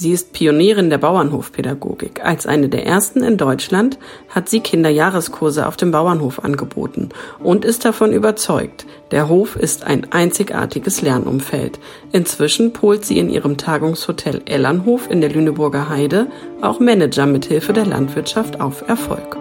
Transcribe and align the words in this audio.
Sie 0.00 0.12
ist 0.12 0.32
Pionierin 0.32 0.88
der 0.88 0.96
Bauernhofpädagogik. 0.96 2.24
Als 2.24 2.46
eine 2.46 2.70
der 2.70 2.86
ersten 2.86 3.22
in 3.22 3.36
Deutschland 3.36 3.98
hat 4.30 4.48
sie 4.48 4.60
Kinderjahreskurse 4.60 5.66
auf 5.66 5.76
dem 5.76 5.90
Bauernhof 5.90 6.42
angeboten 6.42 7.10
und 7.38 7.66
ist 7.66 7.84
davon 7.84 8.14
überzeugt, 8.14 8.86
der 9.10 9.28
Hof 9.28 9.56
ist 9.56 9.84
ein 9.84 10.10
einzigartiges 10.10 11.02
Lernumfeld. 11.02 11.78
Inzwischen 12.12 12.72
polt 12.72 13.04
sie 13.04 13.18
in 13.18 13.28
ihrem 13.28 13.58
Tagungshotel 13.58 14.40
Ellernhof 14.46 15.10
in 15.10 15.20
der 15.20 15.28
Lüneburger 15.28 15.90
Heide 15.90 16.28
auch 16.62 16.80
Manager 16.80 17.26
mithilfe 17.26 17.74
der 17.74 17.84
Landwirtschaft 17.84 18.58
auf 18.58 18.88
Erfolg. 18.88 19.36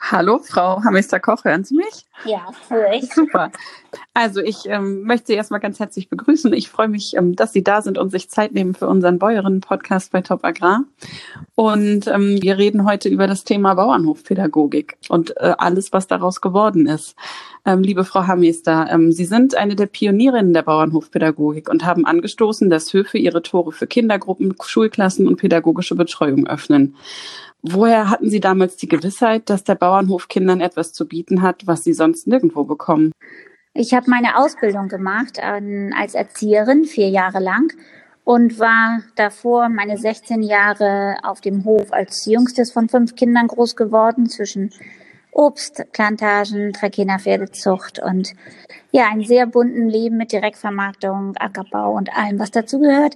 Hallo, 0.00 0.38
Frau 0.38 0.84
Hamester-Koch, 0.84 1.42
hören 1.44 1.64
Sie 1.64 1.74
mich? 1.74 2.07
Ja, 2.24 2.46
ich. 2.92 3.12
Super. 3.14 3.50
Also 4.12 4.40
ich 4.40 4.66
ähm, 4.66 5.02
möchte 5.02 5.28
Sie 5.28 5.34
erstmal 5.34 5.60
ganz 5.60 5.78
herzlich 5.78 6.08
begrüßen. 6.08 6.52
Ich 6.52 6.68
freue 6.68 6.88
mich, 6.88 7.16
ähm, 7.16 7.36
dass 7.36 7.52
Sie 7.52 7.62
da 7.62 7.80
sind 7.80 7.98
und 7.98 8.10
sich 8.10 8.28
Zeit 8.28 8.52
nehmen 8.52 8.74
für 8.74 8.88
unseren 8.88 9.18
Bäuerinnen-Podcast 9.18 10.12
bei 10.12 10.20
Top 10.20 10.44
Agrar. 10.44 10.84
Und 11.54 12.06
ähm, 12.06 12.42
wir 12.42 12.58
reden 12.58 12.84
heute 12.84 13.08
über 13.08 13.26
das 13.26 13.44
Thema 13.44 13.74
Bauernhofpädagogik 13.74 14.96
und 15.08 15.36
äh, 15.38 15.54
alles, 15.58 15.92
was 15.92 16.06
daraus 16.06 16.40
geworden 16.40 16.86
ist. 16.86 17.16
Ähm, 17.64 17.82
liebe 17.82 18.04
Frau 18.04 18.26
Hamester, 18.26 18.88
ähm, 18.90 19.12
Sie 19.12 19.24
sind 19.24 19.54
eine 19.54 19.76
der 19.76 19.86
Pionierinnen 19.86 20.52
der 20.52 20.62
Bauernhofpädagogik 20.62 21.68
und 21.68 21.84
haben 21.84 22.04
angestoßen, 22.04 22.70
dass 22.70 22.92
Höfe 22.92 23.18
ihre 23.18 23.42
Tore 23.42 23.72
für 23.72 23.86
Kindergruppen, 23.86 24.54
Schulklassen 24.62 25.26
und 25.28 25.36
pädagogische 25.36 25.94
Betreuung 25.94 26.46
öffnen. 26.46 26.96
Woher 27.62 28.08
hatten 28.08 28.30
Sie 28.30 28.38
damals 28.38 28.76
die 28.76 28.86
Gewissheit, 28.86 29.50
dass 29.50 29.64
der 29.64 29.74
Bauernhof 29.74 30.28
Kindern 30.28 30.60
etwas 30.60 30.92
zu 30.92 31.08
bieten 31.08 31.42
hat, 31.42 31.66
was 31.66 31.82
sie 31.82 31.92
sonst 31.92 32.07
nirgendwo 32.26 32.64
bekommen? 32.64 33.12
Ich 33.74 33.94
habe 33.94 34.10
meine 34.10 34.36
Ausbildung 34.38 34.88
gemacht 34.88 35.38
ähm, 35.40 35.94
als 35.96 36.14
Erzieherin, 36.14 36.84
vier 36.84 37.08
Jahre 37.10 37.38
lang, 37.38 37.72
und 38.24 38.58
war 38.58 39.02
davor 39.14 39.68
meine 39.68 39.96
16 39.96 40.42
Jahre 40.42 41.16
auf 41.22 41.40
dem 41.40 41.64
Hof 41.64 41.92
als 41.92 42.26
jüngstes 42.26 42.72
von 42.72 42.88
fünf 42.88 43.14
Kindern 43.14 43.46
groß 43.46 43.76
geworden, 43.76 44.28
zwischen 44.28 44.70
Obstplantagen, 45.32 46.72
Trakehner 46.72 47.18
Pferdezucht 47.18 48.00
und 48.00 48.32
ja, 48.90 49.08
einen 49.08 49.24
sehr 49.24 49.46
bunten 49.46 49.88
Leben 49.88 50.16
mit 50.16 50.32
Direktvermarktung, 50.32 51.36
Ackerbau 51.36 51.92
und 51.92 52.12
allem, 52.16 52.38
was 52.38 52.50
dazu 52.50 52.80
gehört 52.80 53.14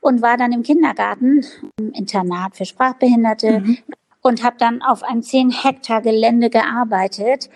und 0.00 0.22
war 0.22 0.36
dann 0.36 0.52
im 0.52 0.62
Kindergarten, 0.62 1.44
im 1.78 1.92
Internat 1.92 2.56
für 2.56 2.64
Sprachbehinderte 2.64 3.60
mhm. 3.60 3.78
und 4.22 4.42
habe 4.42 4.56
dann 4.58 4.82
auf 4.82 5.02
einem 5.02 5.22
10 5.22 5.50
Hektar 5.50 6.02
Gelände 6.02 6.50
gearbeitet 6.50 7.48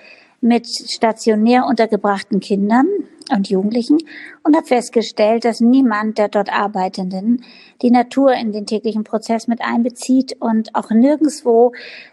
mit 0.45 0.67
stationär 0.69 1.67
untergebrachten 1.67 2.39
Kindern 2.39 2.87
und 3.33 3.49
Jugendlichen 3.49 3.99
und 4.43 4.55
habe 4.55 4.67
festgestellt, 4.67 5.45
dass 5.45 5.61
niemand 5.61 6.19
der 6.19 6.29
dort 6.29 6.53
Arbeitenden 6.53 7.43
die 7.81 7.91
Natur 7.91 8.35
in 8.35 8.53
den 8.53 8.67
täglichen 8.67 9.05
Prozess 9.05 9.49
mit 9.49 9.61
einbezieht 9.63 10.37
und 10.41 10.75
auch 10.75 10.91
nirgendswo 10.91 11.73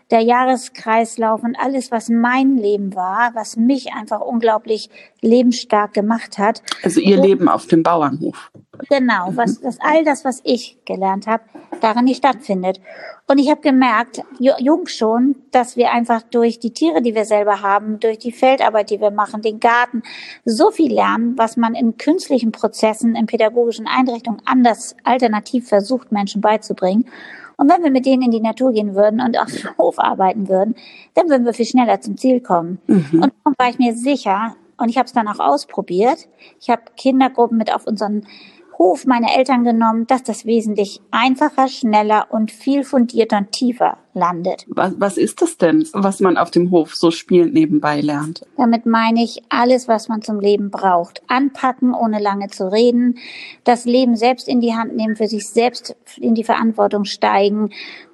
der 0.09 0.22
Jahreskreislauf 0.22 1.44
und 1.44 1.57
alles, 1.59 1.91
was 1.91 2.09
mein 2.09 2.57
Leben 2.57 2.95
war, 2.95 3.31
was 3.33 3.57
mich 3.57 3.94
einfach 3.94 4.22
unglaublich 4.22 4.89
lebensstark 5.22 5.94
gemacht 5.94 6.38
hat. 6.38 6.63
Also 6.84 7.01
Ihr 7.01 7.17
Leben 7.22 7.50
auf 7.50 7.67
dem 7.67 7.84
Bauernhof. 7.84 8.51
Genau, 8.89 9.29
was 9.35 9.61
das 9.61 9.79
all 9.81 10.03
das, 10.03 10.25
was 10.25 10.41
ich 10.43 10.77
gelernt 10.85 11.27
habe, 11.27 11.43
darin 11.81 12.05
nicht 12.05 12.17
stattfindet. 12.17 12.79
Und 13.27 13.37
ich 13.37 13.49
habe 13.49 13.61
gemerkt, 13.61 14.21
jung 14.39 14.87
schon, 14.87 15.35
dass 15.51 15.77
wir 15.77 15.91
einfach 15.91 16.21
durch 16.21 16.59
die 16.59 16.73
Tiere, 16.73 17.01
die 17.01 17.15
wir 17.15 17.25
selber 17.25 17.61
haben, 17.61 17.99
durch 17.99 18.19
die 18.19 18.31
Feldarbeit, 18.31 18.89
die 18.89 18.99
wir 18.99 19.11
machen, 19.11 19.41
den 19.41 19.59
Garten, 19.59 20.03
so 20.45 20.71
viel 20.71 20.93
lernen, 20.93 21.37
was 21.37 21.57
man 21.57 21.75
in 21.75 21.97
künstlichen 21.97 22.51
Prozessen, 22.51 23.15
in 23.15 23.25
pädagogischen 23.25 23.87
Einrichtungen 23.87 24.41
anders 24.45 24.95
alternativ 25.03 25.67
versucht, 25.67 26.11
Menschen 26.11 26.41
beizubringen. 26.41 27.05
Und 27.57 27.69
wenn 27.69 27.83
wir 27.83 27.91
mit 27.91 28.05
denen 28.05 28.23
in 28.23 28.31
die 28.31 28.41
Natur 28.41 28.73
gehen 28.73 28.95
würden 28.95 29.21
und 29.21 29.37
auf 29.39 29.51
dem 29.51 29.77
Hof 29.77 29.99
arbeiten 29.99 30.49
würden, 30.49 30.75
dann 31.13 31.29
würden 31.29 31.45
wir 31.45 31.53
viel 31.53 31.65
schneller 31.65 32.01
zum 32.01 32.17
Ziel 32.17 32.41
kommen. 32.41 32.79
Mhm. 32.87 33.21
Und 33.21 33.33
darum 33.43 33.55
war 33.57 33.69
ich 33.69 33.79
mir 33.79 33.95
sicher, 33.95 34.55
und 34.81 34.89
ich 34.89 34.97
habe 34.97 35.05
es 35.05 35.13
dann 35.13 35.27
auch 35.27 35.39
ausprobiert. 35.39 36.27
Ich 36.59 36.71
habe 36.71 36.81
Kindergruppen 36.97 37.55
mit 37.55 37.71
auf 37.71 37.85
unseren 37.85 38.25
Hof 38.81 39.05
meiner 39.05 39.37
Eltern 39.37 39.63
genommen, 39.63 40.07
dass 40.07 40.23
das 40.23 40.43
wesentlich 40.47 41.01
einfacher, 41.11 41.67
schneller 41.67 42.25
und 42.31 42.49
viel 42.49 42.83
fundierter 42.83 43.37
und 43.37 43.51
tiefer 43.51 43.99
landet. 44.15 44.65
Was, 44.69 44.93
was 44.97 45.17
ist 45.17 45.43
das 45.43 45.57
denn, 45.57 45.87
was 45.93 46.19
man 46.19 46.35
auf 46.35 46.49
dem 46.49 46.71
Hof 46.71 46.95
so 46.95 47.11
spielend 47.11 47.53
nebenbei 47.53 48.01
lernt? 48.01 48.41
Damit 48.57 48.87
meine 48.87 49.23
ich 49.23 49.43
alles, 49.49 49.87
was 49.87 50.07
man 50.07 50.23
zum 50.23 50.39
Leben 50.39 50.71
braucht. 50.71 51.21
Anpacken, 51.27 51.93
ohne 51.93 52.19
lange 52.19 52.47
zu 52.47 52.71
reden, 52.71 53.19
das 53.65 53.85
Leben 53.85 54.15
selbst 54.15 54.47
in 54.47 54.61
die 54.61 54.73
Hand 54.73 54.95
nehmen, 54.95 55.15
für 55.15 55.27
sich 55.27 55.47
selbst 55.47 55.95
in 56.17 56.33
die 56.33 56.43
Verantwortung 56.43 57.05
steigen, 57.05 57.69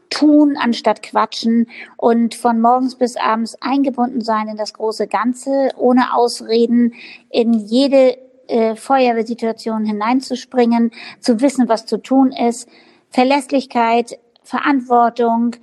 tun 0.09 0.57
anstatt 0.61 1.01
quatschen 1.01 1.67
und 1.95 2.35
von 2.35 2.59
morgens 2.59 2.95
bis 2.95 3.15
abends 3.15 3.55
eingebunden 3.61 4.19
sein 4.19 4.49
in 4.49 4.57
das 4.57 4.73
große 4.73 5.07
Ganze, 5.07 5.69
ohne 5.77 6.13
Ausreden, 6.13 6.93
in 7.29 7.53
jede 7.53 8.17
äh, 8.47 8.75
Feuerwehrsituation 8.75 9.85
hineinzuspringen, 9.85 10.91
zu 11.19 11.41
wissen, 11.41 11.69
was 11.69 11.85
zu 11.85 11.97
tun 11.97 12.31
ist, 12.31 12.69
Verlässlichkeit, 13.09 14.19
Verantwortung, 14.43 15.55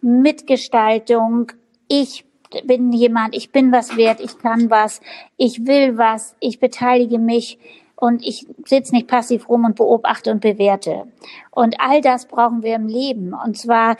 Mitgestaltung. 0.00 1.52
Ich 1.88 2.24
bin 2.64 2.92
jemand, 2.92 3.34
ich 3.34 3.50
bin 3.50 3.72
was 3.72 3.96
wert, 3.96 4.20
ich 4.20 4.38
kann 4.38 4.70
was, 4.70 5.00
ich 5.36 5.66
will 5.66 5.96
was, 5.96 6.34
ich 6.40 6.58
beteilige 6.58 7.18
mich 7.18 7.58
und 7.96 8.26
ich 8.26 8.46
sitze 8.64 8.94
nicht 8.94 9.06
passiv 9.06 9.48
rum 9.48 9.64
und 9.64 9.76
beobachte 9.76 10.32
und 10.32 10.40
bewerte. 10.40 11.04
Und 11.50 11.76
all 11.78 12.00
das 12.00 12.26
brauchen 12.26 12.62
wir 12.62 12.74
im 12.74 12.88
Leben. 12.88 13.32
Und 13.32 13.56
zwar 13.56 13.96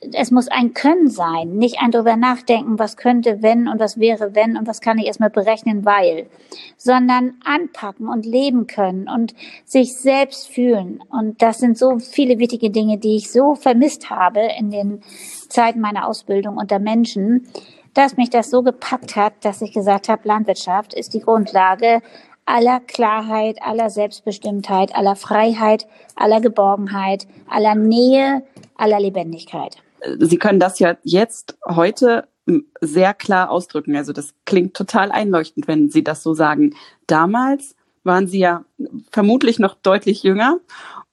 es 0.00 0.30
muss 0.30 0.48
ein 0.48 0.74
Können 0.74 1.08
sein, 1.08 1.56
nicht 1.56 1.80
ein 1.80 1.90
drüber 1.90 2.16
nachdenken, 2.16 2.78
was 2.78 2.96
könnte, 2.96 3.42
wenn 3.42 3.68
und 3.68 3.80
was 3.80 3.98
wäre, 3.98 4.34
wenn 4.34 4.56
und 4.56 4.66
was 4.66 4.80
kann 4.80 4.98
ich 4.98 5.06
erstmal 5.06 5.30
berechnen, 5.30 5.84
weil, 5.84 6.26
sondern 6.76 7.34
anpacken 7.44 8.08
und 8.08 8.26
leben 8.26 8.66
können 8.66 9.08
und 9.08 9.34
sich 9.64 9.96
selbst 9.96 10.48
fühlen. 10.48 11.02
Und 11.10 11.40
das 11.42 11.58
sind 11.58 11.78
so 11.78 11.98
viele 11.98 12.38
wichtige 12.38 12.70
Dinge, 12.70 12.98
die 12.98 13.16
ich 13.16 13.32
so 13.32 13.54
vermisst 13.54 14.10
habe 14.10 14.40
in 14.58 14.70
den 14.70 15.00
Zeiten 15.48 15.80
meiner 15.80 16.06
Ausbildung 16.06 16.56
unter 16.56 16.78
Menschen, 16.78 17.46
dass 17.94 18.18
mich 18.18 18.28
das 18.28 18.50
so 18.50 18.62
gepackt 18.62 19.16
hat, 19.16 19.32
dass 19.42 19.62
ich 19.62 19.72
gesagt 19.72 20.08
habe, 20.08 20.28
Landwirtschaft 20.28 20.92
ist 20.92 21.14
die 21.14 21.20
Grundlage 21.20 22.02
aller 22.44 22.80
Klarheit, 22.80 23.60
aller 23.62 23.90
Selbstbestimmtheit, 23.90 24.94
aller 24.94 25.16
Freiheit, 25.16 25.86
aller 26.14 26.40
Geborgenheit, 26.40 27.26
aller 27.48 27.74
Nähe, 27.74 28.44
aller 28.76 29.00
Lebendigkeit. 29.00 29.78
Sie 30.18 30.38
können 30.38 30.60
das 30.60 30.78
ja 30.78 30.96
jetzt 31.02 31.58
heute 31.66 32.28
sehr 32.80 33.14
klar 33.14 33.50
ausdrücken. 33.50 33.96
Also 33.96 34.12
das 34.12 34.34
klingt 34.44 34.74
total 34.74 35.10
einleuchtend, 35.10 35.66
wenn 35.68 35.90
Sie 35.90 36.04
das 36.04 36.22
so 36.22 36.34
sagen. 36.34 36.74
Damals 37.06 37.74
waren 38.04 38.28
Sie 38.28 38.38
ja 38.38 38.64
vermutlich 39.10 39.58
noch 39.58 39.74
deutlich 39.74 40.22
jünger 40.22 40.60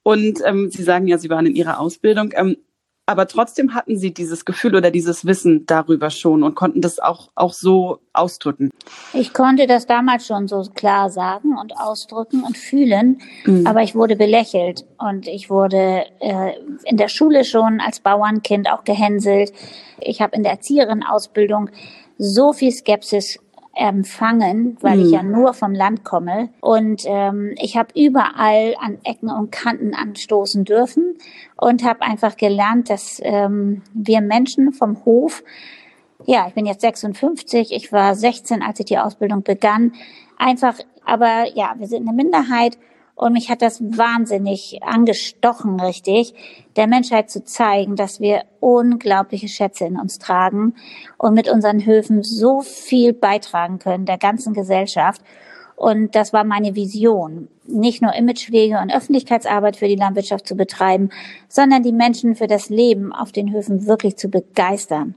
und 0.02 0.40
ähm, 0.44 0.70
Sie 0.70 0.82
sagen 0.82 1.06
ja, 1.08 1.18
Sie 1.18 1.30
waren 1.30 1.46
in 1.46 1.56
Ihrer 1.56 1.80
Ausbildung. 1.80 2.30
Ähm, 2.34 2.56
aber 3.06 3.26
trotzdem 3.26 3.74
hatten 3.74 3.98
sie 3.98 4.14
dieses 4.14 4.44
Gefühl 4.44 4.76
oder 4.76 4.90
dieses 4.90 5.26
Wissen 5.26 5.66
darüber 5.66 6.10
schon 6.10 6.42
und 6.42 6.54
konnten 6.54 6.80
das 6.80 6.98
auch, 6.98 7.28
auch 7.34 7.52
so 7.52 7.98
ausdrücken. 8.14 8.70
Ich 9.12 9.34
konnte 9.34 9.66
das 9.66 9.86
damals 9.86 10.26
schon 10.26 10.48
so 10.48 10.62
klar 10.74 11.10
sagen 11.10 11.58
und 11.58 11.76
ausdrücken 11.78 12.42
und 12.42 12.56
fühlen, 12.56 13.20
mhm. 13.44 13.66
aber 13.66 13.82
ich 13.82 13.94
wurde 13.94 14.16
belächelt 14.16 14.86
und 14.98 15.28
ich 15.28 15.50
wurde 15.50 16.06
äh, 16.20 16.52
in 16.84 16.96
der 16.96 17.08
Schule 17.08 17.44
schon 17.44 17.80
als 17.80 18.00
Bauernkind 18.00 18.70
auch 18.70 18.84
gehänselt. 18.84 19.52
Ich 20.00 20.22
habe 20.22 20.36
in 20.36 20.42
der 20.42 20.52
Erzieherin-Ausbildung 20.52 21.70
so 22.16 22.52
viel 22.52 22.72
Skepsis 22.72 23.38
empfangen, 23.76 24.76
weil 24.80 24.98
mhm. 24.98 25.04
ich 25.04 25.10
ja 25.10 25.20
hm. 25.20 25.32
nur 25.32 25.54
vom 25.54 25.72
Land 25.72 26.04
komme. 26.04 26.50
Und 26.60 27.02
ähm, 27.06 27.54
ich 27.58 27.76
habe 27.76 27.88
überall 27.94 28.74
an 28.80 28.98
Ecken 29.04 29.30
und 29.30 29.50
Kanten 29.50 29.94
anstoßen 29.94 30.64
dürfen 30.64 31.16
und 31.56 31.84
habe 31.84 32.02
einfach 32.02 32.36
gelernt, 32.36 32.90
dass 32.90 33.20
ähm, 33.22 33.82
wir 33.92 34.20
Menschen 34.20 34.72
vom 34.72 35.04
Hof, 35.04 35.42
ja, 36.26 36.46
ich 36.48 36.54
bin 36.54 36.66
jetzt 36.66 36.80
56, 36.80 37.72
ich 37.72 37.92
war 37.92 38.14
16, 38.14 38.62
als 38.62 38.80
ich 38.80 38.86
die 38.86 38.98
Ausbildung 38.98 39.42
begann, 39.42 39.92
einfach, 40.38 40.78
aber 41.04 41.46
ja, 41.54 41.74
wir 41.78 41.86
sind 41.86 42.08
eine 42.08 42.16
Minderheit 42.16 42.78
Und 43.16 43.32
mich 43.34 43.48
hat 43.48 43.62
das 43.62 43.80
wahnsinnig 43.80 44.80
angestochen, 44.82 45.78
richtig, 45.78 46.34
der 46.76 46.88
Menschheit 46.88 47.30
zu 47.30 47.44
zeigen, 47.44 47.94
dass 47.94 48.20
wir 48.20 48.42
unglaubliche 48.58 49.48
Schätze 49.48 49.84
in 49.84 49.98
uns 49.98 50.18
tragen 50.18 50.74
und 51.16 51.34
mit 51.34 51.48
unseren 51.48 51.86
Höfen 51.86 52.24
so 52.24 52.60
viel 52.60 53.12
beitragen 53.12 53.78
können 53.78 54.04
der 54.04 54.18
ganzen 54.18 54.52
Gesellschaft. 54.52 55.22
Und 55.76 56.14
das 56.14 56.32
war 56.32 56.44
meine 56.44 56.76
Vision, 56.76 57.48
nicht 57.66 58.00
nur 58.00 58.14
Imagepflege 58.14 58.78
und 58.78 58.94
Öffentlichkeitsarbeit 58.94 59.76
für 59.76 59.88
die 59.88 59.96
Landwirtschaft 59.96 60.46
zu 60.46 60.54
betreiben, 60.54 61.10
sondern 61.48 61.82
die 61.82 61.92
Menschen 61.92 62.36
für 62.36 62.46
das 62.46 62.68
Leben 62.68 63.12
auf 63.12 63.32
den 63.32 63.52
Höfen 63.52 63.86
wirklich 63.86 64.16
zu 64.16 64.28
begeistern 64.28 65.14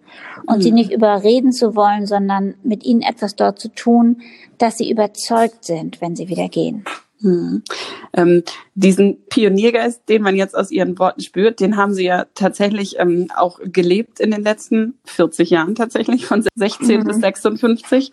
und 0.48 0.58
mhm. 0.58 0.62
sie 0.62 0.72
nicht 0.72 0.92
überreden 0.92 1.52
zu 1.52 1.76
wollen, 1.76 2.08
sondern 2.08 2.56
mit 2.64 2.84
ihnen 2.86 3.02
etwas 3.02 3.36
dort 3.36 3.60
zu 3.60 3.70
tun, 3.70 4.22
dass 4.58 4.78
sie 4.78 4.90
überzeugt 4.90 5.64
sind, 5.64 6.02
wenn 6.02 6.16
sie 6.16 6.28
wieder 6.28 6.50
gehen. 6.50 6.86
Hm. 7.22 7.64
Ähm, 8.14 8.44
diesen 8.76 9.26
Pioniergeist, 9.26 10.08
den 10.08 10.22
man 10.22 10.36
jetzt 10.36 10.56
aus 10.56 10.70
Ihren 10.70 11.00
Worten 11.00 11.22
spürt, 11.22 11.60
den 11.60 11.76
haben 11.76 11.94
Sie 11.94 12.04
ja 12.04 12.26
tatsächlich 12.36 13.00
ähm, 13.00 13.30
auch 13.36 13.60
gelebt 13.64 14.20
in 14.20 14.30
den 14.30 14.44
letzten 14.44 15.00
40 15.06 15.50
Jahren 15.50 15.74
tatsächlich, 15.74 16.28
von 16.28 16.46
16 16.56 17.00
mhm. 17.00 17.04
bis 17.06 17.18
56. 17.18 18.12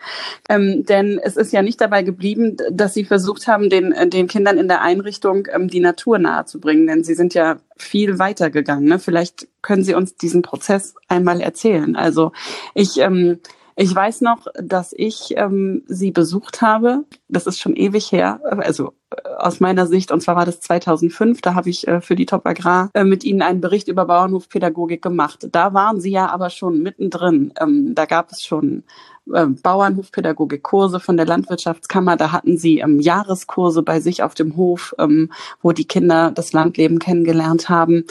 Ähm, 0.48 0.84
denn 0.86 1.20
es 1.22 1.36
ist 1.36 1.52
ja 1.52 1.60
nicht 1.60 1.80
dabei 1.80 2.02
geblieben, 2.02 2.56
dass 2.70 2.94
Sie 2.94 3.04
versucht 3.04 3.46
haben, 3.46 3.68
den, 3.68 3.92
äh, 3.92 4.08
den 4.08 4.26
Kindern 4.26 4.56
in 4.56 4.68
der 4.68 4.80
Einrichtung 4.80 5.48
ähm, 5.52 5.68
die 5.68 5.80
Natur 5.80 6.18
nahezubringen. 6.18 6.86
Denn 6.86 7.04
Sie 7.04 7.14
sind 7.14 7.34
ja 7.34 7.58
viel 7.76 8.18
weiter 8.18 8.48
gegangen. 8.48 8.86
Ne? 8.86 8.98
Vielleicht 8.98 9.48
können 9.60 9.84
Sie 9.84 9.94
uns 9.94 10.16
diesen 10.16 10.40
Prozess 10.40 10.94
einmal 11.08 11.42
erzählen. 11.42 11.94
Also 11.94 12.32
ich 12.74 12.98
ähm, 12.98 13.40
ich 13.76 13.94
weiß 13.94 14.20
noch, 14.20 14.46
dass 14.54 14.92
ich 14.96 15.34
ähm, 15.36 15.82
sie 15.86 16.12
besucht 16.12 16.62
habe. 16.62 17.04
Das 17.28 17.46
ist 17.46 17.60
schon 17.60 17.74
ewig 17.74 18.12
her, 18.12 18.40
also 18.44 18.92
äh, 19.10 19.28
aus 19.38 19.58
meiner 19.58 19.86
Sicht. 19.86 20.12
Und 20.12 20.20
zwar 20.20 20.36
war 20.36 20.46
das 20.46 20.60
2005. 20.60 21.40
Da 21.40 21.54
habe 21.54 21.70
ich 21.70 21.88
äh, 21.88 22.00
für 22.00 22.14
die 22.14 22.26
Top 22.26 22.46
Agrar 22.46 22.90
äh, 22.94 23.02
mit 23.02 23.24
ihnen 23.24 23.42
einen 23.42 23.60
Bericht 23.60 23.88
über 23.88 24.04
Bauernhofpädagogik 24.04 25.02
gemacht. 25.02 25.48
Da 25.50 25.74
waren 25.74 26.00
sie 26.00 26.12
ja 26.12 26.28
aber 26.28 26.50
schon 26.50 26.82
mittendrin. 26.82 27.52
Ähm, 27.60 27.94
da 27.96 28.04
gab 28.06 28.30
es 28.30 28.42
schon 28.42 28.84
äh, 29.32 29.46
Bauernhofpädagogik-Kurse 29.46 31.00
von 31.00 31.16
der 31.16 31.26
Landwirtschaftskammer. 31.26 32.16
Da 32.16 32.30
hatten 32.30 32.56
sie 32.56 32.78
ähm, 32.78 33.00
Jahreskurse 33.00 33.82
bei 33.82 33.98
sich 33.98 34.22
auf 34.22 34.34
dem 34.34 34.56
Hof, 34.56 34.94
ähm, 35.00 35.32
wo 35.62 35.72
die 35.72 35.86
Kinder 35.86 36.30
das 36.30 36.52
Landleben 36.52 37.00
kennengelernt 37.00 37.68
haben. 37.68 38.04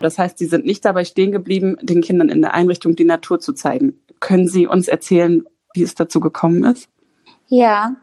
Das 0.00 0.18
heißt, 0.18 0.36
sie 0.36 0.46
sind 0.46 0.66
nicht 0.66 0.84
dabei 0.84 1.06
stehen 1.06 1.32
geblieben, 1.32 1.78
den 1.80 2.02
Kindern 2.02 2.28
in 2.28 2.42
der 2.42 2.52
Einrichtung 2.52 2.96
die 2.96 3.04
Natur 3.04 3.40
zu 3.40 3.54
zeigen. 3.54 3.98
Können 4.20 4.48
Sie 4.48 4.66
uns 4.66 4.88
erzählen, 4.88 5.44
wie 5.74 5.82
es 5.82 5.94
dazu 5.94 6.20
gekommen 6.20 6.64
ist? 6.64 6.88
Ja, 7.48 7.96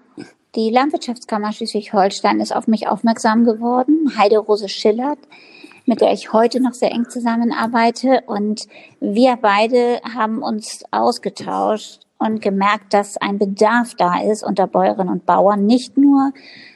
die 0.56 0.70
Landwirtschaftskammer 0.70 1.52
Schleswig-Holstein 1.52 2.40
ist 2.40 2.56
auf 2.56 2.68
mich 2.68 2.88
aufmerksam 2.88 3.44
geworden. 3.44 4.14
Heide-Rose 4.18 4.70
Schillert, 4.70 5.18
mit 5.86 6.00
der 6.00 6.14
ich 6.14 6.32
heute 6.32 6.62
noch 6.62 6.74
sehr 6.74 6.92
eng 6.92 7.10
zusammenarbeite. 7.10 8.22
Und 8.28 8.68
wir 9.00 9.38
beide 9.42 10.00
haben 10.14 10.44
uns 10.44 10.84
ausgetauscht 10.92 12.02
und 12.20 12.42
gemerkt, 12.42 12.94
dass 12.94 13.18
ein 13.18 13.40
Bedarf 13.40 13.96
da 13.96 14.22
ist 14.22 14.44
unter 14.44 14.68
Bäuerinnen 14.68 15.12
und 15.12 15.26
Bauern, 15.26 15.66
nicht 15.66 15.98
nur 15.98 16.32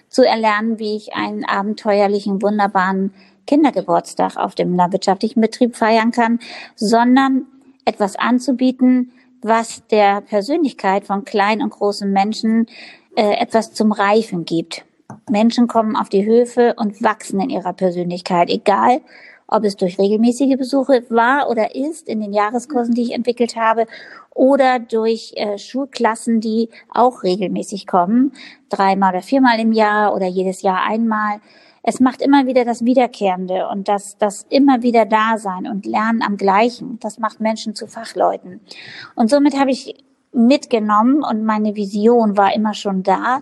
zu 0.09 0.23
erlernen, 0.23 0.79
wie 0.79 0.95
ich 0.95 1.13
einen 1.13 1.45
abenteuerlichen, 1.45 2.41
wunderbaren 2.41 3.13
Kindergeburtstag 3.45 4.37
auf 4.37 4.55
dem 4.55 4.75
landwirtschaftlichen 4.75 5.39
Betrieb 5.39 5.75
feiern 5.75 6.11
kann, 6.11 6.39
sondern 6.75 7.45
etwas 7.85 8.15
anzubieten, 8.17 9.11
was 9.41 9.85
der 9.87 10.21
Persönlichkeit 10.21 11.05
von 11.05 11.25
kleinen 11.25 11.61
und 11.61 11.69
großen 11.69 12.11
Menschen 12.11 12.67
äh, 13.15 13.33
etwas 13.39 13.73
zum 13.73 13.91
Reifen 13.91 14.45
gibt. 14.45 14.85
Menschen 15.29 15.67
kommen 15.67 15.95
auf 15.95 16.09
die 16.09 16.25
Höfe 16.25 16.75
und 16.77 17.01
wachsen 17.01 17.39
in 17.39 17.49
ihrer 17.49 17.73
Persönlichkeit, 17.73 18.49
egal 18.49 19.01
ob 19.47 19.63
es 19.63 19.77
durch 19.77 19.97
regelmäßige 19.97 20.57
Besuche 20.57 21.05
war 21.09 21.49
oder 21.49 21.73
ist 21.73 22.09
in 22.09 22.19
den 22.19 22.33
Jahreskursen, 22.33 22.93
die 22.93 23.03
ich 23.03 23.13
entwickelt 23.13 23.55
habe, 23.55 23.87
oder 24.35 24.77
durch 24.77 25.33
äh, 25.35 25.57
Schulklassen, 25.57 26.41
die 26.41 26.69
auch 26.93 27.23
regelmäßig 27.23 27.87
kommen, 27.87 28.33
dreimal 28.69 29.13
oder 29.13 29.23
viermal 29.23 29.59
im 29.59 29.71
Jahr 29.71 30.13
oder 30.13 30.27
jedes 30.27 30.61
Jahr 30.61 30.83
einmal 30.83 31.39
es 31.83 31.99
macht 31.99 32.21
immer 32.21 32.45
wieder 32.45 32.65
das 32.65 32.83
Wiederkehrende 32.83 33.67
und 33.69 33.87
das, 33.87 34.17
das 34.17 34.45
immer 34.49 34.81
wieder 34.81 35.05
Dasein 35.05 35.67
und 35.67 35.85
Lernen 35.85 36.21
am 36.21 36.37
Gleichen. 36.37 36.99
Das 36.99 37.19
macht 37.19 37.39
Menschen 37.39 37.75
zu 37.75 37.87
Fachleuten. 37.87 38.61
Und 39.15 39.29
somit 39.29 39.59
habe 39.59 39.71
ich 39.71 39.95
mitgenommen 40.33 41.23
und 41.23 41.43
meine 41.43 41.75
Vision 41.75 42.37
war 42.37 42.53
immer 42.53 42.73
schon 42.73 43.03
da, 43.03 43.41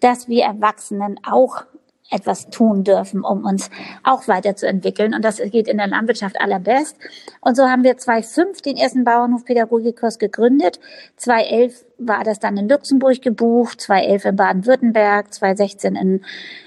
dass 0.00 0.28
wir 0.28 0.44
Erwachsenen 0.44 1.18
auch 1.24 1.64
etwas 2.10 2.50
tun 2.50 2.84
dürfen, 2.84 3.24
um 3.24 3.44
uns 3.44 3.70
auch 4.04 4.28
weiterzuentwickeln. 4.28 5.14
Und 5.14 5.24
das 5.24 5.38
geht 5.38 5.68
in 5.68 5.78
der 5.78 5.88
Landwirtschaft 5.88 6.40
allerbest. 6.40 6.96
Und 7.40 7.56
so 7.56 7.64
haben 7.64 7.82
wir 7.82 7.96
2005 7.96 8.62
den 8.62 8.76
ersten 8.76 9.04
Bauernhof-Pädagogikkurs 9.04 10.18
gegründet. 10.18 10.78
2011 11.16 11.84
war 11.98 12.24
das 12.24 12.38
dann 12.38 12.56
in 12.56 12.68
Luxemburg 12.68 13.22
gebucht, 13.22 13.80
2011 13.80 14.24
in 14.26 14.36
Baden-Württemberg, 14.36 15.32
2016 15.32 15.96
in 15.96 16.24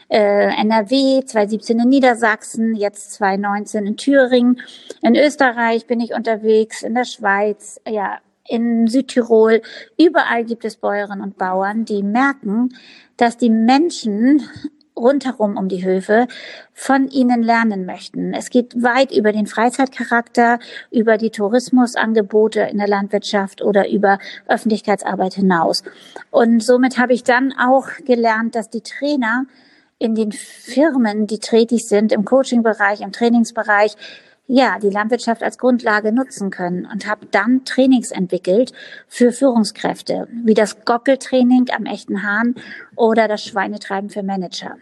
äh, 0.09 0.53
NRW, 0.59 1.23
2017 1.23 1.79
in 1.79 1.89
Niedersachsen, 1.89 2.75
jetzt 2.75 3.13
2019 3.13 3.85
in 3.85 3.97
Thüringen. 3.97 4.61
In 5.01 5.15
Österreich 5.15 5.85
bin 5.85 6.01
ich 6.01 6.13
unterwegs, 6.13 6.81
in 6.81 6.95
der 6.95 7.05
Schweiz, 7.05 7.79
ja, 7.87 8.19
in 8.49 8.87
Südtirol. 8.87 9.61
Überall 9.97 10.43
gibt 10.43 10.65
es 10.65 10.77
Bäuerinnen 10.77 11.21
und 11.21 11.37
Bauern, 11.37 11.85
die 11.85 12.03
merken, 12.03 12.69
dass 13.15 13.37
die 13.37 13.51
Menschen 13.51 14.41
rundherum 14.99 15.57
um 15.57 15.69
die 15.69 15.83
Höfe 15.83 16.27
von 16.73 17.07
ihnen 17.07 17.41
lernen 17.41 17.85
möchten. 17.85 18.33
Es 18.33 18.49
geht 18.49 18.81
weit 18.81 19.11
über 19.11 19.31
den 19.31 19.47
Freizeitcharakter, 19.47 20.59
über 20.91 21.17
die 21.17 21.29
Tourismusangebote 21.31 22.61
in 22.61 22.77
der 22.77 22.87
Landwirtschaft 22.87 23.61
oder 23.61 23.89
über 23.89 24.19
Öffentlichkeitsarbeit 24.47 25.33
hinaus. 25.33 25.83
Und 26.29 26.61
somit 26.61 26.97
habe 26.97 27.13
ich 27.13 27.23
dann 27.23 27.53
auch 27.53 27.87
gelernt, 28.05 28.55
dass 28.55 28.69
die 28.69 28.81
Trainer 28.81 29.45
in 29.97 30.15
den 30.15 30.31
Firmen, 30.31 31.27
die 31.27 31.39
tätig 31.39 31.87
sind, 31.87 32.11
im 32.11 32.25
Coachingbereich, 32.25 33.01
im 33.01 33.11
Trainingsbereich, 33.11 33.95
ja, 34.51 34.79
die 34.79 34.89
Landwirtschaft 34.89 35.43
als 35.43 35.59
Grundlage 35.59 36.11
nutzen 36.11 36.49
können 36.49 36.87
und 36.91 37.07
habe 37.07 37.27
dann 37.27 37.65
Trainings 37.65 38.09
entwickelt 38.09 38.73
für 39.07 39.31
Führungskräfte, 39.31 40.27
wie 40.43 40.55
das 40.55 40.85
Gockeltraining 40.85 41.67
am 41.75 41.85
echten 41.85 42.23
Hahn 42.23 42.55
oder 42.95 43.27
das 43.27 43.45
Schweinetreiben 43.45 44.09
für 44.09 44.23
Manager. 44.23 44.75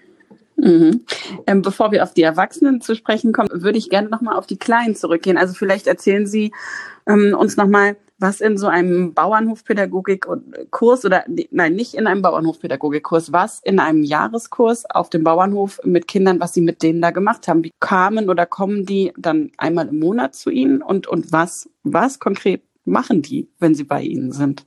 Mhm. 0.57 1.05
Ähm, 1.45 1.61
bevor 1.61 1.91
wir 1.91 2.03
auf 2.03 2.13
die 2.13 2.23
Erwachsenen 2.23 2.81
zu 2.81 2.95
sprechen 2.95 3.31
kommen, 3.31 3.49
würde 3.51 3.77
ich 3.77 3.89
gerne 3.89 4.09
nochmal 4.09 4.35
auf 4.35 4.47
die 4.47 4.57
Kleinen 4.57 4.95
zurückgehen. 4.95 5.37
Also 5.37 5.53
vielleicht 5.53 5.85
erzählen 5.85 6.25
Sie 6.25 6.51
ähm, 7.07 7.35
uns 7.37 7.57
nochmal, 7.57 7.95
was 8.19 8.41
in 8.41 8.57
so 8.57 8.65
einem 8.65 9.13
Bauernhofpädagogik-Kurs 9.13 11.05
oder 11.05 11.25
nein, 11.51 11.73
nicht 11.73 11.93
in 11.93 12.07
einem 12.07 12.23
Bauernhofpädagogik-Kurs, 12.23 13.31
was 13.31 13.61
in 13.63 13.79
einem 13.79 14.01
Jahreskurs 14.01 14.89
auf 14.89 15.11
dem 15.11 15.23
Bauernhof 15.23 15.79
mit 15.83 16.07
Kindern, 16.07 16.39
was 16.39 16.55
Sie 16.55 16.61
mit 16.61 16.81
denen 16.81 17.01
da 17.01 17.11
gemacht 17.11 17.47
haben. 17.47 17.63
Wie 17.63 17.73
kamen 17.79 18.29
oder 18.29 18.47
kommen 18.47 18.87
die 18.87 19.13
dann 19.17 19.51
einmal 19.57 19.87
im 19.89 19.99
Monat 19.99 20.33
zu 20.33 20.49
Ihnen 20.49 20.81
und, 20.81 21.05
und 21.05 21.31
was, 21.31 21.69
was 21.83 22.17
konkret 22.17 22.63
machen 22.85 23.21
die, 23.21 23.47
wenn 23.59 23.75
sie 23.75 23.83
bei 23.83 24.01
Ihnen 24.01 24.31
sind? 24.31 24.65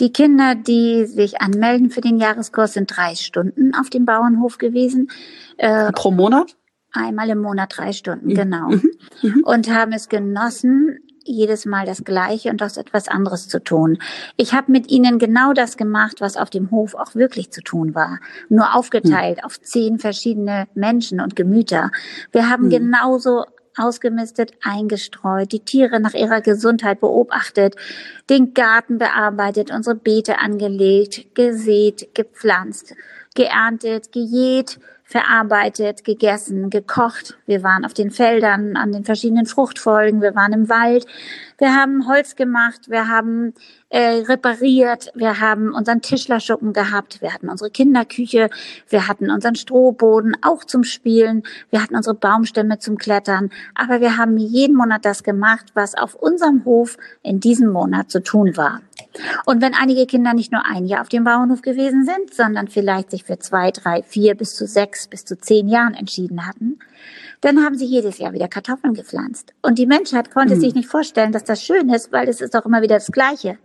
Die 0.00 0.12
Kinder, 0.12 0.54
die 0.54 1.04
sich 1.04 1.40
anmelden 1.40 1.90
für 1.90 2.00
den 2.00 2.18
Jahreskurs, 2.18 2.72
sind 2.72 2.96
drei 2.96 3.14
Stunden 3.14 3.74
auf 3.74 3.90
dem 3.90 4.06
Bauernhof 4.06 4.58
gewesen. 4.58 5.10
Äh, 5.58 5.92
Pro 5.92 6.10
Monat? 6.10 6.56
Einmal 6.92 7.28
im 7.28 7.40
Monat 7.40 7.74
drei 7.76 7.92
Stunden, 7.92 8.28
mhm. 8.28 8.34
genau. 8.34 8.68
Mhm. 8.70 8.90
Mhm. 9.22 9.44
Und 9.44 9.70
haben 9.70 9.92
es 9.92 10.08
genossen, 10.08 10.98
jedes 11.24 11.66
Mal 11.66 11.86
das 11.86 12.02
Gleiche 12.04 12.50
und 12.50 12.62
aus 12.62 12.78
etwas 12.78 13.08
anderes 13.08 13.48
zu 13.48 13.62
tun. 13.62 13.98
Ich 14.36 14.54
habe 14.54 14.72
mit 14.72 14.90
ihnen 14.90 15.18
genau 15.18 15.52
das 15.52 15.76
gemacht, 15.76 16.20
was 16.20 16.36
auf 16.36 16.50
dem 16.50 16.70
Hof 16.70 16.94
auch 16.94 17.14
wirklich 17.14 17.52
zu 17.52 17.60
tun 17.60 17.94
war, 17.94 18.18
nur 18.48 18.74
aufgeteilt 18.74 19.38
mhm. 19.38 19.44
auf 19.44 19.60
zehn 19.60 19.98
verschiedene 19.98 20.66
Menschen 20.74 21.20
und 21.20 21.36
Gemüter. 21.36 21.90
Wir 22.32 22.48
haben 22.48 22.66
mhm. 22.66 22.70
genauso 22.70 23.44
ausgemistet, 23.76 24.52
eingestreut, 24.62 25.52
die 25.52 25.60
Tiere 25.60 26.00
nach 26.00 26.14
ihrer 26.14 26.40
Gesundheit 26.40 27.00
beobachtet, 27.00 27.76
den 28.28 28.54
Garten 28.54 28.98
bearbeitet, 28.98 29.70
unsere 29.70 29.96
Beete 29.96 30.38
angelegt, 30.38 31.34
gesät, 31.34 32.14
gepflanzt, 32.14 32.94
geerntet, 33.34 34.12
gejäht, 34.12 34.78
verarbeitet, 35.10 36.04
gegessen, 36.04 36.70
gekocht. 36.70 37.36
Wir 37.46 37.64
waren 37.64 37.84
auf 37.84 37.94
den 37.94 38.12
Feldern, 38.12 38.76
an 38.76 38.92
den 38.92 39.04
verschiedenen 39.04 39.46
Fruchtfolgen, 39.46 40.22
wir 40.22 40.36
waren 40.36 40.52
im 40.52 40.68
Wald, 40.68 41.04
wir 41.60 41.74
haben 41.74 42.08
Holz 42.08 42.36
gemacht, 42.36 42.88
wir 42.88 43.08
haben 43.08 43.52
äh, 43.90 44.22
repariert, 44.22 45.12
wir 45.14 45.40
haben 45.40 45.74
unseren 45.74 46.00
Tischlerschuppen 46.00 46.72
gehabt, 46.72 47.20
wir 47.20 47.34
hatten 47.34 47.48
unsere 47.48 47.70
Kinderküche, 47.70 48.48
wir 48.88 49.06
hatten 49.06 49.30
unseren 49.30 49.54
Strohboden 49.54 50.36
auch 50.42 50.64
zum 50.64 50.84
Spielen, 50.84 51.42
wir 51.70 51.82
hatten 51.82 51.94
unsere 51.94 52.14
Baumstämme 52.14 52.78
zum 52.78 52.96
Klettern, 52.96 53.50
aber 53.74 54.00
wir 54.00 54.16
haben 54.16 54.38
jeden 54.38 54.74
Monat 54.74 55.04
das 55.04 55.22
gemacht, 55.22 55.66
was 55.74 55.94
auf 55.94 56.14
unserem 56.14 56.64
Hof 56.64 56.96
in 57.22 57.40
diesem 57.40 57.70
Monat 57.70 58.10
zu 58.10 58.22
tun 58.22 58.56
war. 58.56 58.80
Und 59.44 59.60
wenn 59.60 59.74
einige 59.74 60.06
Kinder 60.06 60.34
nicht 60.34 60.52
nur 60.52 60.64
ein 60.64 60.86
Jahr 60.86 61.02
auf 61.02 61.08
dem 61.08 61.24
Bauernhof 61.24 61.62
gewesen 61.62 62.04
sind, 62.04 62.32
sondern 62.32 62.68
vielleicht 62.68 63.10
sich 63.10 63.24
für 63.24 63.38
zwei, 63.38 63.70
drei, 63.70 64.02
vier 64.02 64.34
bis 64.34 64.54
zu 64.54 64.66
sechs 64.66 65.08
bis 65.08 65.24
zu 65.24 65.38
zehn 65.38 65.68
Jahren 65.68 65.94
entschieden 65.94 66.46
hatten, 66.46 66.78
dann 67.40 67.64
haben 67.64 67.76
sie 67.76 67.86
jedes 67.86 68.18
Jahr 68.18 68.32
wieder 68.32 68.48
Kartoffeln 68.48 68.94
gepflanzt. 68.94 69.54
Und 69.62 69.78
die 69.78 69.86
Menschheit 69.86 70.30
konnte 70.30 70.56
mhm. 70.56 70.60
sich 70.60 70.74
nicht 70.74 70.88
vorstellen, 70.88 71.32
dass 71.32 71.44
das 71.50 71.62
schön 71.62 71.90
ist, 71.90 72.12
weil 72.12 72.28
es 72.28 72.40
ist 72.40 72.54
doch 72.54 72.64
immer 72.64 72.80
wieder 72.82 72.96
das 72.96 73.12
Gleiche. 73.12 73.58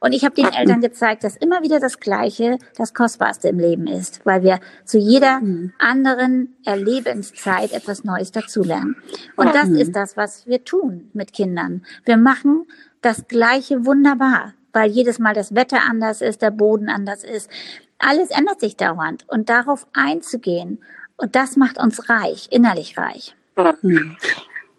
Und 0.00 0.12
ich 0.12 0.24
habe 0.24 0.34
den 0.34 0.52
Eltern 0.52 0.80
gezeigt, 0.80 1.24
dass 1.24 1.36
immer 1.36 1.62
wieder 1.62 1.80
das 1.80 1.98
Gleiche 1.98 2.58
das 2.76 2.94
Kostbarste 2.94 3.48
im 3.48 3.58
Leben 3.58 3.86
ist, 3.86 4.20
weil 4.24 4.42
wir 4.42 4.60
zu 4.84 4.98
jeder 4.98 5.40
mhm. 5.40 5.72
anderen 5.78 6.56
Erlebenszeit 6.64 7.72
etwas 7.72 8.04
Neues 8.04 8.30
dazulernen. 8.30 8.96
Und 9.36 9.54
das 9.54 9.68
mhm. 9.68 9.76
ist 9.76 9.96
das, 9.96 10.16
was 10.16 10.46
wir 10.46 10.64
tun 10.64 11.10
mit 11.12 11.32
Kindern. 11.32 11.84
Wir 12.04 12.16
machen 12.16 12.66
das 13.02 13.26
Gleiche 13.26 13.84
wunderbar, 13.84 14.54
weil 14.72 14.90
jedes 14.90 15.18
Mal 15.18 15.34
das 15.34 15.54
Wetter 15.54 15.80
anders 15.88 16.20
ist, 16.20 16.42
der 16.42 16.50
Boden 16.50 16.88
anders 16.88 17.24
ist. 17.24 17.50
Alles 17.98 18.30
ändert 18.30 18.60
sich 18.60 18.76
dauernd. 18.76 19.24
Und 19.28 19.48
darauf 19.48 19.86
einzugehen 19.92 20.78
und 21.16 21.36
das 21.36 21.56
macht 21.56 21.78
uns 21.78 22.08
reich, 22.08 22.48
innerlich 22.50 22.98
reich. 22.98 23.34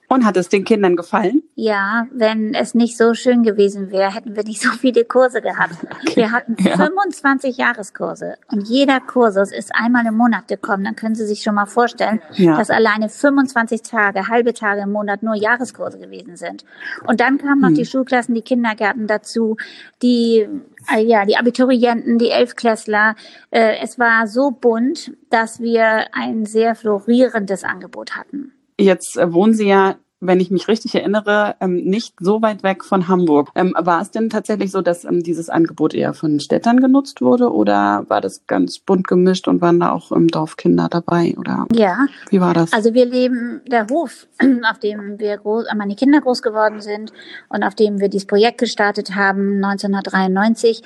Und 0.07 0.25
hat 0.25 0.37
es 0.37 0.49
den 0.49 0.63
Kindern 0.63 0.95
gefallen? 0.95 1.41
Ja, 1.55 2.07
wenn 2.11 2.53
es 2.53 2.75
nicht 2.75 2.97
so 2.97 3.13
schön 3.13 3.43
gewesen 3.43 3.91
wäre, 3.91 4.13
hätten 4.13 4.35
wir 4.35 4.43
nicht 4.43 4.61
so 4.61 4.69
viele 4.69 5.03
Kurse 5.03 5.41
gehabt. 5.41 5.75
Okay. 6.01 6.15
Wir 6.15 6.31
hatten 6.31 6.55
ja. 6.59 6.77
25 6.77 7.57
Jahreskurse 7.57 8.35
und 8.51 8.67
jeder 8.67 8.99
Kursus 8.99 9.51
ist 9.51 9.73
einmal 9.73 10.05
im 10.05 10.15
Monat 10.15 10.47
gekommen. 10.47 10.83
Dann 10.83 10.95
können 10.95 11.15
Sie 11.15 11.25
sich 11.25 11.41
schon 11.41 11.55
mal 11.55 11.65
vorstellen, 11.65 12.21
ja. 12.33 12.57
dass 12.57 12.69
alleine 12.69 13.09
25 13.09 13.81
Tage, 13.81 14.27
halbe 14.27 14.53
Tage 14.53 14.81
im 14.81 14.91
Monat 14.91 15.23
nur 15.23 15.35
Jahreskurse 15.35 15.97
gewesen 15.97 16.35
sind. 16.35 16.65
Und 17.07 17.19
dann 17.19 17.37
kamen 17.37 17.61
noch 17.61 17.69
hm. 17.69 17.75
die 17.75 17.85
Schulklassen, 17.85 18.35
die 18.35 18.41
Kindergärten 18.41 19.07
dazu, 19.07 19.57
die 20.01 20.47
äh, 20.93 21.03
ja, 21.03 21.25
die 21.25 21.37
Abiturienten, 21.37 22.17
die 22.17 22.29
Elfklässler. 22.29 23.15
Äh, 23.51 23.77
es 23.81 23.97
war 23.97 24.27
so 24.27 24.51
bunt, 24.51 25.11
dass 25.29 25.59
wir 25.59 26.13
ein 26.13 26.45
sehr 26.45 26.75
florierendes 26.75 27.63
Angebot 27.63 28.15
hatten. 28.15 28.51
Jetzt 28.79 29.17
äh, 29.17 29.31
wohnen 29.33 29.53
Sie 29.53 29.67
ja 29.67 29.95
wenn 30.27 30.39
ich 30.39 30.51
mich 30.51 30.67
richtig 30.67 30.95
erinnere, 30.95 31.55
ähm, 31.59 31.75
nicht 31.83 32.15
so 32.19 32.41
weit 32.41 32.63
weg 32.63 32.83
von 32.83 33.07
Hamburg. 33.07 33.49
Ähm, 33.55 33.73
war 33.77 34.01
es 34.01 34.11
denn 34.11 34.29
tatsächlich 34.29 34.71
so, 34.71 34.81
dass 34.81 35.03
ähm, 35.03 35.23
dieses 35.23 35.49
Angebot 35.49 35.93
eher 35.93 36.13
von 36.13 36.39
Städtern 36.39 36.79
genutzt 36.79 37.21
wurde 37.21 37.51
oder 37.51 38.05
war 38.07 38.21
das 38.21 38.45
ganz 38.47 38.79
bunt 38.79 39.07
gemischt 39.07 39.47
und 39.47 39.61
waren 39.61 39.79
da 39.79 39.91
auch 39.91 40.11
im 40.11 40.27
Dorf 40.27 40.57
Kinder 40.57 40.87
dabei? 40.89 41.35
Oder 41.37 41.67
ja. 41.73 42.05
Wie 42.29 42.41
war 42.41 42.53
das? 42.53 42.73
Also 42.73 42.93
wir 42.93 43.05
leben, 43.05 43.61
der 43.67 43.87
Hof, 43.87 44.27
auf 44.69 44.79
dem 44.79 45.19
wir 45.19 45.37
groß, 45.37 45.65
meine 45.75 45.95
Kinder 45.95 46.21
groß 46.21 46.41
geworden 46.41 46.81
sind 46.81 47.11
und 47.49 47.63
auf 47.63 47.75
dem 47.75 47.99
wir 47.99 48.09
dieses 48.09 48.27
Projekt 48.27 48.59
gestartet 48.59 49.15
haben, 49.15 49.63
1993, 49.63 50.81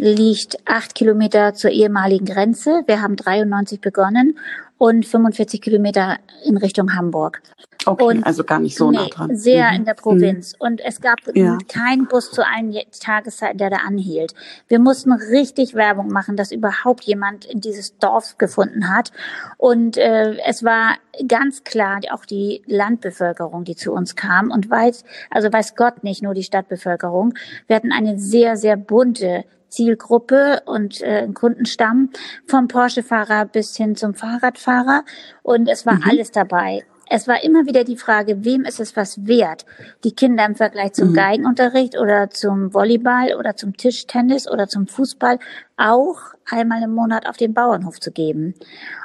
liegt 0.00 0.56
acht 0.64 0.94
Kilometer 0.94 1.54
zur 1.54 1.70
ehemaligen 1.70 2.24
Grenze. 2.24 2.82
Wir 2.86 3.02
haben 3.02 3.16
93 3.16 3.80
begonnen 3.80 4.38
und 4.78 5.04
45 5.04 5.60
Kilometer 5.60 6.16
in 6.44 6.56
Richtung 6.56 6.94
Hamburg. 6.94 7.42
Okay, 7.84 8.04
und, 8.04 8.24
also 8.24 8.44
gar 8.44 8.60
nicht 8.60 8.76
so 8.76 8.90
nee, 8.90 8.96
nah 8.96 9.06
dran. 9.08 9.36
Sehr 9.36 9.70
mhm. 9.70 9.76
in 9.76 9.84
der 9.84 9.94
Provinz. 9.94 10.54
Mhm. 10.54 10.66
Und 10.66 10.80
es 10.80 11.02
gab 11.02 11.18
ja. 11.34 11.58
keinen 11.68 12.06
Bus 12.06 12.30
zu 12.30 12.42
allen 12.46 12.74
Tageszeiten, 12.98 13.58
der 13.58 13.68
da 13.68 13.76
anhielt. 13.86 14.34
Wir 14.68 14.78
mussten 14.78 15.12
richtig 15.12 15.74
Werbung 15.74 16.08
machen, 16.08 16.36
dass 16.36 16.50
überhaupt 16.50 17.04
jemand 17.04 17.44
in 17.44 17.60
dieses 17.60 17.98
Dorf 17.98 18.38
gefunden 18.38 18.88
hat. 18.88 19.12
Und 19.58 19.98
äh, 19.98 20.36
es 20.46 20.64
war 20.64 20.96
ganz 21.28 21.64
klar, 21.64 22.00
auch 22.10 22.24
die 22.24 22.62
Landbevölkerung, 22.66 23.64
die 23.64 23.76
zu 23.76 23.92
uns 23.92 24.16
kam 24.16 24.50
und 24.50 24.70
weiß, 24.70 25.04
also 25.30 25.52
weiß 25.52 25.74
Gott 25.76 26.04
nicht 26.04 26.22
nur 26.22 26.32
die 26.32 26.42
Stadtbevölkerung. 26.42 27.34
Wir 27.66 27.76
hatten 27.76 27.92
eine 27.92 28.18
sehr, 28.18 28.56
sehr 28.56 28.76
bunte 28.76 29.44
Zielgruppe 29.70 30.62
und 30.66 31.00
äh, 31.00 31.28
Kundenstamm 31.32 32.10
vom 32.46 32.68
Porsche-Fahrer 32.68 33.46
bis 33.46 33.76
hin 33.76 33.96
zum 33.96 34.14
Fahrradfahrer 34.14 35.04
und 35.42 35.68
es 35.68 35.86
war 35.86 35.94
mhm. 35.94 36.04
alles 36.08 36.30
dabei. 36.30 36.84
Es 37.12 37.26
war 37.26 37.42
immer 37.42 37.66
wieder 37.66 37.82
die 37.82 37.96
Frage, 37.96 38.44
wem 38.44 38.62
ist 38.62 38.78
es 38.78 38.94
was 38.94 39.26
wert, 39.26 39.66
die 40.04 40.14
Kinder 40.14 40.46
im 40.46 40.54
Vergleich 40.54 40.92
zum 40.92 41.08
mhm. 41.08 41.14
Geigenunterricht 41.14 41.98
oder 41.98 42.30
zum 42.30 42.72
Volleyball 42.72 43.34
oder 43.36 43.56
zum 43.56 43.76
Tischtennis 43.76 44.48
oder 44.48 44.68
zum 44.68 44.86
Fußball 44.86 45.40
auch 45.76 46.18
einmal 46.48 46.84
im 46.84 46.94
Monat 46.94 47.26
auf 47.28 47.36
den 47.36 47.52
Bauernhof 47.52 47.98
zu 47.98 48.12
geben. 48.12 48.54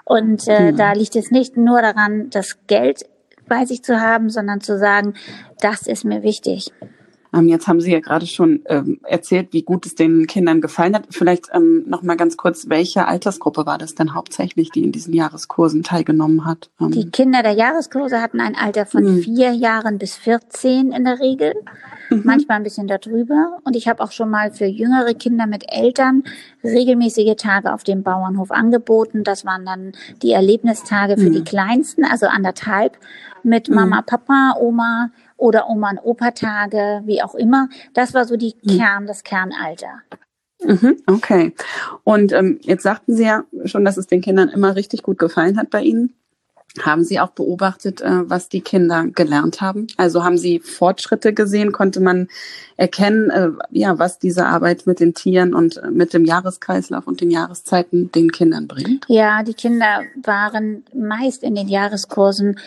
Und 0.03 0.48
äh, 0.48 0.72
mhm. 0.72 0.77
da 0.77 0.93
liegt 0.93 1.15
es 1.15 1.31
nicht 1.31 1.57
nur 1.57 1.81
daran, 1.81 2.29
das 2.29 2.60
Geld 2.67 3.07
bei 3.48 3.65
sich 3.65 3.84
zu 3.84 4.00
haben, 4.00 4.29
sondern 4.29 4.62
zu 4.62 4.77
sagen, 4.77 5.15
das 5.60 5.88
ist 5.88 6.05
mir 6.05 6.22
wichtig. 6.22 6.72
Ähm, 7.35 7.49
jetzt 7.49 7.67
haben 7.67 7.81
Sie 7.81 7.91
ja 7.91 7.99
gerade 7.99 8.25
schon 8.25 8.61
ähm, 8.67 8.99
erzählt, 9.03 9.49
wie 9.51 9.63
gut 9.63 9.85
es 9.85 9.95
den 9.95 10.27
Kindern 10.27 10.61
gefallen 10.61 10.95
hat. 10.95 11.07
Vielleicht 11.09 11.49
ähm, 11.53 11.83
noch 11.87 12.01
mal 12.01 12.15
ganz 12.15 12.37
kurz, 12.37 12.69
welche 12.69 13.07
Altersgruppe 13.07 13.65
war 13.65 13.77
das 13.77 13.95
denn 13.95 14.13
hauptsächlich, 14.13 14.71
die 14.71 14.83
in 14.83 14.91
diesen 14.91 15.13
Jahreskursen 15.13 15.83
teilgenommen 15.83 16.45
hat? 16.45 16.69
Ähm, 16.79 16.91
die 16.91 17.09
Kinder 17.09 17.43
der 17.43 17.53
Jahreskurse 17.53 18.21
hatten 18.21 18.39
ein 18.39 18.55
Alter 18.55 18.85
von 18.85 19.03
mhm. 19.03 19.19
vier 19.19 19.51
Jahren 19.51 19.97
bis 19.97 20.15
14 20.15 20.91
in 20.91 21.03
der 21.03 21.19
Regel, 21.19 21.53
mhm. 22.09 22.21
manchmal 22.23 22.57
ein 22.57 22.63
bisschen 22.63 22.87
darüber. 22.87 23.57
Und 23.63 23.75
ich 23.75 23.87
habe 23.87 24.03
auch 24.03 24.11
schon 24.11 24.29
mal 24.29 24.51
für 24.51 24.65
jüngere 24.65 25.13
Kinder 25.13 25.47
mit 25.47 25.65
Eltern 25.67 26.23
regelmäßige 26.63 27.35
Tage 27.35 27.73
auf 27.73 27.83
dem 27.83 28.03
Bauernhof 28.03 28.51
angeboten. 28.51 29.23
Das 29.23 29.45
waren 29.45 29.65
dann 29.65 29.91
die 30.21 30.31
Erlebnistage 30.31 31.17
für 31.17 31.29
mhm. 31.29 31.33
die 31.33 31.43
Kleinsten, 31.43 32.05
also 32.05 32.27
anderthalb, 32.27 32.97
mit 33.43 33.69
mhm. 33.69 33.75
Mama, 33.75 34.01
Papa, 34.01 34.55
Oma, 34.59 35.11
oder 35.37 35.69
Oma- 35.69 35.91
und 35.91 35.99
Opa-Tage, 35.99 37.01
wie 37.05 37.21
auch 37.21 37.35
immer. 37.35 37.69
Das 37.93 38.13
war 38.13 38.25
so 38.25 38.37
die 38.37 38.55
mhm. 38.63 38.77
Kern, 38.77 39.07
das 39.07 39.23
Kernalter. 39.23 40.01
Mhm, 40.63 40.97
okay. 41.07 41.53
Und 42.03 42.31
ähm, 42.31 42.59
jetzt 42.63 42.83
sagten 42.83 43.15
Sie 43.15 43.25
ja 43.25 43.43
schon, 43.65 43.85
dass 43.85 43.97
es 43.97 44.07
den 44.07 44.21
Kindern 44.21 44.49
immer 44.49 44.75
richtig 44.75 45.03
gut 45.03 45.17
gefallen 45.17 45.57
hat 45.57 45.69
bei 45.69 45.81
Ihnen. 45.81 46.13
Haben 46.81 47.05
Sie 47.05 47.19
auch 47.21 47.29
beobachtet, 47.29 48.01
äh, 48.01 48.29
was 48.29 48.49
die 48.49 48.59
Kinder 48.59 49.05
gelernt 49.07 49.61
haben? 49.61 49.87
Also 49.95 50.23
haben 50.23 50.37
Sie 50.37 50.59
Fortschritte 50.59 51.33
gesehen? 51.33 51.71
Konnte 51.71 52.01
man 52.01 52.27
erkennen, 52.75 53.29
äh, 53.29 53.49
ja, 53.71 53.97
was 53.97 54.19
diese 54.19 54.45
Arbeit 54.45 54.85
mit 54.85 54.99
den 54.99 55.13
Tieren 55.13 55.53
und 55.53 55.77
äh, 55.77 55.89
mit 55.89 56.13
dem 56.13 56.25
Jahreskreislauf 56.25 57.07
und 57.07 57.21
den 57.21 57.31
Jahreszeiten 57.31 58.11
den 58.11 58.31
Kindern 58.31 58.67
bringt? 58.67 59.05
Ja, 59.07 59.43
die 59.43 59.53
Kinder 59.53 60.01
waren 60.21 60.83
meist 60.93 61.43
in 61.43 61.55
den 61.55 61.69
Jahreskursen 61.69 62.59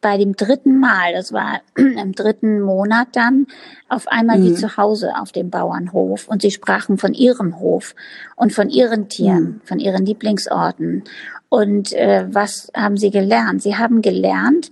bei 0.00 0.16
dem 0.16 0.34
dritten 0.34 0.78
Mal, 0.78 1.12
das 1.12 1.32
war 1.32 1.60
im 1.76 2.12
dritten 2.12 2.60
Monat 2.60 3.08
dann, 3.12 3.46
auf 3.88 4.08
einmal 4.08 4.38
mhm. 4.38 4.44
wie 4.44 4.54
zu 4.54 4.76
Hause 4.76 5.12
auf 5.18 5.32
dem 5.32 5.50
Bauernhof 5.50 6.28
und 6.28 6.42
sie 6.42 6.50
sprachen 6.50 6.98
von 6.98 7.14
ihrem 7.14 7.58
Hof 7.58 7.94
und 8.36 8.52
von 8.52 8.70
ihren 8.70 9.08
Tieren, 9.08 9.44
mhm. 9.44 9.60
von 9.64 9.78
ihren 9.78 10.06
Lieblingsorten. 10.06 11.04
Und 11.48 11.92
äh, 11.92 12.26
was 12.30 12.70
haben 12.74 12.96
sie 12.96 13.10
gelernt? 13.10 13.62
Sie 13.62 13.76
haben 13.76 14.02
gelernt, 14.02 14.70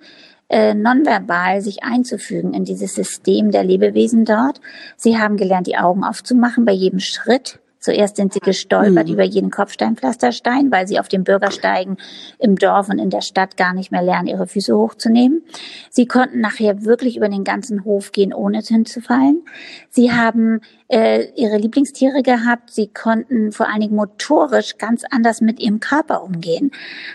äh, 0.49 0.75
nonverbal 0.75 1.61
sich 1.61 1.83
einzufügen 1.83 2.55
in 2.55 2.65
dieses 2.65 2.95
System 2.95 3.51
der 3.51 3.65
Lebewesen 3.65 4.25
dort. 4.25 4.61
Sie 4.97 5.19
haben 5.19 5.37
gelernt, 5.37 5.67
die 5.67 5.77
Augen 5.77 6.05
aufzumachen 6.05 6.65
bei 6.65 6.73
jedem 6.73 7.01
Schritt 7.01 7.59
Zuerst 7.81 8.17
sind 8.17 8.33
sie 8.33 8.41
gestolpert 8.41 9.07
mhm. 9.07 9.15
über 9.15 9.25
jeden 9.25 9.51
Kopfsteinpflasterstein, 9.51 10.71
weil 10.71 10.89
sie 10.89 10.99
auf 10.99 11.09
den 11.09 11.25
Bürgersteigen 11.25 11.97
im 12.39 12.57
Dorf 12.57 12.89
und 12.89 12.99
in 12.99 13.11
der 13.11 13.21
Stadt 13.21 13.57
gar 13.57 13.73
nicht 13.73 13.93
mehr 13.93 14.03
lernen, 14.03 14.29
ihre 14.29 14.47
Füße 14.47 14.77
hochzunehmen. 14.77 15.43
Sie 15.91 16.07
konnten 16.07 16.41
nachher 16.41 16.85
wirklich 16.85 17.17
über 17.17 17.29
den 17.29 17.45
ganzen 17.45 17.85
Hof 17.85 18.13
gehen, 18.13 18.35
ohne 18.35 18.61
hinzufallen. 18.61 19.45
Sie 19.91 20.13
haben 20.13 20.61
äh, 20.89 21.31
ihre 21.35 21.59
Lieblingstiere 21.59 22.23
gehabt. 22.23 22.71
Sie 22.71 22.89
konnten 22.89 23.53
vor 23.53 23.69
allen 23.69 23.81
Dingen 23.81 23.95
motorisch 23.95 24.79
ganz 24.79 25.05
anders 25.11 25.41
mit 25.41 25.61
ihrem 25.61 25.81
Körper 25.81 26.23
umgehen. 26.23 26.71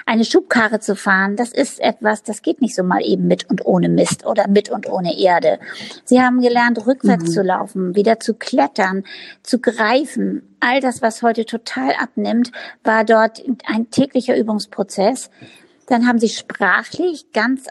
Eine 0.06 0.26
Schubkarre 0.26 0.80
zu 0.80 0.96
fahren, 0.96 1.36
das 1.36 1.52
ist 1.52 1.80
etwas, 1.80 2.24
das 2.24 2.42
geht 2.42 2.62
nicht 2.62 2.76
so 2.76 2.84
mal 2.84 3.02
eben 3.04 3.28
mit 3.28 3.50
und 3.50 3.66
ohne 3.66 3.90
Mist 3.90 4.26
oder 4.26 4.48
mit 4.48 4.70
und 4.70 4.88
ohne 4.88 5.18
Erde. 5.20 5.60
Sie 6.06 6.22
haben 6.22 6.42
gelernt, 6.42 6.86
rückwärts 6.86 7.26
mhm. 7.26 7.32
zu 7.32 7.42
laufen, 7.42 7.96
wieder 7.96 8.20
zu 8.20 8.36
klettern, 8.36 9.04
zu 9.42 9.60
greifen. 9.60 10.56
All 10.60 10.80
das, 10.80 11.02
was 11.02 11.24
heute 11.24 11.46
total 11.46 11.94
abnimmt, 12.00 12.52
war 12.84 13.04
dort 13.04 13.44
ein 13.66 13.90
täglicher 13.90 14.38
Übungsprozess. 14.38 15.30
Dann 15.88 16.08
haben 16.08 16.20
sie 16.20 16.30
sprachlich 16.30 17.32
ganz 17.34 17.68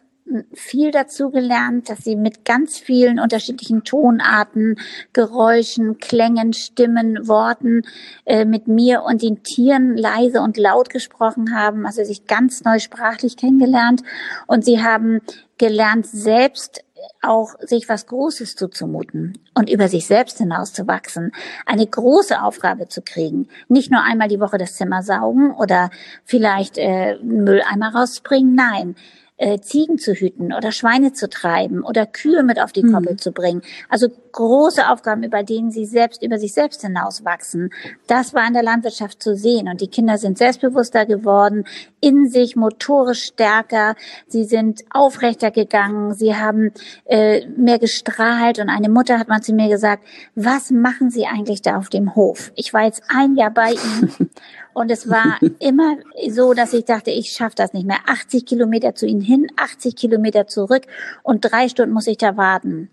viel 0.52 0.90
dazu 0.90 1.30
gelernt, 1.30 1.88
dass 1.88 2.00
sie 2.00 2.16
mit 2.16 2.44
ganz 2.44 2.78
vielen 2.78 3.18
unterschiedlichen 3.18 3.84
Tonarten, 3.84 4.76
Geräuschen, 5.12 5.98
Klängen, 5.98 6.52
Stimmen, 6.52 7.28
Worten 7.28 7.82
äh, 8.24 8.44
mit 8.44 8.68
mir 8.68 9.02
und 9.02 9.22
den 9.22 9.42
Tieren 9.42 9.96
leise 9.96 10.40
und 10.40 10.56
laut 10.56 10.90
gesprochen 10.90 11.56
haben, 11.56 11.86
also 11.86 12.04
sich 12.04 12.26
ganz 12.26 12.64
neu 12.64 12.78
sprachlich 12.78 13.36
kennengelernt 13.36 14.02
und 14.46 14.64
sie 14.64 14.82
haben 14.82 15.20
gelernt, 15.58 16.06
selbst 16.06 16.82
auch 17.20 17.54
sich 17.60 17.88
was 17.88 18.06
Großes 18.06 18.56
zuzumuten 18.56 19.38
und 19.54 19.70
über 19.70 19.88
sich 19.88 20.06
selbst 20.06 20.38
hinauszuwachsen, 20.38 21.32
eine 21.66 21.86
große 21.86 22.40
Aufgabe 22.42 22.88
zu 22.88 23.02
kriegen. 23.02 23.48
Nicht 23.68 23.90
nur 23.90 24.02
einmal 24.02 24.28
die 24.28 24.40
Woche 24.40 24.58
das 24.58 24.74
Zimmer 24.74 25.02
saugen 25.02 25.52
oder 25.52 25.90
vielleicht 26.24 26.78
äh, 26.78 27.18
Mülleimer 27.22 27.94
rausbringen, 27.94 28.54
nein, 28.54 28.96
äh, 29.36 29.58
Ziegen 29.60 29.98
zu 29.98 30.12
hüten 30.12 30.52
oder 30.52 30.72
Schweine 30.72 31.12
zu 31.12 31.28
treiben 31.28 31.82
oder 31.82 32.06
Kühe 32.06 32.42
mit 32.42 32.60
auf 32.60 32.72
die 32.72 32.82
mhm. 32.82 32.92
Koppel 32.92 33.16
zu 33.16 33.32
bringen. 33.32 33.62
Also 33.88 34.08
große 34.32 34.88
Aufgaben, 34.88 35.22
über 35.22 35.42
denen 35.42 35.70
sie 35.70 35.84
selbst 35.84 36.22
über 36.22 36.38
sich 36.38 36.52
selbst 36.54 36.82
hinauswachsen. 36.82 37.70
Das 38.06 38.34
war 38.34 38.46
in 38.46 38.54
der 38.54 38.62
Landwirtschaft 38.62 39.22
zu 39.22 39.36
sehen 39.36 39.68
und 39.68 39.80
die 39.80 39.88
Kinder 39.88 40.18
sind 40.18 40.38
selbstbewusster 40.38 41.06
geworden, 41.06 41.64
in 42.00 42.28
sich 42.28 42.56
motorisch 42.56 43.24
stärker, 43.24 43.94
sie 44.26 44.44
sind 44.44 44.82
aufrechter 44.90 45.50
gegangen, 45.50 46.14
sie 46.14 46.34
haben 46.34 46.72
äh, 47.04 47.46
mehr 47.48 47.78
gestrahlt 47.78 48.58
und 48.58 48.68
eine 48.68 48.88
Mutter 48.88 49.18
hat 49.18 49.28
mal 49.28 49.42
zu 49.42 49.52
mir 49.52 49.68
gesagt, 49.68 50.04
was 50.34 50.70
machen 50.70 51.10
Sie 51.10 51.26
eigentlich 51.26 51.62
da 51.62 51.76
auf 51.76 51.88
dem 51.88 52.14
Hof? 52.14 52.52
Ich 52.54 52.72
war 52.72 52.84
jetzt 52.84 53.02
ein 53.08 53.36
Jahr 53.36 53.50
bei 53.50 53.72
Ihnen 53.72 54.30
Und 54.74 54.90
es 54.90 55.08
war 55.08 55.38
immer 55.58 55.96
so, 56.28 56.54
dass 56.54 56.72
ich 56.72 56.84
dachte, 56.84 57.10
ich 57.10 57.32
schaffe 57.32 57.56
das 57.56 57.72
nicht 57.72 57.86
mehr. 57.86 57.98
80 58.06 58.46
Kilometer 58.46 58.94
zu 58.94 59.06
ihnen 59.06 59.20
hin, 59.20 59.48
80 59.56 59.96
Kilometer 59.96 60.46
zurück 60.46 60.82
und 61.22 61.40
drei 61.40 61.68
Stunden 61.68 61.92
muss 61.92 62.06
ich 62.06 62.18
da 62.18 62.36
warten. 62.36 62.90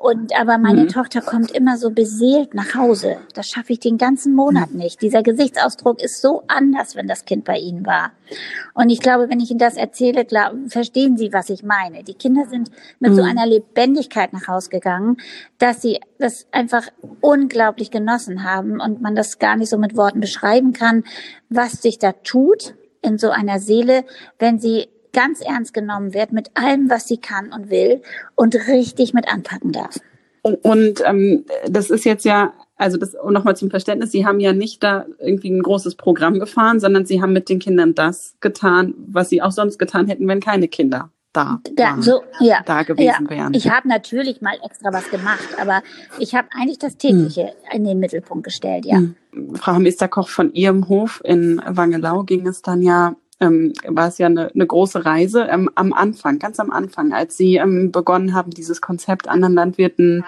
Und 0.00 0.34
aber 0.34 0.56
meine 0.56 0.84
mhm. 0.84 0.88
Tochter 0.88 1.20
kommt 1.20 1.50
immer 1.50 1.76
so 1.76 1.90
beseelt 1.90 2.54
nach 2.54 2.74
Hause. 2.74 3.18
Das 3.34 3.48
schaffe 3.48 3.74
ich 3.74 3.80
den 3.80 3.98
ganzen 3.98 4.34
Monat 4.34 4.72
nicht. 4.72 5.02
Dieser 5.02 5.22
Gesichtsausdruck 5.22 6.00
ist 6.00 6.22
so 6.22 6.42
anders, 6.46 6.96
wenn 6.96 7.06
das 7.06 7.26
Kind 7.26 7.44
bei 7.44 7.58
Ihnen 7.58 7.84
war. 7.84 8.12
Und 8.72 8.88
ich 8.88 9.00
glaube, 9.00 9.28
wenn 9.28 9.40
ich 9.40 9.50
Ihnen 9.50 9.58
das 9.58 9.76
erzähle, 9.76 10.24
glaub, 10.24 10.52
verstehen 10.68 11.18
Sie, 11.18 11.34
was 11.34 11.50
ich 11.50 11.62
meine. 11.64 12.02
Die 12.02 12.14
Kinder 12.14 12.46
sind 12.48 12.70
mit 12.98 13.10
mhm. 13.10 13.16
so 13.16 13.22
einer 13.22 13.44
Lebendigkeit 13.46 14.32
nach 14.32 14.48
Hause 14.48 14.70
gegangen, 14.70 15.18
dass 15.58 15.82
sie 15.82 16.00
das 16.18 16.46
einfach 16.50 16.88
unglaublich 17.20 17.90
genossen 17.90 18.42
haben 18.42 18.80
und 18.80 19.02
man 19.02 19.14
das 19.14 19.38
gar 19.38 19.56
nicht 19.56 19.68
so 19.68 19.76
mit 19.76 19.98
Worten 19.98 20.20
beschreiben 20.20 20.72
kann, 20.72 21.04
was 21.48 21.82
sich 21.82 21.98
da 21.98 22.12
tut 22.12 22.74
in 23.02 23.18
so 23.18 23.30
einer 23.30 23.58
Seele, 23.58 24.04
wenn 24.38 24.58
sie 24.58 24.88
ganz 25.12 25.40
ernst 25.40 25.74
genommen 25.74 26.14
wird 26.14 26.32
mit 26.32 26.50
allem, 26.54 26.90
was 26.90 27.08
sie 27.08 27.16
kann 27.16 27.52
und 27.52 27.70
will 27.70 28.02
und 28.36 28.54
richtig 28.68 29.14
mit 29.14 29.32
anpacken 29.32 29.72
darf. 29.72 29.98
Und 30.42 31.02
ähm, 31.04 31.44
das 31.68 31.90
ist 31.90 32.04
jetzt 32.04 32.24
ja, 32.24 32.54
also 32.76 32.96
das 32.96 33.14
nochmal 33.28 33.56
zum 33.56 33.68
Verständnis, 33.68 34.10
Sie 34.10 34.24
haben 34.24 34.40
ja 34.40 34.54
nicht 34.54 34.82
da 34.82 35.04
irgendwie 35.18 35.50
ein 35.50 35.62
großes 35.62 35.96
Programm 35.96 36.38
gefahren, 36.38 36.80
sondern 36.80 37.04
Sie 37.04 37.20
haben 37.20 37.34
mit 37.34 37.50
den 37.50 37.58
Kindern 37.58 37.94
das 37.94 38.36
getan, 38.40 38.94
was 38.96 39.28
Sie 39.28 39.42
auch 39.42 39.52
sonst 39.52 39.78
getan 39.78 40.06
hätten, 40.06 40.26
wenn 40.28 40.40
keine 40.40 40.68
Kinder 40.68 41.10
da, 41.32 41.60
da, 41.76 41.96
so, 42.00 42.22
ja, 42.40 42.60
da 42.64 42.82
gewesen 42.82 43.24
ja. 43.24 43.30
wären. 43.30 43.54
Ich 43.54 43.70
habe 43.70 43.88
natürlich 43.88 44.40
mal 44.40 44.58
extra 44.64 44.92
was 44.92 45.08
gemacht, 45.10 45.48
aber 45.60 45.82
ich 46.18 46.34
habe 46.34 46.48
eigentlich 46.52 46.78
das 46.78 46.96
Tägliche 46.96 47.42
hm. 47.42 47.76
in 47.76 47.84
den 47.84 47.98
Mittelpunkt 48.00 48.44
gestellt, 48.44 48.84
ja. 48.84 48.96
Hm. 48.96 49.14
Frau 49.54 49.72
Hamester-Koch, 49.74 50.28
von 50.28 50.52
Ihrem 50.52 50.88
Hof 50.88 51.20
in 51.24 51.62
Wangelau 51.64 52.24
ging 52.24 52.46
es 52.48 52.62
dann 52.62 52.82
ja 52.82 53.14
ähm, 53.40 53.72
war 53.86 54.08
es 54.08 54.18
ja 54.18 54.26
eine, 54.26 54.50
eine 54.52 54.66
große 54.66 55.04
Reise 55.04 55.48
ähm, 55.50 55.70
am 55.74 55.92
Anfang, 55.92 56.38
ganz 56.38 56.60
am 56.60 56.70
Anfang, 56.70 57.12
als 57.12 57.36
Sie 57.36 57.56
ähm, 57.56 57.90
begonnen 57.90 58.34
haben, 58.34 58.50
dieses 58.50 58.80
Konzept 58.80 59.28
anderen 59.28 59.54
Landwirten 59.54 60.24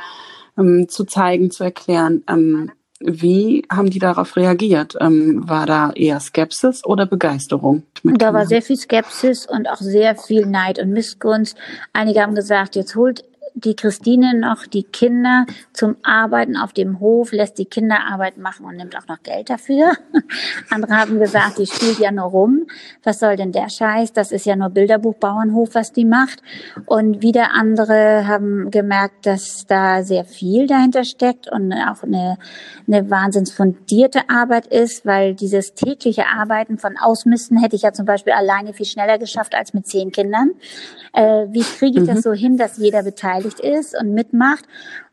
ähm, 0.57 0.89
zu 0.89 1.05
zeigen, 1.05 1.51
zu 1.51 1.63
erklären. 1.63 2.25
Ähm, 2.29 2.71
wie 3.05 3.65
haben 3.71 3.91
die 3.91 3.99
darauf 3.99 4.37
reagiert? 4.37 4.97
Ähm, 5.01 5.49
war 5.49 5.67
da 5.67 5.91
eher 5.93 6.21
Skepsis 6.21 6.85
oder 6.85 7.07
Begeisterung? 7.07 7.83
Da 8.03 8.33
war 8.33 8.47
sehr 8.47 8.63
viel 8.63 8.77
Skepsis 8.77 9.47
und 9.47 9.69
auch 9.69 9.77
sehr 9.77 10.17
viel 10.17 10.47
Neid 10.47 10.79
und 10.79 10.91
Missgunst. 10.91 11.57
Einige 11.93 12.23
haben 12.23 12.35
gesagt, 12.35 12.77
jetzt 12.77 12.95
holt 12.97 13.25
die 13.55 13.77
Christine 13.77 14.35
noch 14.39 14.67
die 14.67 14.83
Kinder 14.83 15.47
zum 15.73 15.97
Arbeiten 16.03 16.57
auf 16.57 16.73
dem 16.73 17.01
Hof, 17.01 17.33
lässt 17.33 17.59
die 17.59 17.67
Kinderarbeit 17.67 18.39
machen 18.39 18.67
und 18.67 18.77
nimmt 18.77 18.97
auch 18.97 19.07
noch 19.09 19.23
Geld 19.23 19.51
dafür. 19.51 19.93
Andere 20.71 20.97
haben 20.97 21.19
gesagt, 21.19 21.59
die 21.59 21.67
spielt 21.67 21.99
ja 21.99 22.11
nur 22.11 22.27
rum. 22.27 22.67
Was 23.03 23.19
soll 23.19 23.37
denn 23.37 23.53
der 23.53 23.69
Scheiß? 23.69 24.13
Das 24.13 24.33
ist 24.33 24.47
ja 24.47 24.57
nur 24.57 24.71
Bilderbuchbauernhof, 24.71 25.75
was 25.75 25.93
die 25.93 26.05
macht. 26.05 26.43
Und 26.87 27.23
wieder 27.23 27.53
andere 27.53 28.27
haben 28.27 28.71
gemerkt, 28.71 29.27
dass 29.27 29.67
da 29.67 30.03
sehr 30.03 30.25
viel 30.25 30.67
dahinter 30.67 31.05
steckt 31.05 31.51
und 31.51 31.73
auch 31.73 32.03
eine, 32.03 32.39
eine 32.87 33.11
wahnsinns 33.11 33.53
fundierte 33.53 34.29
Arbeit 34.29 34.67
ist, 34.67 35.05
weil 35.05 35.35
dieses 35.35 35.75
tägliche 35.75 36.27
Arbeiten 36.27 36.79
von 36.79 36.97
Ausmisten 36.99 37.59
hätte 37.59 37.77
ich 37.77 37.83
ja 37.83 37.93
zum 37.93 38.07
Beispiel 38.07 38.33
alleine 38.33 38.73
viel 38.73 38.87
schneller 38.87 39.19
geschafft 39.19 39.55
als 39.55 39.75
mit 39.75 39.87
zehn 39.87 40.11
Kindern. 40.11 40.53
Äh, 41.13 41.47
wie 41.51 41.63
kriege 41.63 42.01
ich 42.01 42.09
mhm. 42.09 42.15
das 42.15 42.23
so 42.23 42.33
hin, 42.33 42.57
dass 42.57 42.79
jeder 42.79 43.03
beteiligt 43.03 43.42
ist 43.61 43.99
und 43.99 44.15
mitmacht? 44.15 44.65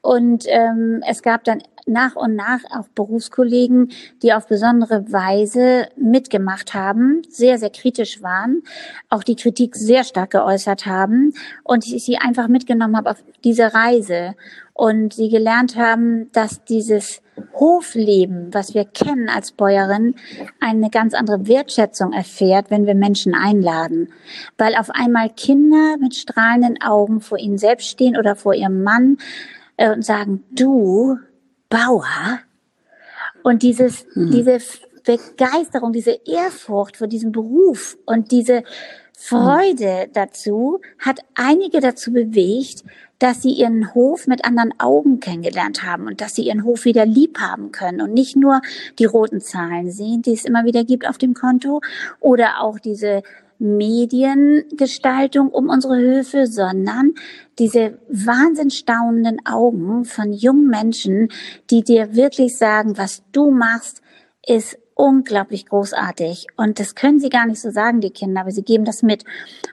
Und 0.02 0.46
ähm, 0.48 1.04
es 1.08 1.22
gab 1.22 1.44
dann 1.44 1.62
nach 1.86 2.16
und 2.16 2.36
nach 2.36 2.60
auch 2.72 2.88
Berufskollegen, 2.90 3.92
die 4.22 4.34
auf 4.34 4.48
besondere 4.48 5.12
Weise 5.12 5.90
mitgemacht 5.98 6.74
haben, 6.74 7.22
sehr, 7.30 7.58
sehr 7.58 7.72
kritisch 7.72 8.22
waren, 8.22 8.64
auch 9.10 9.24
die 9.24 9.36
Kritik 9.36 9.76
sehr 9.76 10.04
stark 10.04 10.32
geäußert 10.32 10.86
haben 10.86 11.34
und 11.64 11.86
ich 11.88 12.06
sie 12.06 12.18
einfach 12.18 12.48
mitgenommen 12.48 12.96
habe 12.96 13.12
auf 13.12 13.24
diese 13.44 13.74
Reise 13.74 14.36
und 14.74 15.14
sie 15.14 15.30
gelernt 15.30 15.76
haben, 15.76 16.32
dass 16.32 16.64
dieses 16.64 17.22
Hofleben, 17.54 18.54
was 18.54 18.74
wir 18.74 18.86
kennen 18.86 19.30
als 19.30 19.52
Bäuerin, 19.52 20.16
eine 20.60 20.90
ganz 20.90 21.14
andere 21.14 21.48
Wertschätzung 21.48 22.14
erfährt, 22.14 22.70
wenn 22.70 22.86
wir 22.86 22.96
Menschen 22.96 23.34
einladen. 23.34 24.10
Weil 24.58 24.76
auf 24.76 24.90
einmal 24.90 25.30
Kinder 25.30 25.98
mit 26.00 26.16
strahlenden 26.16 26.82
Augen 26.82 27.22
vor 27.22 27.38
ihnen 27.38 27.58
selbst 27.58 27.88
stehen 27.88 28.18
oder 28.18 28.36
vor 28.36 28.54
ihrem 28.54 28.84
Mann 28.84 29.18
äh, 29.78 29.92
und 29.92 30.04
sagen, 30.04 30.44
du, 30.52 31.18
Bauer, 31.70 32.40
und 33.44 33.64
dieses, 33.64 34.06
hm. 34.14 34.32
diese 34.32 34.60
Begeisterung, 35.04 35.94
diese 35.94 36.20
Ehrfurcht 36.26 36.98
vor 36.98 37.08
diesem 37.08 37.32
Beruf 37.32 37.98
und 38.06 38.32
diese 38.32 38.64
Freude 39.18 40.10
dazu 40.14 40.80
hat 41.00 41.20
einige 41.36 41.80
dazu 41.82 42.14
bewegt, 42.14 42.84
dass 43.20 43.42
sie 43.42 43.52
ihren 43.52 43.94
Hof 43.94 44.28
mit 44.28 44.46
anderen 44.46 44.74
Augen 44.80 45.20
kennengelernt 45.20 45.84
haben 45.84 46.08
und 46.08 46.22
dass 46.22 46.36
sie 46.36 46.44
ihren 46.44 46.64
Hof 46.64 46.86
wieder 46.86 47.06
lieb 47.06 47.40
haben 47.40 47.72
können 47.72 48.02
und 48.02 48.14
nicht 48.14 48.36
nur 48.36 48.62
die 48.98 49.06
roten 49.06 49.42
Zahlen 49.42 49.92
sehen, 49.92 50.22
die 50.22 50.34
es 50.34 50.46
immer 50.46 50.64
wieder 50.64 50.84
gibt 50.84 51.08
auf 51.08 51.18
dem 51.18 51.34
Konto 51.34 51.82
oder 52.20 52.62
auch 52.62 52.80
diese 52.80 53.22
Mediengestaltung 53.60 55.50
um 55.50 55.68
unsere 55.68 55.98
Höfe, 55.98 56.48
sondern 56.48 57.14
diese 57.60 58.00
wahnsinnig 58.08 58.78
staunenden 58.78 59.46
Augen 59.46 60.06
von 60.06 60.32
jungen 60.32 60.68
Menschen, 60.68 61.28
die 61.70 61.84
dir 61.84 62.16
wirklich 62.16 62.58
sagen, 62.58 62.98
was 62.98 63.22
du 63.34 63.52
machst, 63.52 64.02
ist 64.48 64.80
unglaublich 64.96 65.66
großartig. 65.66 66.48
Und 66.58 66.80
das 66.80 66.96
können 66.96 67.20
sie 67.20 67.30
gar 67.30 67.46
nicht 67.46 67.62
so 67.62 67.70
sagen, 67.70 68.02
die 68.02 68.12
Kinder, 68.12 68.42
aber 68.42 68.52
sie 68.52 68.64
geben 68.64 68.84
das 68.84 69.02
mit. 69.02 69.24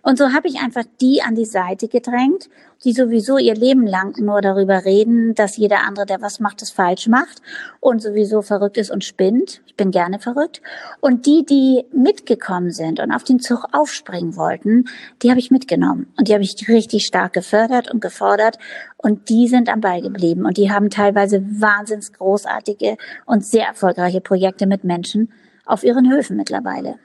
Und 0.03 0.19
so 0.19 0.33
habe 0.33 0.49
ich 0.49 0.61
einfach 0.61 0.85
die 1.01 1.23
an 1.23 1.35
die 1.35 1.45
Seite 1.45 1.89
gedrängt, 1.89 2.49
die 2.85 2.93
sowieso 2.93 3.39
ihr 3.39 3.55
Leben 3.55 3.87
lang 3.87 4.19
nur 4.21 4.41
darüber 4.41 4.85
reden, 4.85 5.35
dass 5.35 5.57
jeder 5.57 5.81
andere, 5.87 6.07
der 6.07 6.21
was 6.21 6.41
macht, 6.41 6.63
es 6.63 6.71
falsch 6.71 7.09
macht 7.09 7.43
und 7.81 8.03
sowieso 8.03 8.43
verrückt 8.43 8.77
ist 8.77 8.91
und 8.91 9.05
spinnt. 9.05 9.63
Ich 9.67 9.75
bin 9.77 9.91
gerne 9.91 10.19
verrückt. 10.19 10.63
Und 11.01 11.27
die, 11.27 11.45
die 11.45 11.85
mitgekommen 11.93 12.71
sind 12.71 13.01
und 13.01 13.13
auf 13.13 13.25
den 13.25 13.41
Zug 13.41 13.67
aufspringen 13.73 14.37
wollten, 14.37 14.85
die 15.23 15.31
habe 15.31 15.41
ich 15.41 15.51
mitgenommen. 15.51 16.13
Und 16.17 16.29
die 16.29 16.35
habe 16.35 16.45
ich 16.45 16.69
richtig 16.69 17.07
stark 17.07 17.33
gefördert 17.33 17.91
und 17.91 18.01
gefordert. 18.01 18.59
Und 18.97 19.29
die 19.29 19.49
sind 19.49 19.69
am 19.69 19.81
Ball 19.81 20.03
geblieben. 20.03 20.47
Und 20.47 20.57
die 20.57 20.71
haben 20.71 20.91
teilweise 20.91 21.43
wahnsinns 21.43 22.13
großartige 22.13 22.97
und 23.25 23.45
sehr 23.45 23.67
erfolgreiche 23.67 24.21
Projekte 24.21 24.67
mit 24.67 24.85
Menschen 24.85 25.33
auf 25.65 25.83
ihren 25.83 26.11
Höfen 26.11 26.37
mittlerweile. 26.37 26.97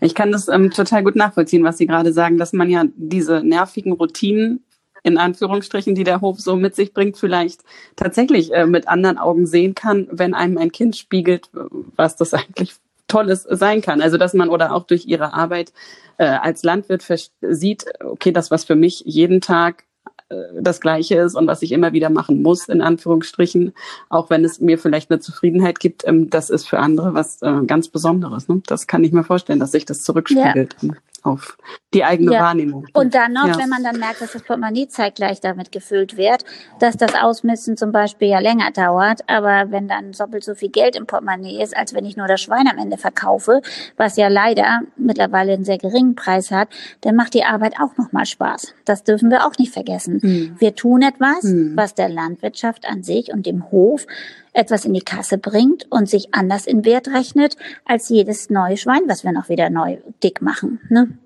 Ich 0.00 0.14
kann 0.14 0.32
das 0.32 0.48
ähm, 0.48 0.70
total 0.70 1.04
gut 1.04 1.16
nachvollziehen, 1.16 1.62
was 1.62 1.78
Sie 1.78 1.86
gerade 1.86 2.12
sagen, 2.12 2.38
dass 2.38 2.52
man 2.52 2.68
ja 2.68 2.84
diese 2.96 3.42
nervigen 3.42 3.92
Routinen 3.92 4.63
in 5.04 5.18
Anführungsstrichen, 5.18 5.94
die 5.94 6.02
der 6.02 6.20
Hof 6.20 6.40
so 6.40 6.56
mit 6.56 6.74
sich 6.74 6.92
bringt, 6.92 7.16
vielleicht 7.16 7.60
tatsächlich 7.94 8.52
äh, 8.52 8.66
mit 8.66 8.88
anderen 8.88 9.18
Augen 9.18 9.46
sehen 9.46 9.76
kann, 9.76 10.08
wenn 10.10 10.34
einem 10.34 10.58
ein 10.58 10.72
Kind 10.72 10.96
spiegelt, 10.96 11.50
was 11.94 12.16
das 12.16 12.34
eigentlich 12.34 12.74
Tolles 13.06 13.46
sein 13.48 13.82
kann. 13.82 14.00
Also 14.00 14.16
dass 14.16 14.34
man 14.34 14.48
oder 14.48 14.74
auch 14.74 14.84
durch 14.84 15.06
ihre 15.06 15.34
Arbeit 15.34 15.72
äh, 16.16 16.24
als 16.24 16.62
Landwirt 16.62 17.04
sieht, 17.42 17.84
okay, 18.02 18.32
das 18.32 18.50
was 18.50 18.64
für 18.64 18.76
mich 18.76 19.02
jeden 19.04 19.42
Tag 19.42 19.84
äh, 20.30 20.36
das 20.60 20.80
Gleiche 20.80 21.16
ist 21.16 21.34
und 21.34 21.46
was 21.46 21.60
ich 21.60 21.72
immer 21.72 21.92
wieder 21.92 22.08
machen 22.08 22.42
muss, 22.42 22.68
in 22.68 22.80
Anführungsstrichen, 22.80 23.74
auch 24.08 24.30
wenn 24.30 24.42
es 24.42 24.58
mir 24.58 24.78
vielleicht 24.78 25.10
eine 25.10 25.20
Zufriedenheit 25.20 25.80
gibt, 25.80 26.06
ähm, 26.06 26.30
das 26.30 26.48
ist 26.48 26.66
für 26.66 26.78
andere 26.78 27.12
was 27.12 27.42
äh, 27.42 27.60
ganz 27.66 27.88
Besonderes. 27.88 28.48
Ne? 28.48 28.62
Das 28.66 28.86
kann 28.86 29.04
ich 29.04 29.12
mir 29.12 29.24
vorstellen, 29.24 29.60
dass 29.60 29.72
sich 29.72 29.84
das 29.84 30.02
zurückspiegelt 30.02 30.76
ja. 30.80 30.94
Auf 31.24 31.56
die 31.94 32.04
eigene 32.04 32.34
ja. 32.34 32.42
Wahrnehmung. 32.42 32.86
Und 32.92 33.14
dann 33.14 33.32
noch, 33.32 33.46
ja. 33.46 33.58
wenn 33.58 33.70
man 33.70 33.82
dann 33.82 33.98
merkt, 33.98 34.20
dass 34.20 34.32
das 34.32 34.42
Portemonnaie 34.42 34.88
zeitgleich 34.88 35.40
damit 35.40 35.72
gefüllt 35.72 36.16
wird, 36.16 36.44
dass 36.80 36.96
das 36.96 37.14
Ausmisten 37.14 37.76
zum 37.76 37.92
Beispiel 37.92 38.28
ja 38.28 38.40
länger 38.40 38.70
dauert, 38.70 39.22
aber 39.26 39.70
wenn 39.70 39.88
dann 39.88 40.12
doppelt 40.12 40.44
so 40.44 40.54
viel 40.54 40.68
Geld 40.68 40.96
im 40.96 41.06
Portemonnaie 41.06 41.62
ist, 41.62 41.74
als 41.76 41.94
wenn 41.94 42.04
ich 42.04 42.16
nur 42.16 42.28
das 42.28 42.42
Schwein 42.42 42.68
am 42.68 42.78
Ende 42.78 42.98
verkaufe, 42.98 43.62
was 43.96 44.16
ja 44.16 44.28
leider 44.28 44.82
mittlerweile 44.96 45.54
einen 45.54 45.64
sehr 45.64 45.78
geringen 45.78 46.14
Preis 46.14 46.50
hat, 46.50 46.68
dann 47.00 47.16
macht 47.16 47.32
die 47.32 47.44
Arbeit 47.44 47.74
auch 47.80 47.96
nochmal 47.96 48.26
Spaß. 48.26 48.74
Das 48.84 49.02
dürfen 49.02 49.30
wir 49.30 49.46
auch 49.46 49.56
nicht 49.58 49.72
vergessen. 49.72 50.20
Hm. 50.20 50.56
Wir 50.58 50.74
tun 50.74 51.00
etwas, 51.00 51.42
hm. 51.42 51.72
was 51.74 51.94
der 51.94 52.10
Landwirtschaft 52.10 52.86
an 52.86 53.02
sich 53.02 53.32
und 53.32 53.46
dem 53.46 53.70
Hof 53.70 54.06
etwas 54.54 54.84
in 54.84 54.94
die 54.94 55.00
Kasse 55.00 55.36
bringt 55.36 55.86
und 55.90 56.08
sich 56.08 56.32
anders 56.32 56.66
in 56.66 56.84
Wert 56.84 57.08
rechnet 57.08 57.56
als 57.84 58.08
jedes 58.08 58.48
neue 58.48 58.76
Schwein, 58.76 59.02
was 59.06 59.24
wir 59.24 59.32
noch 59.32 59.48
wieder 59.48 59.68
neu 59.68 59.98
dick 60.22 60.40
machen. 60.40 60.80
Ne? 60.88 61.18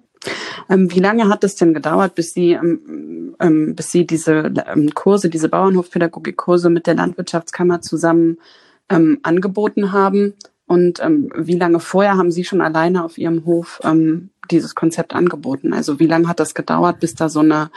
Ähm, 0.69 0.93
wie 0.93 1.01
lange 1.01 1.29
hat 1.29 1.45
es 1.45 1.57
denn 1.57 1.75
gedauert, 1.75 2.15
bis 2.15 2.35
Sie, 2.35 2.53
ähm, 2.53 3.37
ähm, 3.41 3.75
bis 3.75 3.93
Sie 3.93 4.07
diese 4.07 4.53
ähm, 4.67 4.93
Kurse, 4.95 5.31
diese 5.31 5.49
Bauernhofpädagogikkurse 5.49 6.71
mit 6.71 6.87
der 6.87 6.95
Landwirtschaftskammer 6.95 7.81
zusammen 7.81 8.39
angeboten 8.91 9.93
haben? 9.93 10.33
Und 10.67 10.99
wie 10.99 11.59
lange 11.59 11.79
vorher 11.79 12.17
haben 12.17 12.31
Sie 12.31 12.43
schon 12.43 12.63
alleine 12.63 13.05
auf 13.05 13.19
Ihrem 13.19 13.45
Hof 13.45 13.83
dieses 14.51 14.75
Konzept 14.75 15.15
angeboten? 15.15 15.73
Also 15.73 15.99
wie 15.99 16.07
lange 16.07 16.29
hat 16.29 16.41
das 16.41 16.55
gedauert, 16.55 17.01
bis 17.01 17.15
da 17.15 17.29
so 17.29 17.41
eine, 17.41 17.71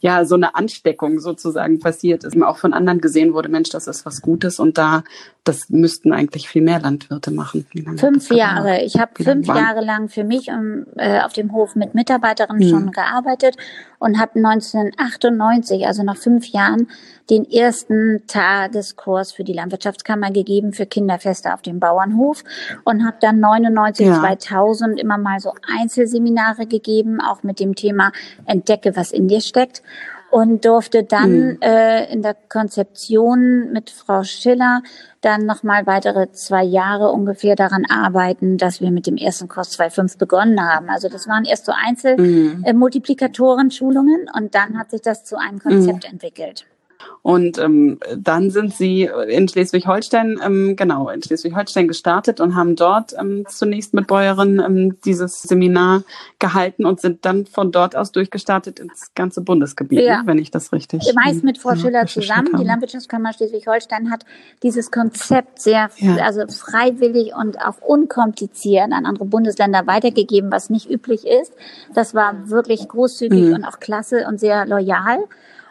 ja, 0.00 0.24
so 0.24 0.34
eine 0.34 0.54
Ansteckung 0.54 1.20
sozusagen 1.20 1.80
passiert 1.80 2.24
ist, 2.24 2.40
auch 2.42 2.58
von 2.58 2.72
anderen 2.72 3.00
gesehen 3.00 3.34
wurde, 3.34 3.48
Mensch, 3.48 3.70
das 3.70 3.86
ist 3.86 4.06
was 4.06 4.22
Gutes 4.22 4.58
und 4.58 4.78
da, 4.78 5.04
das 5.44 5.68
müssten 5.68 6.12
eigentlich 6.12 6.48
viel 6.48 6.62
mehr 6.62 6.80
Landwirte 6.80 7.30
machen. 7.30 7.66
Fünf 7.96 8.30
Jahre. 8.30 8.82
Ich 8.82 8.98
habe 8.98 9.22
fünf 9.22 9.46
Jahre 9.46 9.84
lang 9.84 10.08
für 10.08 10.24
mich 10.24 10.48
um, 10.48 10.86
äh, 10.96 11.20
auf 11.20 11.32
dem 11.32 11.52
Hof 11.52 11.76
mit 11.76 11.94
Mitarbeiterinnen 11.94 12.62
hm. 12.62 12.68
schon 12.68 12.90
gearbeitet 12.92 13.56
und 13.98 14.18
habe 14.18 14.32
1998, 14.36 15.86
also 15.86 16.02
nach 16.02 16.16
fünf 16.16 16.46
Jahren, 16.48 16.88
den 17.30 17.50
ersten 17.50 18.22
Tageskurs 18.26 19.32
für 19.32 19.42
die 19.42 19.52
Landwirtschaftskammer 19.52 20.30
gegeben 20.30 20.72
für 20.72 20.86
Kinderfeste 20.86 21.52
auf 21.52 21.62
dem 21.62 21.80
Bauernhof 21.80 22.44
und 22.84 23.04
habe 23.04 23.16
dann 23.20 23.40
99, 23.40 24.06
ja. 24.06 24.20
2000 24.20 25.00
immer 25.00 25.18
mal 25.18 25.40
so 25.40 25.52
Einzelseminare 25.66 26.15
gegeben, 26.66 27.20
auch 27.20 27.42
mit 27.42 27.60
dem 27.60 27.74
Thema 27.74 28.12
Entdecke, 28.46 28.96
was 28.96 29.12
in 29.12 29.28
dir 29.28 29.40
steckt 29.40 29.82
und 30.30 30.64
durfte 30.64 31.02
dann 31.04 31.54
mhm. 31.54 31.58
äh, 31.60 32.10
in 32.12 32.22
der 32.22 32.34
Konzeption 32.34 33.72
mit 33.72 33.90
Frau 33.90 34.22
Schiller 34.22 34.82
dann 35.20 35.44
nochmal 35.46 35.86
weitere 35.86 36.30
zwei 36.32 36.62
Jahre 36.62 37.10
ungefähr 37.10 37.56
daran 37.56 37.86
arbeiten, 37.86 38.58
dass 38.58 38.82
wir 38.82 38.90
mit 38.90 39.06
dem 39.06 39.16
ersten 39.16 39.48
Kurs 39.48 39.78
2.5 39.78 40.18
begonnen 40.18 40.60
haben. 40.60 40.90
Also 40.90 41.08
das 41.08 41.26
waren 41.26 41.44
erst 41.44 41.66
so 41.66 41.72
Einzelmultiplikatoren-Schulungen 41.72 44.22
mhm. 44.22 44.28
äh, 44.28 44.38
und 44.38 44.54
dann 44.54 44.78
hat 44.78 44.90
sich 44.90 45.02
das 45.02 45.24
zu 45.24 45.36
einem 45.38 45.58
Konzept 45.58 46.04
mhm. 46.04 46.10
entwickelt. 46.12 46.64
Und 47.22 47.58
ähm, 47.58 47.98
dann 48.16 48.50
sind 48.50 48.72
sie 48.72 49.10
in 49.28 49.48
Schleswig-Holstein, 49.48 50.38
ähm, 50.44 50.76
genau, 50.76 51.08
in 51.08 51.22
Schleswig-Holstein 51.22 51.88
gestartet 51.88 52.40
und 52.40 52.54
haben 52.54 52.76
dort 52.76 53.14
ähm, 53.18 53.44
zunächst 53.48 53.94
mit 53.94 54.06
Bäuerinnen 54.06 54.60
ähm, 54.60 55.00
dieses 55.04 55.42
Seminar 55.42 56.04
gehalten 56.38 56.86
und 56.86 57.00
sind 57.00 57.24
dann 57.24 57.46
von 57.46 57.72
dort 57.72 57.96
aus 57.96 58.12
durchgestartet 58.12 58.78
ins 58.78 59.12
ganze 59.14 59.40
Bundesgebiet, 59.40 60.02
ja. 60.02 60.22
wenn 60.24 60.38
ich 60.38 60.52
das 60.52 60.72
richtig. 60.72 61.02
Meist 61.14 61.42
mit 61.42 61.58
Frau 61.58 61.74
Schiller 61.74 62.06
zusammen. 62.06 62.56
Die 62.58 62.64
Landwirtschaftskammer 62.64 63.32
Schleswig-Holstein 63.32 64.10
hat 64.10 64.24
dieses 64.62 64.90
Konzept 64.92 65.60
sehr, 65.60 65.90
ja. 65.96 66.16
also 66.18 66.46
freiwillig 66.46 67.34
und 67.34 67.60
auch 67.60 67.80
unkompliziert 67.80 68.92
an 68.92 69.04
andere 69.04 69.24
Bundesländer 69.24 69.86
weitergegeben, 69.86 70.52
was 70.52 70.70
nicht 70.70 70.88
üblich 70.88 71.26
ist. 71.26 71.52
Das 71.92 72.14
war 72.14 72.48
wirklich 72.48 72.86
großzügig 72.88 73.46
mhm. 73.46 73.54
und 73.54 73.64
auch 73.64 73.80
klasse 73.80 74.26
und 74.28 74.38
sehr 74.38 74.66
loyal. 74.66 75.18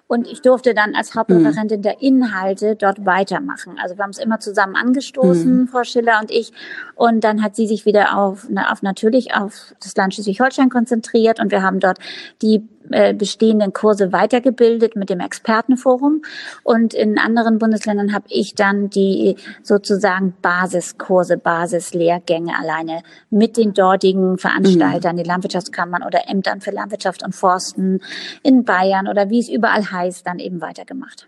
Und 0.07 0.27
ich 0.27 0.41
durfte 0.41 0.75
dann 0.75 0.93
als 0.93 1.15
Hauptreferentin 1.15 1.79
mhm. 1.79 1.83
der 1.83 2.01
Inhalte 2.01 2.75
dort 2.75 3.05
weitermachen. 3.05 3.77
Also 3.81 3.97
wir 3.97 4.03
haben 4.03 4.11
es 4.11 4.19
immer 4.19 4.39
zusammen 4.39 4.75
angestoßen, 4.75 5.61
mhm. 5.61 5.67
Frau 5.67 5.83
Schiller 5.83 6.19
und 6.21 6.29
ich. 6.29 6.51
Und 6.93 7.23
dann 7.23 7.41
hat 7.41 7.55
sie 7.55 7.65
sich 7.65 7.85
wieder 7.87 8.15
auf, 8.17 8.47
auf 8.69 8.83
natürlich 8.83 9.33
auf 9.35 9.73
das 9.81 9.95
Land 9.95 10.13
Schleswig-Holstein 10.13 10.69
konzentriert 10.69 11.39
und 11.39 11.51
wir 11.51 11.63
haben 11.63 11.79
dort 11.79 11.97
die 12.43 12.67
äh, 12.91 13.13
bestehenden 13.13 13.73
Kurse 13.73 14.11
weitergebildet 14.11 14.95
mit 14.95 15.09
dem 15.09 15.19
Expertenforum 15.19 16.21
und 16.63 16.93
in 16.93 17.17
anderen 17.17 17.59
Bundesländern 17.59 18.13
habe 18.13 18.25
ich 18.29 18.55
dann 18.55 18.89
die 18.89 19.35
sozusagen 19.63 20.35
Basiskurse, 20.41 21.37
Basislehrgänge 21.37 22.53
alleine 22.57 23.03
mit 23.29 23.57
den 23.57 23.73
dortigen 23.73 24.37
Veranstaltern, 24.37 25.15
mhm. 25.15 25.19
den 25.19 25.25
Landwirtschaftskammern 25.25 26.03
oder 26.03 26.29
Ämtern 26.29 26.61
für 26.61 26.71
Landwirtschaft 26.71 27.23
und 27.23 27.35
Forsten 27.35 28.01
in 28.43 28.63
Bayern 28.63 29.07
oder 29.07 29.29
wie 29.29 29.39
es 29.39 29.49
überall 29.49 29.91
heißt, 29.91 30.25
dann 30.25 30.39
eben 30.39 30.61
weitergemacht. 30.61 31.27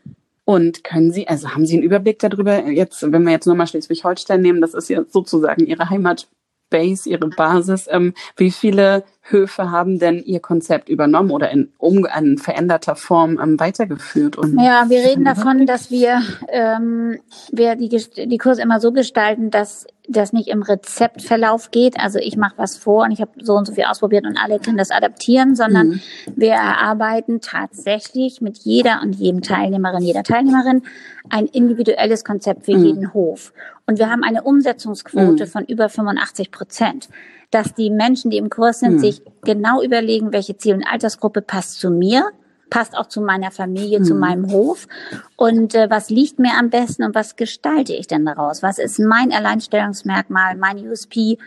Und 0.49 0.85
können 0.85 1.11
Sie, 1.11 1.27
also 1.27 1.49
haben 1.49 1.65
Sie 1.65 1.75
einen 1.75 1.83
Überblick 1.83 2.19
darüber, 2.19 2.65
jetzt, 2.67 3.01
wenn 3.11 3.23
wir 3.23 3.31
jetzt 3.31 3.47
nochmal 3.47 3.67
Schleswig-Holstein 3.67 4.41
nehmen, 4.41 4.61
das 4.61 4.73
ist 4.73 4.89
ja 4.89 5.03
sozusagen 5.03 5.65
Ihre 5.65 5.89
Heimatbase, 5.89 7.09
Ihre 7.09 7.27
Basis, 7.27 7.85
ähm, 7.91 8.13
wie 8.37 8.51
viele 8.51 9.03
Höfe 9.29 9.71
haben 9.71 9.99
denn 9.99 10.23
ihr 10.23 10.39
Konzept 10.39 10.89
übernommen 10.89 11.31
oder 11.31 11.51
in, 11.51 11.71
um, 11.77 12.05
in 12.17 12.37
veränderter 12.37 12.95
Form 12.95 13.39
ähm, 13.41 13.59
weitergeführt? 13.59 14.37
Und 14.37 14.59
ja, 14.59 14.85
wir 14.89 14.99
reden 14.99 15.25
davon, 15.25 15.65
dass 15.65 15.91
wir, 15.91 16.21
ähm, 16.49 17.19
wir 17.51 17.75
die, 17.75 17.89
die 17.89 18.37
Kurse 18.37 18.61
immer 18.61 18.79
so 18.79 18.91
gestalten, 18.91 19.51
dass 19.51 19.85
das 20.07 20.31
nicht 20.31 20.47
im 20.47 20.61
Rezeptverlauf 20.61 21.71
geht. 21.71 21.99
Also 21.99 22.19
ich 22.19 22.37
mache 22.37 22.53
was 22.57 22.77
vor 22.77 23.03
und 23.03 23.11
ich 23.11 23.19
habe 23.19 23.31
so 23.41 23.55
und 23.55 23.65
so 23.65 23.73
viel 23.73 23.83
ausprobiert 23.83 24.25
und 24.25 24.37
alle 24.37 24.59
können 24.59 24.77
das 24.77 24.91
adaptieren, 24.91 25.55
sondern 25.55 25.87
mhm. 25.87 26.01
wir 26.35 26.53
erarbeiten 26.53 27.41
tatsächlich 27.41 28.41
mit 28.41 28.57
jeder 28.59 29.01
und 29.01 29.13
jedem 29.13 29.41
Teilnehmerin, 29.41 30.03
jeder 30.03 30.23
Teilnehmerin 30.23 30.83
ein 31.29 31.45
individuelles 31.47 32.23
Konzept 32.23 32.65
für 32.65 32.77
mhm. 32.77 32.85
jeden 32.85 33.13
Hof. 33.13 33.53
Und 33.85 33.99
wir 33.99 34.09
haben 34.09 34.23
eine 34.23 34.43
Umsetzungsquote 34.43 35.45
mhm. 35.45 35.49
von 35.49 35.65
über 35.65 35.89
85 35.89 36.51
Prozent 36.51 37.09
dass 37.51 37.73
die 37.73 37.89
Menschen, 37.89 38.31
die 38.31 38.37
im 38.37 38.49
Kurs 38.49 38.79
sind, 38.79 38.93
mhm. 38.93 38.99
sich 38.99 39.21
genau 39.43 39.81
überlegen, 39.81 40.33
welche 40.33 40.57
Ziel- 40.57 40.75
und 40.75 40.83
Altersgruppe 40.83 41.41
passt 41.41 41.79
zu 41.79 41.89
mir, 41.89 42.31
passt 42.69 42.97
auch 42.97 43.07
zu 43.07 43.21
meiner 43.21 43.51
Familie, 43.51 43.99
mhm. 43.99 44.03
zu 44.03 44.15
meinem 44.15 44.51
Hof 44.51 44.87
und 45.35 45.73
äh, 45.75 45.89
was 45.89 46.09
liegt 46.09 46.39
mir 46.39 46.53
am 46.57 46.69
besten 46.69 47.03
und 47.03 47.15
was 47.15 47.35
gestalte 47.35 47.93
ich 47.93 48.07
denn 48.07 48.25
daraus? 48.25 48.61
Was 48.61 48.77
ist 48.77 48.99
mein 48.99 49.31
Alleinstellungsmerkmal, 49.31 50.57
mein 50.57 50.87
USP 50.87 51.37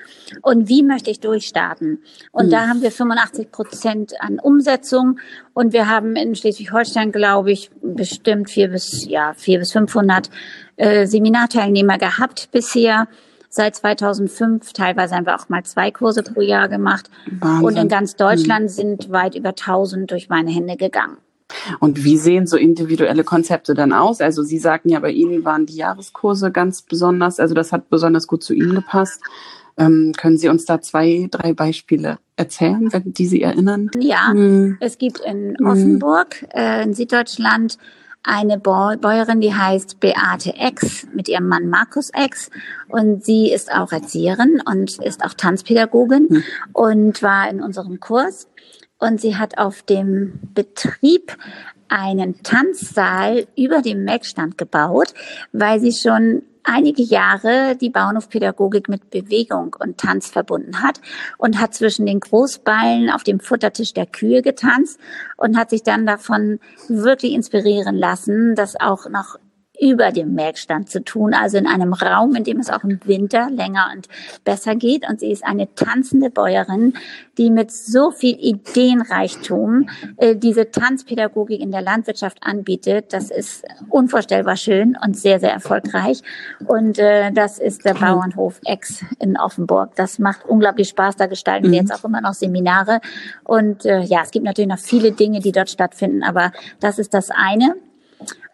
und 0.43 0.69
wie 0.69 0.83
möchte 0.83 1.11
ich 1.11 1.21
durchstarten? 1.21 2.03
Und 2.33 2.47
mhm. 2.47 2.51
da 2.51 2.69
haben 2.69 2.83
wir 2.83 2.91
85 2.91 3.51
Prozent 3.51 4.15
an 4.21 4.39
Umsetzung 4.39 5.19
und 5.53 5.73
wir 5.73 5.89
haben 5.89 6.17
in 6.17 6.35
Schleswig-Holstein, 6.35 7.13
glaube 7.13 7.53
ich, 7.53 7.71
bestimmt 7.83 8.51
vier 8.51 8.69
bis 8.69 9.07
ja 9.07 9.35
vier 9.35 9.59
bis 9.59 9.73
500 9.73 10.31
äh, 10.77 11.07
Seminarteilnehmer 11.07 11.99
gehabt 11.99 12.49
bisher 12.51 13.09
seit 13.51 13.77
2005. 13.77 14.73
Teilweise 14.73 15.15
haben 15.15 15.27
wir 15.27 15.35
auch 15.35 15.49
mal 15.51 15.65
zwei 15.65 15.91
Kurse 15.91 16.23
pro 16.23 16.41
Jahr 16.41 16.69
gemacht. 16.69 17.11
Wahnsinn. 17.27 17.67
Und 17.67 17.77
in 17.77 17.89
ganz 17.89 18.17
Deutschland 18.17 18.65
mhm. 18.65 18.69
sind 18.69 19.11
weit 19.11 19.35
über 19.35 19.51
1000 19.51 20.11
durch 20.11 20.31
meine 20.31 20.51
Hände 20.51 20.77
gegangen. 20.77 21.19
Und 21.81 22.05
wie 22.05 22.17
sehen 22.17 22.47
so 22.47 22.57
individuelle 22.57 23.25
Konzepte 23.25 23.75
dann 23.75 23.93
aus? 23.93 24.21
Also 24.21 24.43
Sie 24.43 24.59
sagten 24.59 24.89
ja, 24.89 25.01
bei 25.01 25.11
Ihnen 25.11 25.45
waren 25.45 25.67
die 25.67 25.75
Jahreskurse 25.75 26.53
ganz 26.53 26.83
besonders, 26.83 27.41
also 27.41 27.55
das 27.55 27.73
hat 27.73 27.91
besonders 27.91 28.29
gut 28.29 28.45
zu 28.45 28.55
Ihnen 28.55 28.75
gepasst. 28.75 29.21
Ähm, 29.77 30.13
können 30.17 30.37
Sie 30.37 30.49
uns 30.49 30.65
da 30.65 30.81
zwei, 30.81 31.29
drei 31.31 31.53
Beispiele 31.53 32.19
erzählen, 32.37 32.93
wenn 32.93 33.13
die 33.13 33.27
Sie 33.27 33.43
erinnern? 33.43 33.91
Ja, 33.99 34.31
hm. 34.31 34.77
es 34.81 34.99
gibt 34.99 35.21
in 35.21 35.57
Offenburg, 35.65 36.47
äh, 36.55 36.83
in 36.83 36.95
Süddeutschland, 36.95 37.79
eine 38.23 38.59
Bäuerin, 38.59 39.41
die 39.41 39.55
heißt 39.55 40.01
Beate 40.01 40.55
Ex 40.57 41.07
mit 41.15 41.29
ihrem 41.29 41.49
Mann 41.49 41.69
Markus 41.69 42.11
Ex 42.11 42.51
und 42.89 43.25
sie 43.25 43.51
ist 43.51 43.73
auch 43.73 43.93
Erzieherin 43.93 44.63
und 44.65 44.99
ist 44.99 45.25
auch 45.25 45.35
Tanzpädagogin 45.35 46.29
hm. 46.29 46.45
und 46.73 47.23
war 47.23 47.49
in 47.49 47.63
unserem 47.63 47.99
Kurs 47.99 48.49
und 48.99 49.21
sie 49.21 49.37
hat 49.37 49.59
auf 49.59 49.83
dem 49.83 50.39
Betrieb 50.55 51.37
einen 51.89 52.43
Tanzsaal 52.43 53.47
über 53.57 53.83
dem 53.83 54.05
Melkstand 54.05 54.59
gebaut, 54.59 55.15
weil 55.53 55.81
sie 55.81 55.93
schon 55.93 56.43
einige 56.65 57.03
Jahre 57.03 57.77
die 57.77 57.91
Bauernhofpädagogik 57.91 58.89
mit 58.89 59.11
Bewegung 59.11 59.77
und 59.79 59.99
Tanz 59.99 60.29
verbunden 60.29 60.83
hat 60.83 61.01
und 61.39 61.61
hat 61.61 61.75
zwischen 61.75 62.07
den 62.07 62.21
Großballen 62.21 63.11
auf 63.11 63.23
dem 63.23 63.41
Futtertisch 63.41 63.93
der 63.95 64.07
Kühe 64.07 64.43
getanzt 64.43 65.01
und 65.37 65.57
hat 65.57 65.71
sich 65.71 65.83
dann 65.83 66.07
davon 66.07 66.61
wirklich 66.89 67.33
inspirieren 67.33 67.97
lassen, 67.97 68.55
das 68.55 68.79
auch 68.79 69.09
noch 69.09 69.37
über 69.81 70.13
dem 70.13 70.35
Melkstand 70.35 70.91
zu 70.91 71.03
tun, 71.03 71.33
also 71.33 71.57
in 71.57 71.67
einem 71.67 71.95
Raum, 71.95 72.35
in 72.35 72.45
dem 72.45 72.59
es 72.59 72.69
auch 72.69 72.85
im 72.85 73.01
Winter 73.05 73.49
länger 73.51 73.91
und 73.95 74.09
besser 74.45 74.77
geht. 74.77 75.09
Und 75.09 75.21
sie 75.21 75.31
ist 75.31 75.45
eine 75.45 75.75
tanzende 75.75 76.31
Bäuerin, 76.31 76.95
die 77.39 77.51
mit 77.51 77.71
so 77.71 78.11
viel 78.11 78.37
Ideenreichtum 78.39 79.89
äh, 80.19 80.37
diese 80.37 80.71
Tanzpädagogik 80.71 81.61
in 81.61 81.73
der 81.73 81.81
Landwirtschaft 81.81 82.39
anbietet. 82.43 83.13
Das 83.15 83.31
ist 83.31 83.65
unvorstellbar 83.89 84.57
schön 84.57 84.99
und 85.03 85.17
sehr, 85.17 85.41
sehr 85.41 85.53
erfolgreich. 85.53 86.23
Und 86.67 86.99
äh, 86.99 87.33
das 87.33 87.59
ist 87.59 87.87
der 87.87 87.95
Bauernhof 87.95 88.61
Ex 88.65 89.03
in 89.19 89.39
Offenburg. 89.39 89.95
Das 89.97 90.19
macht 90.19 90.45
unglaublich 90.45 90.91
Spaß. 90.91 91.17
Da 91.17 91.27
gestalten 91.27 91.69
mhm. 91.69 91.73
wir 91.73 91.79
jetzt 91.81 91.95
auch 91.95 92.05
immer 92.05 92.21
noch 92.21 92.35
Seminare. 92.35 93.01
Und 93.45 93.87
äh, 93.87 94.01
ja, 94.01 94.21
es 94.23 94.31
gibt 94.31 94.45
natürlich 94.45 94.69
noch 94.69 94.79
viele 94.79 95.13
Dinge, 95.13 95.41
die 95.41 95.53
dort 95.53 95.71
stattfinden, 95.71 96.23
aber 96.23 96.53
das 96.81 96.99
ist 96.99 97.15
das 97.15 97.31
eine. 97.31 97.77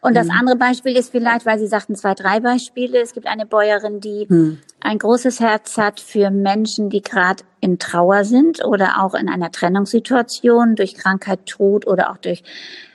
Und 0.06 0.14
das 0.14 0.28
mhm. 0.28 0.34
andere 0.38 0.56
Beispiel 0.56 0.96
ist 0.96 1.10
vielleicht, 1.10 1.46
weil 1.46 1.58
Sie 1.58 1.66
sagten 1.66 1.96
zwei, 1.96 2.14
drei 2.14 2.38
Beispiele. 2.38 3.00
Es 3.00 3.12
gibt 3.12 3.26
eine 3.26 3.44
Bäuerin, 3.44 3.98
die 3.98 4.26
mhm. 4.28 4.58
ein 4.78 5.00
großes 5.00 5.40
Herz 5.40 5.76
hat 5.78 5.98
für 5.98 6.30
Menschen, 6.30 6.90
die 6.90 7.02
gerade 7.02 7.42
in 7.60 7.80
Trauer 7.80 8.22
sind 8.24 8.64
oder 8.64 9.02
auch 9.02 9.14
in 9.14 9.28
einer 9.28 9.50
Trennungssituation 9.50 10.76
durch 10.76 10.94
Krankheit, 10.94 11.46
Tod 11.46 11.88
oder 11.88 12.12
auch 12.12 12.18
durch 12.18 12.44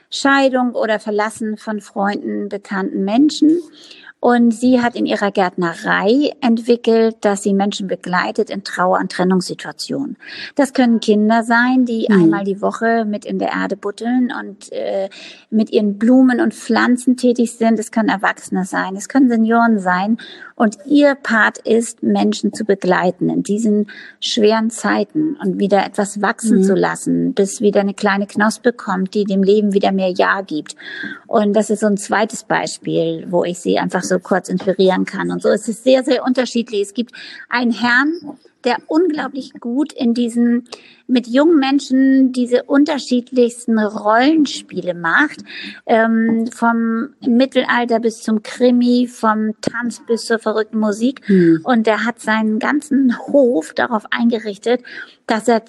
Scheidung 0.08 0.72
oder 0.72 0.98
Verlassen 0.98 1.58
von 1.58 1.82
Freunden, 1.82 2.48
bekannten 2.48 3.04
Menschen. 3.04 3.60
Und 4.22 4.52
sie 4.52 4.80
hat 4.80 4.94
in 4.94 5.04
ihrer 5.04 5.32
Gärtnerei 5.32 6.30
entwickelt, 6.40 7.16
dass 7.22 7.42
sie 7.42 7.52
Menschen 7.52 7.88
begleitet 7.88 8.50
in 8.50 8.62
Trauer- 8.62 9.00
und 9.00 9.10
Trennungssituationen. 9.10 10.16
Das 10.54 10.72
können 10.74 11.00
Kinder 11.00 11.42
sein, 11.42 11.86
die 11.86 12.06
mhm. 12.08 12.22
einmal 12.22 12.44
die 12.44 12.62
Woche 12.62 13.04
mit 13.04 13.24
in 13.24 13.40
der 13.40 13.48
Erde 13.48 13.76
butteln 13.76 14.32
und 14.32 14.70
äh, 14.70 15.08
mit 15.50 15.72
ihren 15.72 15.98
Blumen 15.98 16.40
und 16.40 16.54
Pflanzen 16.54 17.16
tätig 17.16 17.54
sind. 17.54 17.80
Es 17.80 17.90
können 17.90 18.10
Erwachsene 18.10 18.64
sein, 18.64 18.94
es 18.94 19.08
können 19.08 19.28
Senioren 19.28 19.80
sein. 19.80 20.18
Und 20.62 20.78
ihr 20.86 21.16
Part 21.16 21.58
ist, 21.58 22.04
Menschen 22.04 22.52
zu 22.52 22.64
begleiten 22.64 23.28
in 23.30 23.42
diesen 23.42 23.90
schweren 24.20 24.70
Zeiten 24.70 25.36
und 25.42 25.58
wieder 25.58 25.84
etwas 25.84 26.22
wachsen 26.22 26.58
mhm. 26.58 26.62
zu 26.62 26.74
lassen, 26.74 27.34
bis 27.34 27.60
wieder 27.60 27.80
eine 27.80 27.94
kleine 27.94 28.28
Knospe 28.28 28.72
kommt, 28.72 29.12
die 29.14 29.24
dem 29.24 29.42
Leben 29.42 29.72
wieder 29.72 29.90
mehr 29.90 30.10
Ja 30.10 30.40
gibt. 30.42 30.76
Und 31.26 31.54
das 31.54 31.68
ist 31.68 31.80
so 31.80 31.88
ein 31.88 31.96
zweites 31.96 32.44
Beispiel, 32.44 33.26
wo 33.28 33.42
ich 33.42 33.58
sie 33.58 33.80
einfach 33.80 34.04
so 34.04 34.20
kurz 34.20 34.48
inspirieren 34.48 35.04
kann. 35.04 35.32
Und 35.32 35.42
so 35.42 35.48
ist 35.48 35.68
es 35.68 35.82
sehr, 35.82 36.04
sehr 36.04 36.24
unterschiedlich. 36.24 36.82
Es 36.82 36.94
gibt 36.94 37.10
einen 37.48 37.72
Herrn, 37.72 38.38
der 38.64 38.78
unglaublich 38.86 39.52
gut 39.60 39.92
in 39.92 40.14
diesen 40.14 40.68
mit 41.06 41.26
jungen 41.26 41.58
Menschen 41.58 42.32
diese 42.32 42.62
unterschiedlichsten 42.64 43.78
Rollenspiele 43.78 44.94
macht, 44.94 45.42
ähm, 45.86 46.46
vom 46.52 47.10
Mittelalter 47.20 48.00
bis 48.00 48.22
zum 48.22 48.42
Krimi, 48.42 49.08
vom 49.08 49.54
Tanz 49.60 50.02
bis 50.06 50.24
zur 50.24 50.38
verrückten 50.38 50.78
Musik. 50.78 51.20
Hm. 51.26 51.60
Und 51.64 51.86
der 51.86 52.04
hat 52.04 52.20
seinen 52.20 52.58
ganzen 52.58 53.18
Hof 53.26 53.74
darauf 53.74 54.04
eingerichtet, 54.10 54.82
dass 55.26 55.48
er 55.48 55.62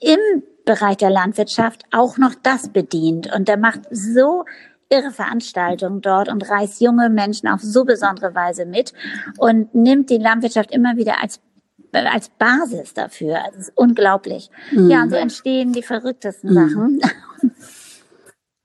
im 0.00 0.42
Bereich 0.64 0.96
der 0.96 1.10
Landwirtschaft 1.10 1.84
auch 1.92 2.18
noch 2.18 2.34
das 2.42 2.68
bedient. 2.68 3.32
Und 3.32 3.48
der 3.48 3.56
macht 3.56 3.82
so 3.90 4.44
irre 4.88 5.10
Veranstaltungen 5.10 6.00
dort 6.00 6.28
und 6.28 6.48
reißt 6.48 6.80
junge 6.80 7.08
Menschen 7.08 7.48
auf 7.48 7.60
so 7.60 7.84
besondere 7.84 8.34
Weise 8.34 8.66
mit 8.66 8.92
und 9.38 9.74
nimmt 9.74 10.10
die 10.10 10.18
Landwirtschaft 10.18 10.70
immer 10.70 10.96
wieder 10.96 11.22
als 11.22 11.40
als 12.04 12.28
Basis 12.28 12.94
dafür. 12.94 13.44
Also 13.44 13.58
es 13.58 13.68
ist 13.68 13.72
unglaublich. 13.76 14.50
Mhm. 14.72 14.90
Ja, 14.90 15.02
und 15.02 15.10
so 15.10 15.16
entstehen 15.16 15.72
die 15.72 15.82
verrücktesten 15.82 16.50
mhm. 16.50 16.54
Sachen. 16.54 17.00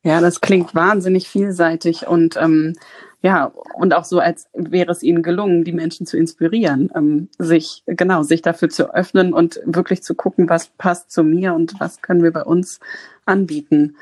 Ja, 0.03 0.19
das 0.19 0.41
klingt 0.41 0.73
wahnsinnig 0.73 1.27
vielseitig 1.27 2.07
und 2.07 2.35
ähm, 2.35 2.73
ja, 3.21 3.51
und 3.75 3.93
auch 3.93 4.03
so, 4.03 4.19
als 4.19 4.47
wäre 4.53 4.91
es 4.91 5.03
ihnen 5.03 5.21
gelungen, 5.21 5.63
die 5.63 5.73
Menschen 5.73 6.07
zu 6.07 6.17
inspirieren, 6.17 6.89
ähm, 6.95 7.29
sich, 7.37 7.83
genau, 7.85 8.23
sich 8.23 8.41
dafür 8.41 8.69
zu 8.69 8.95
öffnen 8.95 9.31
und 9.31 9.59
wirklich 9.63 10.01
zu 10.01 10.15
gucken, 10.15 10.49
was 10.49 10.69
passt 10.69 11.11
zu 11.11 11.23
mir 11.23 11.53
und 11.53 11.79
was 11.79 12.01
können 12.01 12.23
wir 12.23 12.33
bei 12.33 12.43
uns 12.43 12.79
anbieten. 13.25 13.95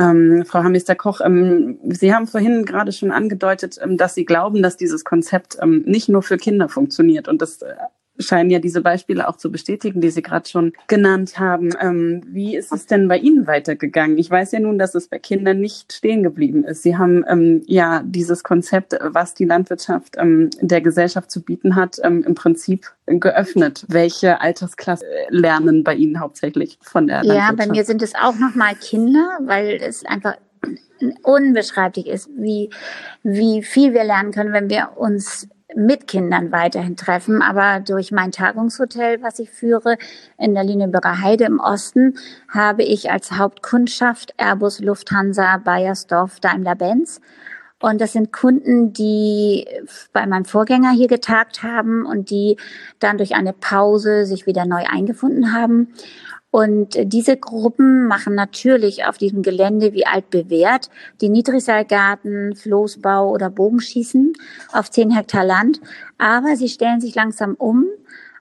Ähm, 0.00 0.44
Frau 0.44 0.64
Hammister-Koch, 0.64 1.20
ähm, 1.24 1.78
Sie 1.84 2.12
haben 2.12 2.26
vorhin 2.26 2.64
gerade 2.64 2.90
schon 2.90 3.12
angedeutet, 3.12 3.78
ähm, 3.80 3.96
dass 3.96 4.14
Sie 4.14 4.24
glauben, 4.24 4.62
dass 4.62 4.76
dieses 4.76 5.04
Konzept 5.04 5.58
ähm, 5.62 5.84
nicht 5.86 6.08
nur 6.08 6.22
für 6.22 6.36
Kinder 6.36 6.68
funktioniert 6.68 7.28
und 7.28 7.40
das 7.40 7.62
äh, 7.62 7.74
scheinen 8.18 8.50
ja 8.50 8.58
diese 8.58 8.80
Beispiele 8.80 9.28
auch 9.28 9.36
zu 9.36 9.50
bestätigen, 9.50 10.00
die 10.00 10.10
Sie 10.10 10.22
gerade 10.22 10.48
schon 10.48 10.72
genannt 10.88 11.38
haben. 11.38 11.70
Ähm, 11.80 12.22
wie 12.26 12.56
ist 12.56 12.72
es 12.72 12.86
denn 12.86 13.08
bei 13.08 13.18
Ihnen 13.18 13.46
weitergegangen? 13.46 14.18
Ich 14.18 14.30
weiß 14.30 14.52
ja 14.52 14.60
nun, 14.60 14.78
dass 14.78 14.94
es 14.94 15.08
bei 15.08 15.18
Kindern 15.18 15.60
nicht 15.60 15.92
stehen 15.92 16.22
geblieben 16.22 16.64
ist. 16.64 16.82
Sie 16.82 16.96
haben 16.96 17.24
ähm, 17.28 17.62
ja 17.66 18.02
dieses 18.04 18.42
Konzept, 18.42 18.96
was 19.00 19.34
die 19.34 19.44
Landwirtschaft 19.44 20.16
ähm, 20.18 20.50
der 20.60 20.80
Gesellschaft 20.80 21.30
zu 21.30 21.42
bieten 21.42 21.76
hat, 21.76 21.98
ähm, 22.02 22.24
im 22.26 22.34
Prinzip 22.34 22.92
geöffnet. 23.06 23.84
Welche 23.88 24.40
Altersklasse 24.40 25.04
lernen 25.28 25.84
bei 25.84 25.94
Ihnen 25.94 26.20
hauptsächlich 26.20 26.78
von 26.82 27.06
der 27.06 27.24
Landwirtschaft? 27.24 27.58
Ja, 27.58 27.66
bei 27.66 27.70
mir 27.70 27.84
sind 27.84 28.02
es 28.02 28.14
auch 28.14 28.36
nochmal 28.36 28.74
Kinder, 28.74 29.38
weil 29.42 29.78
es 29.80 30.04
einfach 30.04 30.36
unbeschreiblich 31.22 32.06
ist, 32.06 32.30
wie, 32.36 32.70
wie 33.22 33.62
viel 33.62 33.92
wir 33.92 34.04
lernen 34.04 34.32
können, 34.32 34.52
wenn 34.52 34.70
wir 34.70 34.92
uns 34.96 35.48
mit 35.74 36.06
Kindern 36.06 36.52
weiterhin 36.52 36.96
treffen, 36.96 37.42
aber 37.42 37.80
durch 37.80 38.12
mein 38.12 38.30
Tagungshotel, 38.32 39.20
was 39.22 39.38
ich 39.38 39.50
führe 39.50 39.98
in 40.38 40.54
der 40.54 40.64
Lüneburger 40.64 41.20
Heide 41.20 41.44
im 41.44 41.58
Osten, 41.58 42.14
habe 42.48 42.84
ich 42.84 43.10
als 43.10 43.32
Hauptkundschaft 43.32 44.34
Airbus, 44.36 44.80
Lufthansa, 44.80 45.58
Bayersdorf, 45.58 46.40
Daimler-Benz. 46.40 47.20
Und 47.80 48.00
das 48.00 48.14
sind 48.14 48.32
Kunden, 48.32 48.94
die 48.94 49.66
bei 50.12 50.26
meinem 50.26 50.46
Vorgänger 50.46 50.92
hier 50.92 51.08
getagt 51.08 51.62
haben 51.62 52.06
und 52.06 52.30
die 52.30 52.56
dann 53.00 53.18
durch 53.18 53.34
eine 53.34 53.52
Pause 53.52 54.24
sich 54.24 54.46
wieder 54.46 54.64
neu 54.64 54.84
eingefunden 54.88 55.52
haben. 55.52 55.92
Und 56.56 56.96
diese 57.12 57.36
Gruppen 57.36 58.06
machen 58.06 58.34
natürlich 58.34 59.04
auf 59.04 59.18
diesem 59.18 59.42
Gelände 59.42 59.92
wie 59.92 60.06
altbewährt 60.06 60.88
die 61.20 61.28
Niedrigseilgarten, 61.28 62.56
Floßbau 62.56 63.30
oder 63.30 63.50
Bogenschießen 63.50 64.32
auf 64.72 64.90
10 64.90 65.10
Hektar 65.10 65.44
Land. 65.44 65.82
Aber 66.16 66.56
sie 66.56 66.70
stellen 66.70 67.02
sich 67.02 67.14
langsam 67.14 67.56
um 67.56 67.84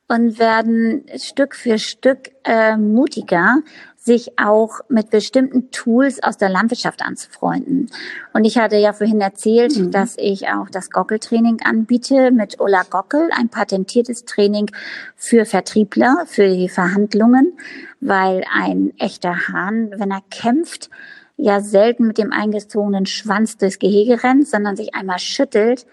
und 0.08 0.40
werden 0.40 1.04
Stück 1.18 1.56
für 1.56 1.78
Stück 1.78 2.32
äh, 2.46 2.78
mutiger, 2.78 3.58
sich 4.06 4.38
auch 4.38 4.82
mit 4.88 5.10
bestimmten 5.10 5.72
Tools 5.72 6.22
aus 6.22 6.38
der 6.38 6.50
Landwirtschaft 6.50 7.02
anzufreunden. 7.02 7.90
Und 8.34 8.46
ich 8.46 8.60
hatte 8.60 8.78
ja 8.78 8.94
vorhin 8.94 9.20
erzählt, 9.20 9.76
mhm. 9.76 9.90
dass 9.90 10.16
ich 10.20 10.48
auch 10.48 10.70
das 10.70 10.92
Gockeltraining 10.92 11.62
anbiete 11.66 12.30
mit 12.30 12.60
Ulla 12.62 12.84
Gockel, 12.88 13.30
ein 13.36 13.50
patentiertes 13.50 14.26
Training 14.26 14.70
für 15.16 15.46
Vertriebler, 15.46 16.26
für 16.28 16.48
die 16.48 16.70
Verhandlungen, 16.70 17.58
weil 18.00 18.44
ein 18.54 18.94
echter 19.00 19.48
Hahn, 19.48 19.92
wenn 19.98 20.12
er 20.12 20.22
kämpft, 20.30 20.92
ja 21.36 21.60
selten 21.60 22.06
mit 22.06 22.20
dem 22.20 22.32
eingezogenen 22.32 23.08
Schwanz 23.08 23.58
durchs 23.58 23.80
Gehege 23.80 24.24
rennt, 24.24 24.48
sondern 24.48 24.76
sich 24.76 24.94
einmal 24.94 25.20
schüttelt 25.20 25.88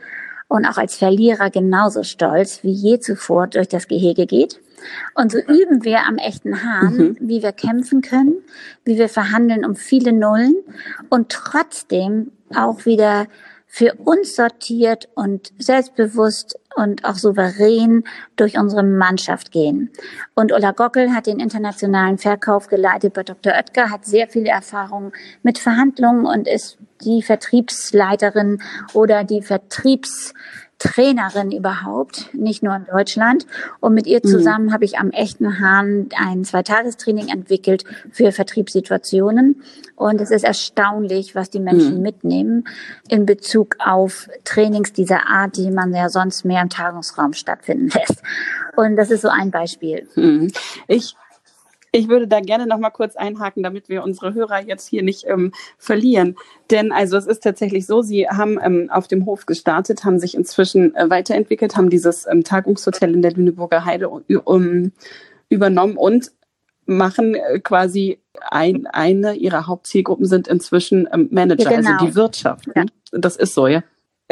und 0.48 0.66
auch 0.66 0.76
als 0.76 0.96
Verlierer 0.96 1.48
genauso 1.48 2.02
stolz 2.02 2.62
wie 2.62 2.72
je 2.72 3.00
zuvor 3.00 3.46
durch 3.46 3.68
das 3.68 3.88
Gehege 3.88 4.26
geht. 4.26 4.60
Und 5.14 5.32
so 5.32 5.38
üben 5.38 5.84
wir 5.84 6.00
am 6.06 6.16
echten 6.16 6.62
Hahn, 6.64 6.96
mhm. 6.96 7.16
wie 7.20 7.42
wir 7.42 7.52
kämpfen 7.52 8.02
können, 8.02 8.36
wie 8.84 8.98
wir 8.98 9.08
verhandeln 9.08 9.64
um 9.64 9.76
viele 9.76 10.12
Nullen 10.12 10.54
und 11.08 11.30
trotzdem 11.30 12.32
auch 12.54 12.84
wieder 12.84 13.26
für 13.74 13.94
uns 13.94 14.36
sortiert 14.36 15.08
und 15.14 15.50
selbstbewusst 15.58 16.60
und 16.76 17.06
auch 17.06 17.14
souverän 17.14 18.04
durch 18.36 18.58
unsere 18.58 18.82
Mannschaft 18.82 19.50
gehen. 19.50 19.90
Und 20.34 20.52
Ulla 20.52 20.72
Gockel 20.72 21.14
hat 21.14 21.26
den 21.26 21.40
internationalen 21.40 22.18
Verkauf 22.18 22.68
geleitet 22.68 23.14
bei 23.14 23.22
Dr. 23.22 23.54
Oetker, 23.54 23.88
hat 23.88 24.04
sehr 24.04 24.28
viele 24.28 24.50
Erfahrungen 24.50 25.12
mit 25.42 25.58
Verhandlungen 25.58 26.26
und 26.26 26.46
ist 26.48 26.76
die 27.02 27.22
Vertriebsleiterin 27.22 28.62
oder 28.92 29.24
die 29.24 29.40
Vertriebs 29.40 30.34
Trainerin 30.82 31.52
überhaupt, 31.52 32.34
nicht 32.34 32.64
nur 32.64 32.74
in 32.74 32.86
Deutschland. 32.86 33.46
Und 33.78 33.94
mit 33.94 34.08
ihr 34.08 34.20
mhm. 34.22 34.28
zusammen 34.28 34.66
mhm. 34.66 34.72
habe 34.72 34.84
ich 34.84 34.98
am 34.98 35.10
echten 35.10 35.60
Hahn 35.60 36.08
ein 36.16 36.44
Zweitagestraining 36.44 37.28
entwickelt 37.28 37.84
für 38.10 38.32
Vertriebssituationen. 38.32 39.62
Und 39.94 40.20
es 40.20 40.32
ist 40.32 40.42
erstaunlich, 40.42 41.36
was 41.36 41.50
die 41.50 41.60
Menschen 41.60 41.98
mhm. 41.98 42.02
mitnehmen 42.02 42.64
in 43.08 43.26
Bezug 43.26 43.76
auf 43.78 44.28
Trainings 44.42 44.92
dieser 44.92 45.28
Art, 45.28 45.56
die 45.56 45.70
man 45.70 45.94
ja 45.94 46.08
sonst 46.08 46.44
mehr 46.44 46.62
im 46.62 46.68
Tagungsraum 46.68 47.32
stattfinden 47.32 47.88
lässt. 47.94 48.20
Und 48.74 48.96
das 48.96 49.12
ist 49.12 49.22
so 49.22 49.28
ein 49.28 49.52
Beispiel. 49.52 50.08
Mhm. 50.16 50.50
Ich 50.88 51.14
ich 51.92 52.08
würde 52.08 52.26
da 52.26 52.40
gerne 52.40 52.66
noch 52.66 52.78
mal 52.78 52.90
kurz 52.90 53.16
einhaken, 53.16 53.62
damit 53.62 53.90
wir 53.90 54.02
unsere 54.02 54.32
Hörer 54.32 54.62
jetzt 54.62 54.88
hier 54.88 55.02
nicht 55.02 55.26
ähm, 55.28 55.52
verlieren. 55.76 56.36
Denn 56.70 56.90
also 56.90 57.18
es 57.18 57.26
ist 57.26 57.42
tatsächlich 57.42 57.86
so, 57.86 58.00
Sie 58.00 58.26
haben 58.26 58.58
ähm, 58.62 58.88
auf 58.90 59.08
dem 59.08 59.26
Hof 59.26 59.44
gestartet, 59.44 60.04
haben 60.04 60.18
sich 60.18 60.34
inzwischen 60.34 60.94
äh, 60.96 61.10
weiterentwickelt, 61.10 61.76
haben 61.76 61.90
dieses 61.90 62.26
ähm, 62.26 62.44
Tagungshotel 62.44 63.14
in 63.14 63.20
der 63.20 63.32
Lüneburger 63.32 63.84
Heide 63.84 64.08
um, 64.08 64.92
übernommen 65.50 65.96
und 65.98 66.32
machen 66.86 67.34
äh, 67.34 67.60
quasi 67.60 68.18
ein, 68.50 68.86
eine 68.86 69.34
ihrer 69.34 69.66
Hauptzielgruppen 69.66 70.26
sind 70.26 70.48
inzwischen 70.48 71.06
ähm, 71.12 71.28
Manager, 71.30 71.70
ja, 71.70 71.76
genau. 71.76 71.90
also 71.92 72.06
die 72.06 72.14
Wirtschaft. 72.14 72.68
Ja. 72.74 72.86
Das 73.12 73.36
ist 73.36 73.54
so, 73.54 73.66
ja. 73.66 73.82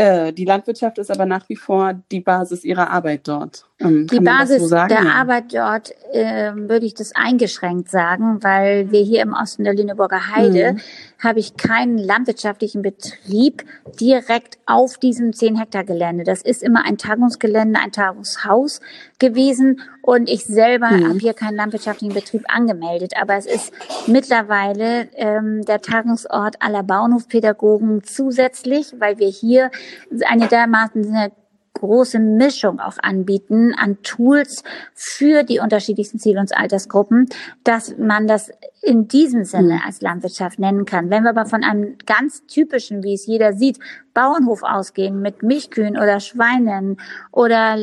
Äh, 0.00 0.32
die 0.32 0.46
Landwirtschaft 0.46 0.96
ist 0.96 1.10
aber 1.10 1.26
nach 1.26 1.46
wie 1.50 1.56
vor 1.56 1.92
die 2.10 2.20
Basis 2.20 2.64
Ihrer 2.64 2.88
Arbeit 2.88 3.28
dort. 3.28 3.66
Ähm, 3.78 4.06
die 4.06 4.20
Basis 4.20 4.62
so 4.62 4.74
der 4.74 4.88
ja. 4.88 5.12
Arbeit 5.14 5.52
dort 5.52 5.92
äh, 6.14 6.52
würde 6.54 6.86
ich 6.86 6.94
das 6.94 7.14
eingeschränkt 7.14 7.90
sagen, 7.90 8.42
weil 8.42 8.90
wir 8.90 9.02
hier 9.02 9.20
im 9.20 9.34
Osten 9.34 9.64
der 9.64 9.74
Lüneburger 9.74 10.34
Heide 10.34 10.72
mhm. 10.72 10.80
habe 11.22 11.40
ich 11.40 11.58
keinen 11.58 11.98
landwirtschaftlichen 11.98 12.80
Betrieb 12.80 13.62
direkt 14.00 14.56
auf 14.64 14.96
diesem 14.96 15.34
10 15.34 15.56
Hektar 15.56 15.84
Gelände. 15.84 16.24
Das 16.24 16.40
ist 16.40 16.62
immer 16.62 16.86
ein 16.86 16.96
Tagungsgelände, 16.96 17.78
ein 17.78 17.92
Tagungshaus 17.92 18.80
gewesen 19.20 19.80
und 20.02 20.28
ich 20.28 20.44
selber 20.44 20.90
mhm. 20.90 21.08
habe 21.08 21.18
hier 21.18 21.34
keinen 21.34 21.56
landwirtschaftlichen 21.56 22.14
Betrieb 22.14 22.42
angemeldet. 22.48 23.12
Aber 23.20 23.36
es 23.36 23.46
ist 23.46 23.72
mittlerweile 24.08 25.08
ähm, 25.14 25.64
der 25.64 25.80
Tagungsort 25.80 26.56
aller 26.60 26.82
Bauernhofpädagogen 26.82 28.02
zusätzlich, 28.02 28.94
weil 28.98 29.18
wir 29.18 29.28
hier 29.28 29.70
eine 30.26 30.48
dermaßen 30.48 31.30
große 31.74 32.18
Mischung 32.18 32.80
auch 32.80 32.98
anbieten 33.00 33.74
an 33.74 34.02
Tools 34.02 34.62
für 34.94 35.44
die 35.44 35.60
unterschiedlichsten 35.60 36.18
Ziel- 36.18 36.38
und 36.38 36.56
Altersgruppen, 36.56 37.28
dass 37.64 37.96
man 37.96 38.26
das 38.26 38.50
in 38.82 39.08
diesem 39.08 39.44
Sinne 39.44 39.74
hm. 39.74 39.82
als 39.86 40.00
Landwirtschaft 40.00 40.58
nennen 40.58 40.86
kann. 40.86 41.10
Wenn 41.10 41.24
wir 41.24 41.30
aber 41.30 41.46
von 41.46 41.62
einem 41.62 41.96
ganz 42.06 42.46
typischen, 42.46 43.02
wie 43.02 43.14
es 43.14 43.26
jeder 43.26 43.52
sieht, 43.52 43.78
Bauernhof 44.14 44.62
ausgehen 44.62 45.20
mit 45.20 45.42
Milchkühen 45.42 45.96
oder 45.96 46.20
Schweinen 46.20 46.98
oder 47.30 47.78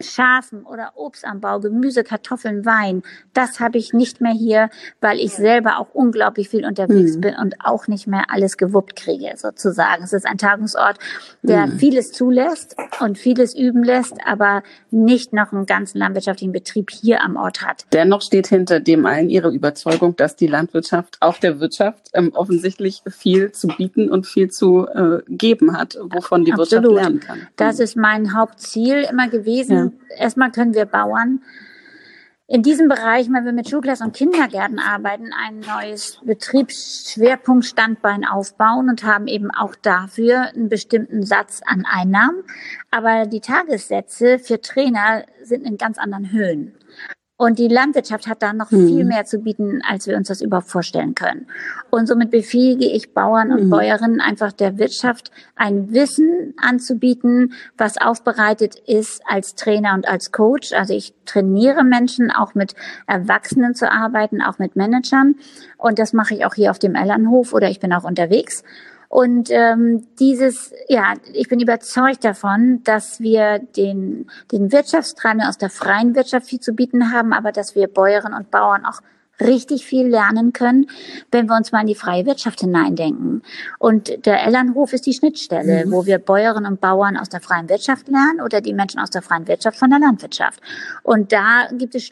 Schafen 0.00 0.64
oder 0.64 0.92
Obstanbau, 0.96 1.60
Gemüse, 1.60 2.04
Kartoffeln, 2.04 2.64
Wein, 2.64 3.02
das 3.34 3.60
habe 3.60 3.78
ich 3.78 3.92
nicht 3.92 4.20
mehr 4.20 4.32
hier, 4.32 4.68
weil 5.00 5.18
ich 5.18 5.34
selber 5.34 5.78
auch 5.78 5.88
unglaublich 5.92 6.48
viel 6.48 6.64
unterwegs 6.66 7.16
mhm. 7.16 7.20
bin 7.20 7.34
und 7.36 7.54
auch 7.64 7.88
nicht 7.88 8.06
mehr 8.06 8.24
alles 8.28 8.56
gewuppt 8.56 8.96
kriege, 8.96 9.32
sozusagen. 9.36 10.04
Es 10.04 10.12
ist 10.12 10.26
ein 10.26 10.38
Tagungsort, 10.38 10.98
der 11.42 11.66
mhm. 11.66 11.78
vieles 11.78 12.12
zulässt 12.12 12.76
und 13.00 13.18
vieles 13.18 13.54
üben 13.56 13.82
lässt, 13.82 14.16
aber 14.24 14.62
nicht 14.90 15.32
noch 15.32 15.52
einen 15.52 15.66
ganzen 15.66 15.98
landwirtschaftlichen 15.98 16.52
Betrieb 16.52 16.90
hier 16.90 17.22
am 17.22 17.36
Ort 17.36 17.62
hat. 17.62 17.86
Dennoch 17.92 18.22
steht 18.22 18.48
hinter 18.48 18.80
dem 18.80 19.06
allen 19.06 19.30
Ihre 19.30 19.50
Überzeugung, 19.50 20.16
dass 20.16 20.36
die 20.36 20.41
Landwirtschaft 20.46 21.18
auch 21.20 21.38
der 21.38 21.60
Wirtschaft 21.60 22.10
ähm, 22.14 22.32
offensichtlich 22.34 23.02
viel 23.08 23.52
zu 23.52 23.68
bieten 23.68 24.10
und 24.10 24.26
viel 24.26 24.50
zu 24.50 24.86
äh, 24.86 25.22
geben 25.28 25.76
hat, 25.76 25.98
wovon 26.00 26.44
die 26.44 26.52
Absolut. 26.52 26.84
Wirtschaft 26.84 26.94
lernen 26.94 27.20
kann. 27.20 27.48
Das 27.56 27.80
ist 27.80 27.96
mein 27.96 28.36
Hauptziel 28.36 29.06
immer 29.10 29.28
gewesen. 29.28 29.98
Ja. 30.10 30.16
Erstmal 30.18 30.50
können 30.50 30.74
wir 30.74 30.86
Bauern 30.86 31.40
in 32.52 32.62
diesem 32.62 32.86
Bereich, 32.86 33.32
wenn 33.32 33.46
wir 33.46 33.52
mit 33.52 33.70
Schulklassen 33.70 34.08
und 34.08 34.14
Kindergärten 34.14 34.78
arbeiten, 34.78 35.30
ein 35.32 35.60
neues 35.60 36.20
Betriebsschwerpunktstandbein 36.22 38.26
aufbauen 38.26 38.90
und 38.90 39.04
haben 39.04 39.26
eben 39.26 39.50
auch 39.50 39.74
dafür 39.74 40.50
einen 40.54 40.68
bestimmten 40.68 41.22
Satz 41.22 41.62
an 41.64 41.86
Einnahmen. 41.90 42.44
Aber 42.90 43.24
die 43.24 43.40
Tagessätze 43.40 44.38
für 44.38 44.60
Trainer 44.60 45.24
sind 45.42 45.64
in 45.64 45.78
ganz 45.78 45.96
anderen 45.96 46.30
Höhen. 46.30 46.74
Und 47.42 47.58
die 47.58 47.66
Landwirtschaft 47.66 48.28
hat 48.28 48.40
da 48.40 48.52
noch 48.52 48.70
mhm. 48.70 48.86
viel 48.86 49.04
mehr 49.04 49.24
zu 49.24 49.40
bieten, 49.40 49.82
als 49.84 50.06
wir 50.06 50.16
uns 50.16 50.28
das 50.28 50.42
überhaupt 50.42 50.68
vorstellen 50.68 51.16
können. 51.16 51.48
Und 51.90 52.06
somit 52.06 52.30
befähige 52.30 52.84
ich 52.84 53.14
Bauern 53.14 53.50
und 53.50 53.64
mhm. 53.64 53.70
Bäuerinnen 53.70 54.20
einfach 54.20 54.52
der 54.52 54.78
Wirtschaft 54.78 55.32
ein 55.56 55.92
Wissen 55.92 56.54
anzubieten, 56.56 57.54
was 57.76 58.00
aufbereitet 58.00 58.76
ist 58.86 59.22
als 59.26 59.56
Trainer 59.56 59.94
und 59.94 60.06
als 60.06 60.30
Coach. 60.30 60.72
Also 60.72 60.94
ich 60.94 61.14
trainiere 61.24 61.82
Menschen, 61.82 62.30
auch 62.30 62.54
mit 62.54 62.76
Erwachsenen 63.08 63.74
zu 63.74 63.90
arbeiten, 63.90 64.40
auch 64.40 64.60
mit 64.60 64.76
Managern. 64.76 65.34
Und 65.78 65.98
das 65.98 66.12
mache 66.12 66.34
ich 66.34 66.46
auch 66.46 66.54
hier 66.54 66.70
auf 66.70 66.78
dem 66.78 66.94
Ellernhof 66.94 67.54
oder 67.54 67.68
ich 67.68 67.80
bin 67.80 67.92
auch 67.92 68.04
unterwegs. 68.04 68.62
Und 69.12 69.50
ähm, 69.50 70.06
dieses, 70.18 70.72
ja, 70.88 71.12
ich 71.34 71.46
bin 71.46 71.60
überzeugt 71.60 72.24
davon, 72.24 72.80
dass 72.82 73.20
wir 73.20 73.58
den, 73.58 74.26
den 74.50 74.72
Wirtschaftstreibenden 74.72 75.46
aus 75.46 75.58
der 75.58 75.68
freien 75.68 76.14
Wirtschaft 76.14 76.46
viel 76.46 76.60
zu 76.60 76.72
bieten 76.72 77.12
haben, 77.12 77.34
aber 77.34 77.52
dass 77.52 77.74
wir 77.74 77.88
Bäuerinnen 77.88 78.32
und 78.32 78.50
Bauern 78.50 78.86
auch 78.86 79.00
richtig 79.38 79.84
viel 79.84 80.06
lernen 80.06 80.54
können, 80.54 80.86
wenn 81.30 81.46
wir 81.46 81.56
uns 81.56 81.72
mal 81.72 81.82
in 81.82 81.88
die 81.88 81.94
freie 81.94 82.24
Wirtschaft 82.24 82.60
hineindenken. 82.60 83.42
Und 83.78 84.24
der 84.24 84.44
Ellernhof 84.44 84.94
ist 84.94 85.04
die 85.04 85.12
Schnittstelle, 85.12 85.84
mhm. 85.84 85.92
wo 85.92 86.06
wir 86.06 86.18
Bäuerinnen 86.18 86.72
und 86.72 86.80
Bauern 86.80 87.18
aus 87.18 87.28
der 87.28 87.42
freien 87.42 87.68
Wirtschaft 87.68 88.08
lernen 88.08 88.40
oder 88.42 88.62
die 88.62 88.72
Menschen 88.72 88.98
aus 88.98 89.10
der 89.10 89.20
freien 89.20 89.46
Wirtschaft 89.46 89.78
von 89.78 89.90
der 89.90 89.98
Landwirtschaft. 89.98 90.58
Und 91.02 91.32
da 91.32 91.68
gibt 91.72 91.94
es 91.94 92.06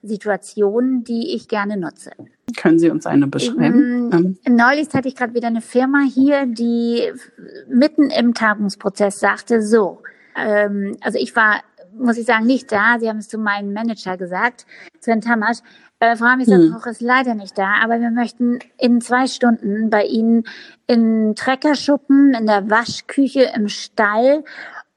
Schlüsselsituationen, 0.00 1.04
die 1.04 1.34
ich 1.34 1.48
gerne 1.48 1.76
nutze. 1.76 2.10
Können 2.56 2.78
Sie 2.78 2.90
uns 2.90 3.06
eine 3.06 3.26
beschreiben? 3.26 4.10
Ähm, 4.12 4.56
neulich 4.56 4.88
hatte 4.94 5.08
ich 5.08 5.16
gerade 5.16 5.34
wieder 5.34 5.48
eine 5.48 5.60
Firma 5.60 6.02
hier, 6.02 6.46
die 6.46 7.12
mitten 7.68 8.10
im 8.10 8.34
Tagungsprozess 8.34 9.20
sagte, 9.20 9.62
so, 9.62 10.02
ähm, 10.36 10.96
also 11.00 11.18
ich 11.18 11.34
war, 11.36 11.62
muss 11.98 12.16
ich 12.16 12.26
sagen, 12.26 12.46
nicht 12.46 12.70
da. 12.72 12.98
Sie 12.98 13.08
haben 13.08 13.18
es 13.18 13.28
zu 13.28 13.38
meinem 13.38 13.72
Manager 13.72 14.16
gesagt, 14.16 14.66
Sven 15.00 15.20
Tamasch. 15.20 15.58
Äh, 16.00 16.14
Frau 16.14 16.26
Hamisser-Koch 16.26 16.84
hm. 16.84 16.92
ist 16.92 17.00
leider 17.00 17.34
nicht 17.34 17.58
da, 17.58 17.74
aber 17.82 18.00
wir 18.00 18.12
möchten 18.12 18.60
in 18.78 19.00
zwei 19.00 19.26
Stunden 19.26 19.90
bei 19.90 20.04
Ihnen 20.04 20.44
in 20.86 21.34
Treckerschuppen, 21.34 22.34
in 22.34 22.46
der 22.46 22.70
Waschküche, 22.70 23.50
im 23.56 23.66
Stall 23.66 24.44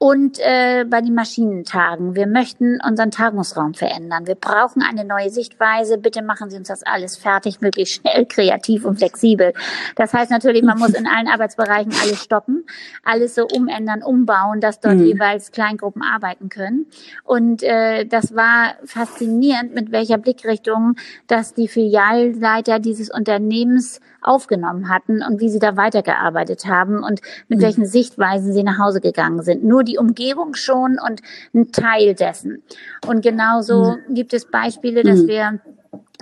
und 0.02 0.40
äh, 0.40 0.84
bei 0.84 1.00
den 1.00 1.14
Maschinentagen. 1.14 2.16
Wir 2.16 2.26
möchten 2.26 2.80
unseren 2.84 3.12
Tagungsraum 3.12 3.72
verändern. 3.74 4.26
Wir 4.26 4.34
brauchen 4.34 4.82
eine 4.82 5.04
neue 5.04 5.30
Sichtweise. 5.30 5.96
Bitte 5.96 6.22
machen 6.22 6.50
Sie 6.50 6.56
uns 6.56 6.66
das 6.66 6.82
alles 6.82 7.16
fertig, 7.16 7.60
möglichst 7.60 8.00
schnell, 8.00 8.26
kreativ 8.26 8.84
und 8.84 8.98
flexibel. 8.98 9.52
Das 9.94 10.12
heißt 10.12 10.32
natürlich, 10.32 10.64
man 10.64 10.76
muss 10.76 10.94
in 10.94 11.06
allen 11.06 11.28
Arbeitsbereichen 11.28 11.92
alles 12.02 12.20
stoppen, 12.20 12.64
alles 13.04 13.36
so 13.36 13.46
umändern, 13.46 14.02
umbauen, 14.02 14.60
dass 14.60 14.80
dort 14.80 14.96
mhm. 14.96 15.04
jeweils 15.04 15.52
Kleingruppen 15.52 16.02
arbeiten 16.02 16.48
können. 16.48 16.86
Und 17.22 17.62
äh, 17.62 18.04
das 18.04 18.34
war 18.34 18.74
faszinierend, 18.84 19.72
mit 19.72 19.92
welcher 19.92 20.18
Blickrichtung, 20.18 20.96
dass 21.28 21.54
die 21.54 21.68
Filialleiter 21.68 22.80
dieses 22.80 23.08
Unternehmens 23.08 24.00
aufgenommen 24.22 24.88
hatten 24.88 25.22
und 25.22 25.40
wie 25.40 25.48
sie 25.48 25.58
da 25.58 25.76
weitergearbeitet 25.76 26.66
haben 26.66 27.02
und 27.02 27.20
mit 27.48 27.58
mhm. 27.58 27.62
welchen 27.62 27.86
Sichtweisen 27.86 28.52
sie 28.52 28.62
nach 28.62 28.78
Hause 28.78 29.00
gegangen 29.00 29.42
sind. 29.42 29.64
Nur 29.64 29.84
die 29.84 29.98
Umgebung 29.98 30.54
schon 30.54 30.98
und 31.04 31.20
ein 31.54 31.72
Teil 31.72 32.14
dessen. 32.14 32.62
Und 33.06 33.22
genauso 33.22 33.96
mhm. 34.08 34.14
gibt 34.14 34.32
es 34.34 34.50
Beispiele, 34.50 35.02
dass 35.02 35.22
mhm. 35.22 35.28
wir 35.28 35.60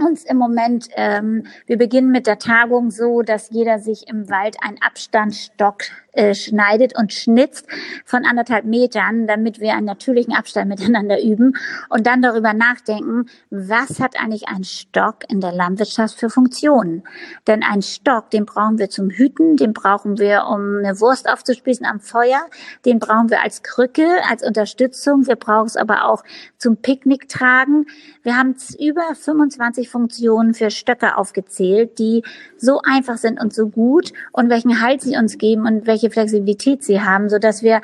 uns 0.00 0.24
im 0.24 0.36
Moment, 0.36 0.88
ähm, 0.96 1.44
wir 1.66 1.76
beginnen 1.76 2.10
mit 2.10 2.26
der 2.26 2.38
Tagung 2.38 2.90
so, 2.90 3.22
dass 3.22 3.50
jeder 3.50 3.78
sich 3.78 4.08
im 4.08 4.28
Wald 4.30 4.56
einen 4.62 4.78
Abstandsstock 4.80 5.82
äh, 6.12 6.34
schneidet 6.34 6.98
und 6.98 7.12
schnitzt 7.12 7.66
von 8.04 8.24
anderthalb 8.24 8.64
Metern, 8.64 9.26
damit 9.26 9.60
wir 9.60 9.74
einen 9.74 9.86
natürlichen 9.86 10.34
Abstand 10.34 10.68
miteinander 10.68 11.22
üben 11.22 11.56
und 11.88 12.06
dann 12.06 12.22
darüber 12.22 12.52
nachdenken, 12.52 13.26
was 13.50 14.00
hat 14.00 14.20
eigentlich 14.20 14.48
ein 14.48 14.64
Stock 14.64 15.18
in 15.28 15.40
der 15.40 15.52
Landwirtschaft 15.52 16.18
für 16.18 16.30
Funktionen? 16.30 17.04
Denn 17.46 17.62
ein 17.62 17.82
Stock, 17.82 18.30
den 18.30 18.46
brauchen 18.46 18.78
wir 18.78 18.90
zum 18.90 19.10
Hüten, 19.10 19.56
den 19.56 19.72
brauchen 19.72 20.18
wir, 20.18 20.46
um 20.48 20.78
eine 20.78 21.00
Wurst 21.00 21.28
aufzuspießen 21.28 21.86
am 21.86 22.00
Feuer, 22.00 22.40
den 22.84 22.98
brauchen 22.98 23.30
wir 23.30 23.42
als 23.42 23.62
Krücke, 23.62 24.06
als 24.28 24.42
Unterstützung, 24.42 25.26
wir 25.26 25.36
brauchen 25.36 25.66
es 25.66 25.76
aber 25.76 26.06
auch 26.06 26.24
zum 26.58 26.76
Picknick 26.76 27.28
tragen. 27.28 27.86
Wir 28.22 28.36
haben 28.36 28.54
über 28.78 29.14
25 29.14 29.88
Funktionen 29.88 30.54
für 30.54 30.70
Stöcke 30.70 31.16
aufgezählt, 31.16 31.98
die 31.98 32.22
so 32.56 32.80
einfach 32.82 33.16
sind 33.16 33.40
und 33.40 33.54
so 33.54 33.68
gut 33.68 34.12
und 34.32 34.50
welchen 34.50 34.80
Halt 34.80 35.02
sie 35.02 35.16
uns 35.16 35.38
geben 35.38 35.66
und 35.66 35.86
welche 35.86 35.99
welche 36.00 36.12
Flexibilität 36.12 36.82
sie 36.82 37.02
haben, 37.02 37.28
so 37.28 37.38
dass 37.38 37.62
wir 37.62 37.82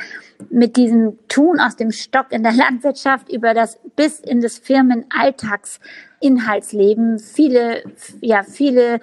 mit 0.51 0.77
diesem 0.77 1.17
Tun 1.29 1.61
aus 1.61 1.77
dem 1.77 1.93
Stock 1.93 2.27
in 2.31 2.43
der 2.43 2.53
Landwirtschaft 2.53 3.31
über 3.31 3.55
das 3.55 3.79
bis 3.95 4.19
in 4.21 4.41
das 4.41 4.57
Firmenalltagsinhaltsleben 4.59 7.19
viele, 7.19 7.83
ja, 8.21 8.43
viele 8.43 9.01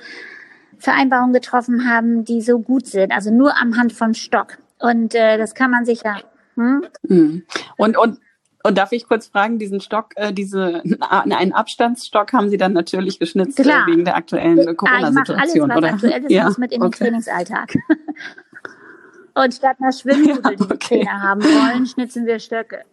Vereinbarungen 0.77 1.33
getroffen 1.33 1.89
haben, 1.89 2.23
die 2.25 2.41
so 2.41 2.59
gut 2.59 2.87
sind. 2.87 3.11
Also 3.11 3.29
nur 3.31 3.55
am 3.59 3.77
Hand 3.77 3.93
von 3.93 4.15
Stock. 4.15 4.57
Und 4.79 5.15
äh, 5.15 5.37
das 5.37 5.55
kann 5.55 5.71
man 5.71 5.85
sich 5.85 6.03
ja. 6.03 6.17
Hm? 6.55 6.85
hm. 7.07 7.43
Und, 7.77 7.97
und 7.97 8.19
und 8.65 8.77
darf 8.77 8.93
ich 8.93 9.09
kurz 9.09 9.27
fragen, 9.27 9.59
diesen 9.59 9.81
Stock, 9.81 10.13
äh, 10.15 10.31
diese 10.31 10.81
einen 11.09 11.51
Abstandsstock 11.51 12.31
haben 12.31 12.49
Sie 12.49 12.55
dann 12.55 12.71
natürlich 12.71 13.19
geschnitzt 13.19 13.59
äh, 13.59 13.63
Klar. 13.63 13.87
wegen 13.87 14.05
der 14.05 14.15
aktuellen 14.15 14.77
Corona-Situation, 14.77 15.69
ah, 15.69 15.77
ich 15.77 15.83
alles, 15.83 16.01
was 16.01 16.03
Aktuell 16.03 16.23
ist, 16.23 16.31
ja. 16.31 16.49
mit 16.57 16.71
in 16.71 16.79
den 16.79 16.87
okay. 16.87 17.03
Trainingsalltag. 17.03 17.73
Und 19.35 19.53
statt 19.53 19.77
einer 19.79 19.91
Schwimmnudel, 19.91 20.57
ja, 20.59 20.65
okay. 20.65 20.67
die 20.71 20.77
Trainer 20.77 21.21
haben 21.21 21.43
wollen, 21.43 21.85
schnitzen 21.87 22.25
wir 22.25 22.39
Stöcke. 22.39 22.83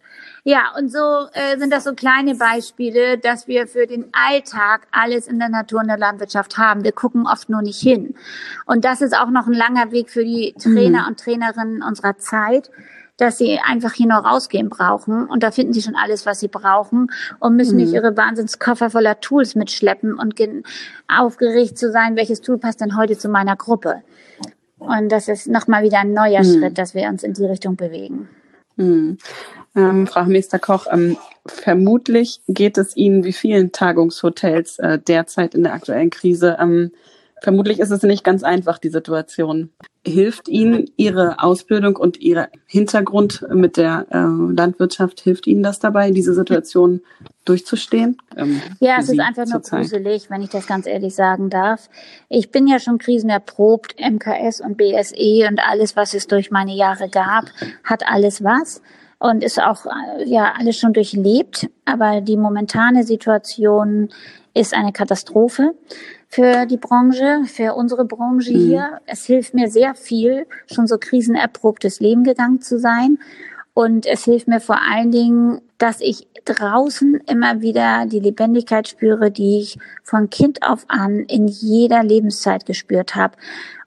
Ja, 0.43 0.73
und 0.75 0.91
so 0.91 1.27
äh, 1.33 1.59
sind 1.59 1.71
das 1.71 1.83
so 1.83 1.93
kleine 1.93 2.33
Beispiele, 2.33 3.19
dass 3.19 3.47
wir 3.47 3.67
für 3.67 3.85
den 3.85 4.05
Alltag 4.11 4.87
alles 4.91 5.27
in 5.27 5.37
der 5.37 5.49
Natur 5.49 5.81
und 5.81 5.87
der 5.87 5.99
Landwirtschaft 5.99 6.57
haben. 6.57 6.83
Wir 6.83 6.93
gucken 6.93 7.27
oft 7.27 7.49
nur 7.49 7.61
nicht 7.61 7.79
hin. 7.79 8.15
Und 8.65 8.83
das 8.83 9.01
ist 9.01 9.15
auch 9.15 9.29
noch 9.29 9.45
ein 9.45 9.53
langer 9.53 9.91
Weg 9.91 10.09
für 10.09 10.23
die 10.23 10.55
Trainer 10.59 11.03
mhm. 11.03 11.07
und 11.09 11.19
Trainerinnen 11.19 11.83
unserer 11.83 12.17
Zeit, 12.17 12.71
dass 13.17 13.37
sie 13.37 13.59
einfach 13.59 13.93
hier 13.93 14.07
noch 14.07 14.25
rausgehen 14.25 14.69
brauchen. 14.69 15.27
Und 15.27 15.43
da 15.43 15.51
finden 15.51 15.73
sie 15.73 15.83
schon 15.83 15.95
alles, 15.95 16.25
was 16.25 16.39
sie 16.39 16.47
brauchen 16.47 17.11
und 17.39 17.55
müssen 17.55 17.75
mhm. 17.75 17.83
nicht 17.83 17.93
ihre 17.93 18.17
Wahnsinnskoffer 18.17 18.89
voller 18.89 19.19
Tools 19.19 19.53
mitschleppen 19.53 20.17
und 20.17 20.33
aufgeregt 21.07 21.77
zu 21.77 21.91
sein, 21.91 22.15
welches 22.15 22.41
Tool 22.41 22.57
passt 22.57 22.81
denn 22.81 22.97
heute 22.97 23.15
zu 23.15 23.29
meiner 23.29 23.55
Gruppe. 23.55 24.01
Und 24.81 25.11
das 25.11 25.27
ist 25.27 25.47
nochmal 25.47 25.83
wieder 25.83 25.99
ein 25.99 26.13
neuer 26.13 26.43
mhm. 26.43 26.59
Schritt, 26.59 26.77
dass 26.79 26.95
wir 26.95 27.07
uns 27.07 27.21
in 27.21 27.33
die 27.33 27.45
Richtung 27.45 27.75
bewegen. 27.75 28.27
Mhm. 28.77 29.19
Ähm, 29.75 30.07
Frau 30.07 30.23
Meister 30.23 30.57
Koch, 30.57 30.87
ähm, 30.91 31.17
vermutlich 31.45 32.41
geht 32.47 32.79
es 32.79 32.97
Ihnen 32.97 33.23
wie 33.23 33.31
vielen 33.31 33.71
Tagungshotels 33.71 34.79
äh, 34.79 34.97
derzeit 34.97 35.53
in 35.53 35.63
der 35.63 35.73
aktuellen 35.73 36.09
Krise. 36.09 36.57
Ähm, 36.59 36.91
vermutlich 37.41 37.79
ist 37.79 37.91
es 37.91 38.03
nicht 38.03 38.23
ganz 38.23 38.43
einfach, 38.43 38.77
die 38.77 38.89
Situation. 38.89 39.71
Hilft 40.05 40.47
Ihnen 40.47 40.89
Ihre 40.95 41.43
Ausbildung 41.43 41.95
und 41.95 42.19
Ihr 42.21 42.49
Hintergrund 42.65 43.45
mit 43.53 43.77
der 43.77 44.05
äh, 44.09 44.17
Landwirtschaft, 44.19 45.19
hilft 45.19 45.47
Ihnen 45.47 45.63
das 45.63 45.79
dabei, 45.79 46.11
diese 46.11 46.33
Situation 46.33 47.01
durchzustehen? 47.45 48.17
Ähm, 48.37 48.61
ja, 48.79 48.97
es 48.99 49.09
ist 49.09 49.19
einfach 49.19 49.45
nur 49.45 49.61
gruselig, 49.61 50.29
wenn 50.29 50.41
ich 50.41 50.49
das 50.49 50.67
ganz 50.67 50.85
ehrlich 50.85 51.15
sagen 51.15 51.49
darf. 51.49 51.89
Ich 52.29 52.51
bin 52.51 52.67
ja 52.67 52.79
schon 52.79 52.99
krisenerprobt, 52.99 53.95
MKS 53.99 54.61
und 54.61 54.77
BSE 54.77 55.47
und 55.49 55.59
alles, 55.59 55.95
was 55.95 56.13
es 56.13 56.27
durch 56.27 56.51
meine 56.51 56.75
Jahre 56.75 57.09
gab, 57.09 57.45
hat 57.83 58.03
alles 58.07 58.43
was 58.43 58.81
und 59.19 59.43
ist 59.43 59.61
auch 59.61 59.85
äh, 59.85 60.23
ja 60.25 60.53
alles 60.57 60.77
schon 60.77 60.93
durchlebt. 60.93 61.69
Aber 61.85 62.21
die 62.21 62.37
momentane 62.37 63.03
Situation 63.03 64.09
ist 64.53 64.73
eine 64.73 64.91
Katastrophe 64.91 65.73
für 66.31 66.65
die 66.65 66.77
Branche, 66.77 67.43
für 67.45 67.73
unsere 67.75 68.05
Branche 68.05 68.53
mhm. 68.53 68.57
hier. 68.57 69.01
Es 69.05 69.25
hilft 69.25 69.53
mir 69.53 69.69
sehr 69.69 69.95
viel, 69.95 70.47
schon 70.65 70.87
so 70.87 70.97
krisenerprobtes 70.97 71.99
Leben 71.99 72.23
gegangen 72.23 72.61
zu 72.61 72.79
sein. 72.79 73.19
Und 73.73 74.05
es 74.05 74.23
hilft 74.23 74.47
mir 74.47 74.61
vor 74.61 74.79
allen 74.81 75.11
Dingen, 75.11 75.61
dass 75.81 75.99
ich 75.99 76.27
draußen 76.45 77.21
immer 77.27 77.61
wieder 77.61 78.05
die 78.05 78.19
Lebendigkeit 78.19 78.87
spüre, 78.87 79.31
die 79.31 79.59
ich 79.59 79.79
von 80.03 80.29
Kind 80.29 80.61
auf 80.61 80.85
an 80.87 81.21
in 81.21 81.47
jeder 81.47 82.03
Lebenszeit 82.03 82.65
gespürt 82.65 83.15
habe. 83.15 83.35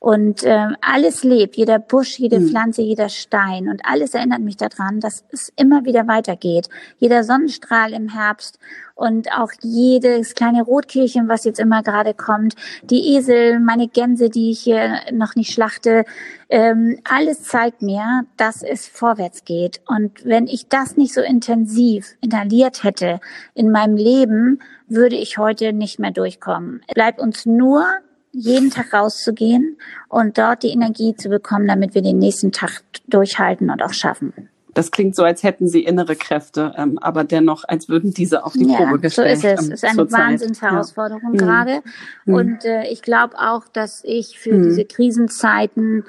Und 0.01 0.42
äh, 0.42 0.66
alles 0.82 1.24
lebt, 1.24 1.57
jeder 1.57 1.78
Busch, 1.78 2.18
jede 2.18 2.38
mhm. 2.38 2.49
Pflanze, 2.49 2.82
jeder 2.82 3.09
Stein 3.09 3.68
und 3.68 3.86
alles 3.86 4.12
erinnert 4.12 4.40
mich 4.40 4.57
daran, 4.57 5.01
dass 5.01 5.24
es 5.30 5.51
immer 5.57 5.86
wieder 5.86 6.07
weitergeht. 6.07 6.68
Jeder 6.99 7.24
Sonnenstrahl 7.24 7.95
im 7.95 8.11
Herbst 8.11 8.59
und 8.95 9.32
auch 9.32 9.51
jedes 9.62 10.34
kleine 10.34 10.62
Rotkehlchen, 10.62 11.28
was 11.28 11.45
jetzt 11.45 11.59
immer 11.59 11.82
gerade 11.82 12.12
kommt, 12.12 12.55
die 12.82 13.16
Esel, 13.16 13.61
meine 13.61 13.88
Gänse, 13.88 14.28
die 14.28 14.51
ich 14.51 14.61
hier 14.61 15.01
noch 15.11 15.36
nicht 15.36 15.53
schlachte, 15.53 16.05
ähm, 16.51 16.99
alles 17.05 17.42
zeigt 17.42 17.80
mir, 17.80 18.26
dass 18.36 18.62
es 18.62 18.86
vorwärts 18.86 19.45
geht. 19.45 19.80
Und 19.88 20.24
wenn 20.24 20.47
ich 20.47 20.68
das 20.68 20.97
nicht 20.97 21.14
so 21.14 21.22
intensiv 21.22 21.84
inhaliert 22.20 22.85
hätte 22.85 23.20
in 23.55 23.70
meinem 23.70 23.97
Leben, 23.97 24.61
würde 24.89 25.16
ich 25.16 25.39
heute 25.39 25.72
nicht 25.72 25.99
mehr 25.99 26.11
durchkommen. 26.11 26.82
Es 26.87 26.95
bleibt 26.95 27.20
uns 27.20 27.47
nur 27.47 27.87
jeden 28.32 28.70
Tag 28.70 28.93
rauszugehen 28.93 29.76
und 30.09 30.39
dort 30.39 30.62
die 30.62 30.70
Energie 30.70 31.14
zu 31.14 31.28
bekommen, 31.28 31.68
damit 31.68 31.95
wir 31.95 32.03
den 32.03 32.18
nächsten 32.18 32.53
Tag 32.53 32.82
durchhalten 33.07 33.70
und 33.70 33.82
auch 33.82 33.93
schaffen. 33.93 34.32
Das 34.74 34.91
klingt 34.91 35.14
so, 35.14 35.22
als 35.22 35.45
hätten 35.45 35.68
sie 35.68 35.85
innere 35.85 36.16
Kräfte, 36.16 36.74
ähm, 36.76 36.99
aber 36.99 37.22
dennoch, 37.22 37.62
als 37.66 37.89
würden 37.89 38.12
diese 38.12 38.45
auf 38.45 38.55
die 38.55 38.66
ja, 38.68 38.76
Probe 38.76 38.99
gestellt. 38.99 39.39
So 39.39 39.49
ist 39.49 39.61
es. 39.61 39.66
Ähm, 39.66 39.72
es 39.72 39.82
ist 39.82 39.99
eine 39.99 40.12
Wahnsinnsherausforderung 40.12 41.35
ja. 41.35 41.41
gerade. 41.41 41.82
Mhm. 42.24 42.35
Und 42.35 42.64
äh, 42.64 42.89
ich 42.89 43.01
glaube 43.03 43.39
auch, 43.39 43.68
dass 43.72 44.03
ich 44.05 44.39
für 44.39 44.55
mhm. 44.55 44.64
diese 44.64 44.85
Krisenzeiten 44.85 46.05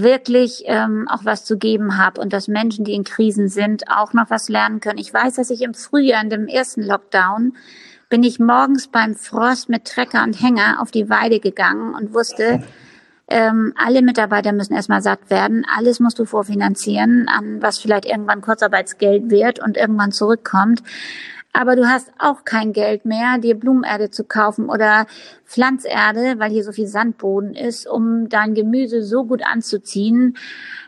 wirklich 0.00 0.62
ähm, 0.66 1.06
auch 1.08 1.24
was 1.24 1.44
zu 1.44 1.58
geben 1.58 1.98
habe 1.98 2.20
und 2.20 2.32
dass 2.32 2.48
Menschen, 2.48 2.84
die 2.84 2.94
in 2.94 3.04
Krisen 3.04 3.48
sind, 3.48 3.84
auch 3.88 4.14
noch 4.14 4.30
was 4.30 4.48
lernen 4.48 4.80
können. 4.80 4.98
Ich 4.98 5.12
weiß, 5.12 5.34
dass 5.34 5.50
ich 5.50 5.60
im 5.60 5.74
Frühjahr 5.74 6.22
in 6.22 6.30
dem 6.30 6.48
ersten 6.48 6.82
Lockdown 6.82 7.54
bin 8.08 8.22
ich 8.22 8.38
morgens 8.38 8.88
beim 8.88 9.14
Frost 9.14 9.68
mit 9.68 9.84
Trecker 9.84 10.22
und 10.22 10.40
Hänger 10.40 10.80
auf 10.80 10.90
die 10.90 11.10
Weide 11.10 11.40
gegangen 11.40 11.94
und 11.94 12.14
wusste, 12.14 12.62
ähm, 13.28 13.72
alle 13.76 14.02
Mitarbeiter 14.02 14.52
müssen 14.52 14.74
erstmal 14.74 15.02
satt 15.02 15.30
werden. 15.30 15.66
Alles 15.76 16.00
musst 16.00 16.18
du 16.18 16.24
vorfinanzieren, 16.24 17.28
an 17.28 17.62
was 17.62 17.78
vielleicht 17.78 18.04
irgendwann 18.04 18.40
Kurzarbeitsgeld 18.40 19.30
wird 19.30 19.60
und 19.60 19.76
irgendwann 19.76 20.12
zurückkommt. 20.12 20.82
Aber 21.52 21.76
du 21.76 21.86
hast 21.86 22.12
auch 22.18 22.44
kein 22.44 22.72
Geld 22.72 23.04
mehr, 23.04 23.38
dir 23.38 23.58
Blumenerde 23.58 24.10
zu 24.10 24.24
kaufen 24.24 24.70
oder 24.70 25.06
Pflanzerde, 25.44 26.38
weil 26.38 26.50
hier 26.50 26.64
so 26.64 26.72
viel 26.72 26.86
Sandboden 26.86 27.54
ist, 27.54 27.86
um 27.86 28.28
dein 28.28 28.54
Gemüse 28.54 29.02
so 29.02 29.24
gut 29.24 29.42
anzuziehen. 29.44 30.36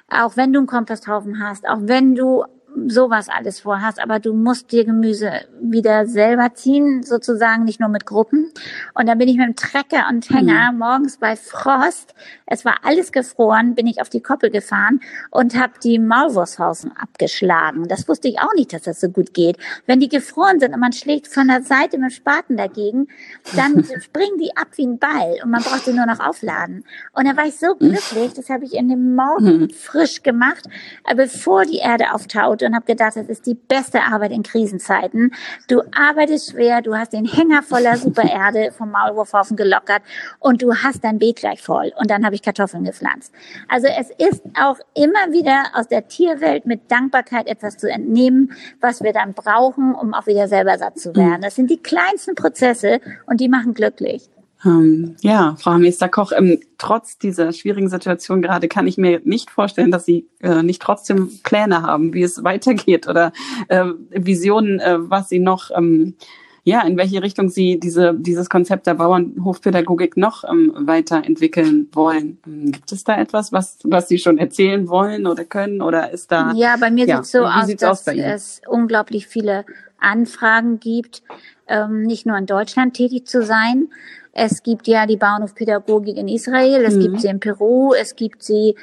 Auch 0.08 0.36
wenn 0.36 0.52
du 0.52 0.60
einen 0.60 0.66
Komposthaufen 0.66 1.38
hast, 1.42 1.68
auch 1.68 1.80
wenn 1.82 2.14
du 2.14 2.44
sowas 2.86 3.28
alles 3.28 3.60
vorhast, 3.60 4.02
aber 4.02 4.18
du 4.18 4.32
musst 4.32 4.72
dir 4.72 4.84
Gemüse 4.84 5.30
wieder 5.72 6.06
selber 6.06 6.54
ziehen, 6.54 7.02
sozusagen 7.02 7.64
nicht 7.64 7.80
nur 7.80 7.88
mit 7.88 8.06
Gruppen. 8.06 8.50
Und 8.94 9.08
dann 9.08 9.18
bin 9.18 9.28
ich 9.28 9.36
mit 9.36 9.46
dem 9.46 9.56
Trecker 9.56 10.06
und 10.10 10.28
Hänger 10.30 10.72
mhm. 10.72 10.78
morgens 10.78 11.18
bei 11.18 11.36
Frost, 11.36 12.14
es 12.46 12.64
war 12.64 12.80
alles 12.82 13.12
gefroren, 13.12 13.74
bin 13.74 13.86
ich 13.86 14.00
auf 14.00 14.08
die 14.08 14.20
Koppel 14.20 14.50
gefahren 14.50 15.00
und 15.30 15.58
habe 15.58 15.72
die 15.82 15.98
Maulwursthausen 15.98 16.92
abgeschlagen. 16.96 17.88
Das 17.88 18.06
wusste 18.08 18.28
ich 18.28 18.38
auch 18.38 18.52
nicht, 18.54 18.72
dass 18.72 18.82
das 18.82 19.00
so 19.00 19.08
gut 19.08 19.34
geht. 19.34 19.56
Wenn 19.86 20.00
die 20.00 20.08
gefroren 20.08 20.60
sind 20.60 20.74
und 20.74 20.80
man 20.80 20.92
schlägt 20.92 21.26
von 21.28 21.48
der 21.48 21.62
Seite 21.62 21.98
mit 21.98 22.10
dem 22.10 22.14
Spaten 22.14 22.56
dagegen, 22.56 23.08
dann 23.56 23.84
springen 24.02 24.38
die 24.38 24.56
ab 24.56 24.68
wie 24.76 24.86
ein 24.86 24.98
Ball 24.98 25.38
und 25.42 25.50
man 25.50 25.62
braucht 25.62 25.84
sie 25.84 25.92
nur 25.92 26.06
noch 26.06 26.20
aufladen. 26.20 26.84
Und 27.12 27.26
da 27.26 27.36
war 27.36 27.46
ich 27.46 27.58
so 27.58 27.74
glücklich, 27.74 28.34
das 28.34 28.50
habe 28.50 28.64
ich 28.64 28.74
in 28.74 28.88
dem 28.88 29.14
Morgen 29.14 29.60
mhm. 29.60 29.70
frisch 29.70 30.22
gemacht, 30.22 30.68
bevor 31.16 31.64
die 31.64 31.78
Erde 31.78 32.12
auftaut 32.12 32.62
und 32.62 32.74
habe 32.74 32.84
gedacht, 32.84 33.16
das 33.16 33.28
ist 33.28 33.46
die 33.46 33.54
beste 33.54 34.02
Arbeit 34.02 34.32
in 34.32 34.42
Krisenzeiten. 34.42 35.32
Du 35.68 35.82
arbeitest 35.92 36.52
schwer, 36.52 36.82
du 36.82 36.94
hast 36.94 37.12
den 37.12 37.24
Hänger 37.24 37.62
voller 37.62 37.96
Supererde 37.96 38.72
vom 38.72 38.90
Maulwurfhaufen 38.90 39.56
gelockert 39.56 40.02
und 40.38 40.62
du 40.62 40.74
hast 40.74 41.04
dein 41.04 41.18
Beet 41.18 41.36
gleich 41.36 41.62
voll. 41.62 41.92
Und 41.98 42.10
dann 42.10 42.24
habe 42.24 42.34
ich 42.34 42.42
Kartoffeln 42.42 42.84
gepflanzt. 42.84 43.32
Also 43.68 43.88
es 43.88 44.10
ist 44.10 44.42
auch 44.60 44.78
immer 44.94 45.32
wieder 45.32 45.64
aus 45.74 45.88
der 45.88 46.08
Tierwelt 46.08 46.66
mit 46.66 46.90
Dankbarkeit 46.90 47.46
etwas 47.46 47.76
zu 47.76 47.90
entnehmen, 47.90 48.52
was 48.80 49.02
wir 49.02 49.12
dann 49.12 49.34
brauchen, 49.34 49.94
um 49.94 50.14
auch 50.14 50.26
wieder 50.26 50.48
selber 50.48 50.78
satt 50.78 50.98
zu 50.98 51.14
werden. 51.16 51.42
Das 51.42 51.54
sind 51.54 51.70
die 51.70 51.82
kleinsten 51.82 52.34
Prozesse 52.34 53.00
und 53.26 53.40
die 53.40 53.48
machen 53.48 53.74
glücklich. 53.74 54.28
Ähm, 54.64 55.16
ja, 55.20 55.56
Frau 55.58 55.78
Meister 55.78 56.08
Koch, 56.08 56.32
ähm, 56.36 56.58
trotz 56.78 57.18
dieser 57.18 57.52
schwierigen 57.52 57.88
Situation 57.88 58.42
gerade 58.42 58.68
kann 58.68 58.86
ich 58.86 58.96
mir 58.96 59.20
nicht 59.24 59.50
vorstellen, 59.50 59.90
dass 59.90 60.04
Sie 60.04 60.28
äh, 60.40 60.62
nicht 60.62 60.80
trotzdem 60.80 61.30
Pläne 61.42 61.82
haben, 61.82 62.14
wie 62.14 62.22
es 62.22 62.42
weitergeht 62.44 63.06
oder 63.08 63.32
äh, 63.68 63.86
Visionen, 64.10 64.80
äh, 64.80 64.96
was 64.98 65.28
Sie 65.28 65.38
noch, 65.38 65.70
ähm, 65.76 66.14
ja, 66.62 66.80
in 66.86 66.96
welche 66.96 67.22
Richtung 67.22 67.50
Sie 67.50 67.78
diese, 67.78 68.14
dieses 68.14 68.48
Konzept 68.48 68.86
der 68.86 68.94
Bauernhofpädagogik 68.94 70.16
noch 70.16 70.44
ähm, 70.44 70.72
weiterentwickeln 70.74 71.88
wollen. 71.92 72.38
Ähm, 72.46 72.72
gibt 72.72 72.90
es 72.90 73.04
da 73.04 73.18
etwas, 73.18 73.52
was, 73.52 73.78
was 73.84 74.08
Sie 74.08 74.18
schon 74.18 74.38
erzählen 74.38 74.88
wollen 74.88 75.26
oder 75.26 75.44
können 75.44 75.82
oder 75.82 76.10
ist 76.10 76.32
da? 76.32 76.52
Ja, 76.54 76.76
bei 76.80 76.90
mir 76.90 77.06
ja, 77.06 77.16
sieht 77.16 77.24
es 77.24 77.32
so 77.32 77.44
aus, 77.44 77.76
dass 77.76 78.06
es 78.06 78.62
unglaublich 78.66 79.26
viele 79.26 79.66
Anfragen 79.98 80.80
gibt, 80.80 81.22
ähm, 81.66 82.02
nicht 82.02 82.24
nur 82.24 82.36
in 82.38 82.46
Deutschland 82.46 82.94
tätig 82.94 83.26
zu 83.26 83.42
sein, 83.42 83.88
es 84.34 84.62
gibt 84.62 84.86
ja 84.88 85.06
die 85.06 85.16
Bauernhofpädagogik 85.16 86.16
in 86.16 86.28
Israel, 86.28 86.84
es 86.84 86.96
mhm. 86.96 87.00
gibt 87.00 87.20
sie 87.20 87.28
in 87.28 87.40
Peru, 87.40 87.94
es 87.94 88.16
gibt 88.16 88.42
sie 88.42 88.76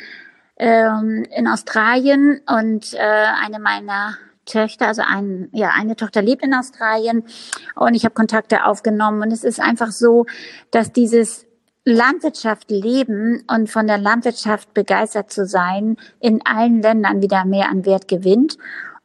ähm, 0.57 1.25
in 1.35 1.47
Australien 1.47 2.41
und 2.47 2.93
äh, 2.93 2.97
eine 2.99 3.59
meiner 3.59 4.15
Töchter, 4.45 4.87
also 4.87 5.03
ein, 5.05 5.49
ja, 5.51 5.71
eine 5.77 5.95
Tochter 5.95 6.21
lebt 6.21 6.43
in 6.43 6.53
Australien 6.53 7.23
und 7.75 7.93
ich 7.93 8.05
habe 8.05 8.15
Kontakte 8.15 8.65
aufgenommen 8.65 9.21
und 9.21 9.31
es 9.31 9.43
ist 9.43 9.59
einfach 9.59 9.91
so, 9.91 10.25
dass 10.71 10.91
dieses 10.91 11.45
Landwirtschaft 11.83 12.69
leben 12.69 13.43
und 13.47 13.69
von 13.69 13.87
der 13.87 13.97
Landwirtschaft 13.97 14.73
begeistert 14.73 15.31
zu 15.31 15.45
sein 15.45 15.97
in 16.19 16.45
allen 16.45 16.81
Ländern 16.81 17.21
wieder 17.21 17.43
mehr 17.43 17.69
an 17.69 17.85
Wert 17.85 18.07
gewinnt. 18.07 18.57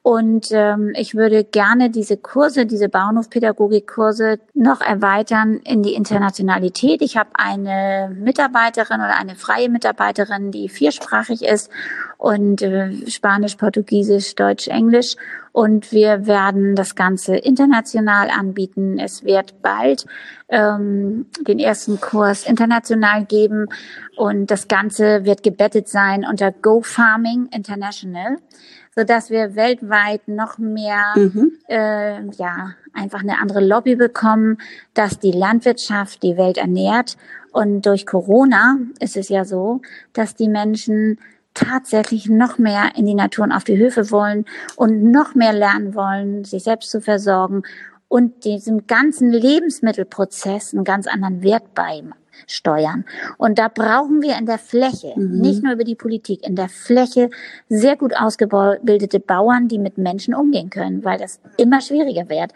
Und 0.06 0.52
ähm, 0.52 0.92
ich 0.94 1.16
würde 1.16 1.42
gerne 1.42 1.90
diese 1.90 2.16
Kurse, 2.16 2.64
diese 2.64 2.88
Bauernhofpädagogikkurse 2.88 4.38
noch 4.54 4.80
erweitern 4.80 5.56
in 5.64 5.82
die 5.82 5.94
Internationalität. 5.94 7.02
Ich 7.02 7.16
habe 7.16 7.30
eine 7.34 8.14
Mitarbeiterin 8.14 9.00
oder 9.00 9.18
eine 9.18 9.34
freie 9.34 9.68
Mitarbeiterin, 9.68 10.52
die 10.52 10.68
viersprachig 10.68 11.42
ist 11.42 11.72
und 12.18 12.62
äh, 12.62 12.92
Spanisch, 13.10 13.56
Portugiesisch, 13.56 14.36
Deutsch, 14.36 14.68
Englisch. 14.68 15.16
Und 15.50 15.90
wir 15.90 16.28
werden 16.28 16.76
das 16.76 16.94
Ganze 16.94 17.34
international 17.34 18.30
anbieten. 18.30 19.00
Es 19.00 19.24
wird 19.24 19.60
bald 19.60 20.06
ähm, 20.48 21.26
den 21.40 21.58
ersten 21.58 22.00
Kurs 22.00 22.46
international 22.46 23.24
geben 23.24 23.66
und 24.16 24.52
das 24.52 24.68
Ganze 24.68 25.24
wird 25.24 25.42
gebettet 25.42 25.88
sein 25.88 26.24
unter 26.24 26.52
Go 26.52 26.80
Farming 26.80 27.48
International 27.50 28.36
so 28.96 29.04
dass 29.04 29.28
wir 29.28 29.54
weltweit 29.54 30.26
noch 30.26 30.56
mehr, 30.56 31.12
mhm. 31.16 31.52
äh, 31.68 32.22
ja, 32.30 32.70
einfach 32.94 33.20
eine 33.20 33.38
andere 33.38 33.64
Lobby 33.64 33.94
bekommen, 33.94 34.56
dass 34.94 35.18
die 35.18 35.32
Landwirtschaft 35.32 36.22
die 36.22 36.38
Welt 36.38 36.56
ernährt. 36.56 37.18
Und 37.52 37.84
durch 37.84 38.06
Corona 38.06 38.78
ist 38.98 39.18
es 39.18 39.28
ja 39.28 39.44
so, 39.44 39.82
dass 40.14 40.34
die 40.34 40.48
Menschen 40.48 41.18
tatsächlich 41.52 42.28
noch 42.28 42.58
mehr 42.58 42.92
in 42.96 43.06
die 43.06 43.14
Natur 43.14 43.44
und 43.44 43.52
auf 43.52 43.64
die 43.64 43.78
Höfe 43.78 44.10
wollen 44.10 44.46
und 44.76 45.10
noch 45.10 45.34
mehr 45.34 45.52
lernen 45.52 45.94
wollen, 45.94 46.44
sich 46.44 46.64
selbst 46.64 46.90
zu 46.90 47.00
versorgen 47.02 47.62
und 48.08 48.44
diesem 48.44 48.86
ganzen 48.86 49.30
Lebensmittelprozess 49.30 50.72
einen 50.72 50.84
ganz 50.84 51.06
anderen 51.06 51.42
Wert 51.42 51.74
steuern. 52.46 53.04
Und 53.38 53.58
da 53.58 53.68
brauchen 53.68 54.22
wir 54.22 54.36
in 54.38 54.46
der 54.46 54.58
Fläche, 54.58 55.12
mhm. 55.16 55.40
nicht 55.40 55.62
nur 55.62 55.72
über 55.72 55.84
die 55.84 55.94
Politik, 55.94 56.46
in 56.46 56.56
der 56.56 56.68
Fläche 56.68 57.30
sehr 57.68 57.96
gut 57.96 58.14
ausgebildete 58.16 59.20
Bauern, 59.20 59.68
die 59.68 59.78
mit 59.78 59.98
Menschen 59.98 60.34
umgehen 60.34 60.70
können, 60.70 61.04
weil 61.04 61.18
das 61.18 61.40
immer 61.56 61.80
schwieriger 61.80 62.28
wird. 62.28 62.52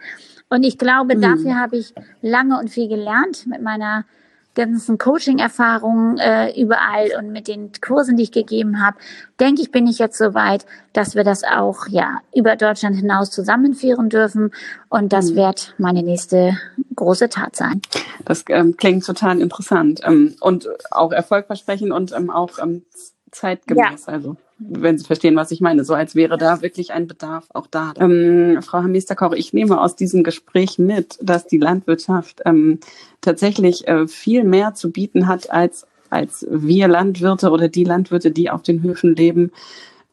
Und 0.49 0.63
ich 0.63 0.77
glaube, 0.77 1.15
mhm. 1.15 1.21
dafür 1.21 1.55
habe 1.55 1.77
ich 1.77 1.93
lange 2.21 2.59
und 2.59 2.69
viel 2.69 2.87
gelernt 2.87 3.47
mit 3.47 3.61
meiner 3.61 4.05
ganzen 4.53 4.97
Coaching-Erfahrungen 4.97 6.17
äh, 6.17 6.61
überall 6.61 7.11
und 7.17 7.31
mit 7.31 7.47
den 7.47 7.71
Kursen, 7.79 8.17
die 8.17 8.23
ich 8.23 8.31
gegeben 8.31 8.85
habe, 8.85 8.97
denke 9.39 9.61
ich, 9.61 9.71
bin 9.71 9.87
ich 9.87 9.97
jetzt 9.97 10.17
so 10.17 10.33
weit, 10.33 10.65
dass 10.93 11.15
wir 11.15 11.23
das 11.23 11.43
auch 11.43 11.87
ja 11.87 12.17
über 12.35 12.55
Deutschland 12.55 12.97
hinaus 12.97 13.31
zusammenführen 13.31 14.09
dürfen. 14.09 14.51
Und 14.89 15.13
das 15.13 15.31
mhm. 15.31 15.35
wird 15.37 15.73
meine 15.77 16.03
nächste 16.03 16.57
große 17.01 17.29
Tat 17.29 17.55
sein. 17.55 17.81
Das 18.25 18.45
ähm, 18.49 18.77
klingt 18.77 19.05
total 19.05 19.41
interessant 19.41 20.01
ähm, 20.03 20.35
und 20.39 20.69
auch 20.91 21.11
erfolgversprechend 21.11 21.91
und 21.91 22.11
ähm, 22.11 22.29
auch 22.29 22.59
ähm, 22.61 22.83
zeitgemäß. 23.31 24.05
Ja. 24.05 24.13
Also 24.13 24.37
wenn 24.59 24.99
Sie 24.99 25.05
verstehen, 25.05 25.35
was 25.35 25.49
ich 25.49 25.61
meine, 25.61 25.83
so 25.83 25.95
als 25.95 26.13
wäre 26.13 26.37
da 26.37 26.61
wirklich 26.61 26.93
ein 26.93 27.07
Bedarf 27.07 27.45
auch 27.53 27.65
da. 27.65 27.93
Ähm, 27.99 28.59
Frau 28.61 28.83
Hamester-Koch, 28.83 29.33
ich 29.33 29.53
nehme 29.53 29.81
aus 29.81 29.95
diesem 29.95 30.23
Gespräch 30.23 30.77
mit, 30.77 31.17
dass 31.21 31.47
die 31.47 31.57
Landwirtschaft 31.57 32.41
ähm, 32.45 32.79
tatsächlich 33.21 33.87
äh, 33.87 34.07
viel 34.07 34.43
mehr 34.43 34.75
zu 34.75 34.91
bieten 34.91 35.27
hat 35.27 35.51
als 35.51 35.87
als 36.11 36.45
wir 36.49 36.89
Landwirte 36.89 37.51
oder 37.51 37.69
die 37.69 37.85
Landwirte, 37.85 38.31
die 38.31 38.49
auf 38.49 38.63
den 38.63 38.83
Höfen 38.83 39.15
leben, 39.15 39.53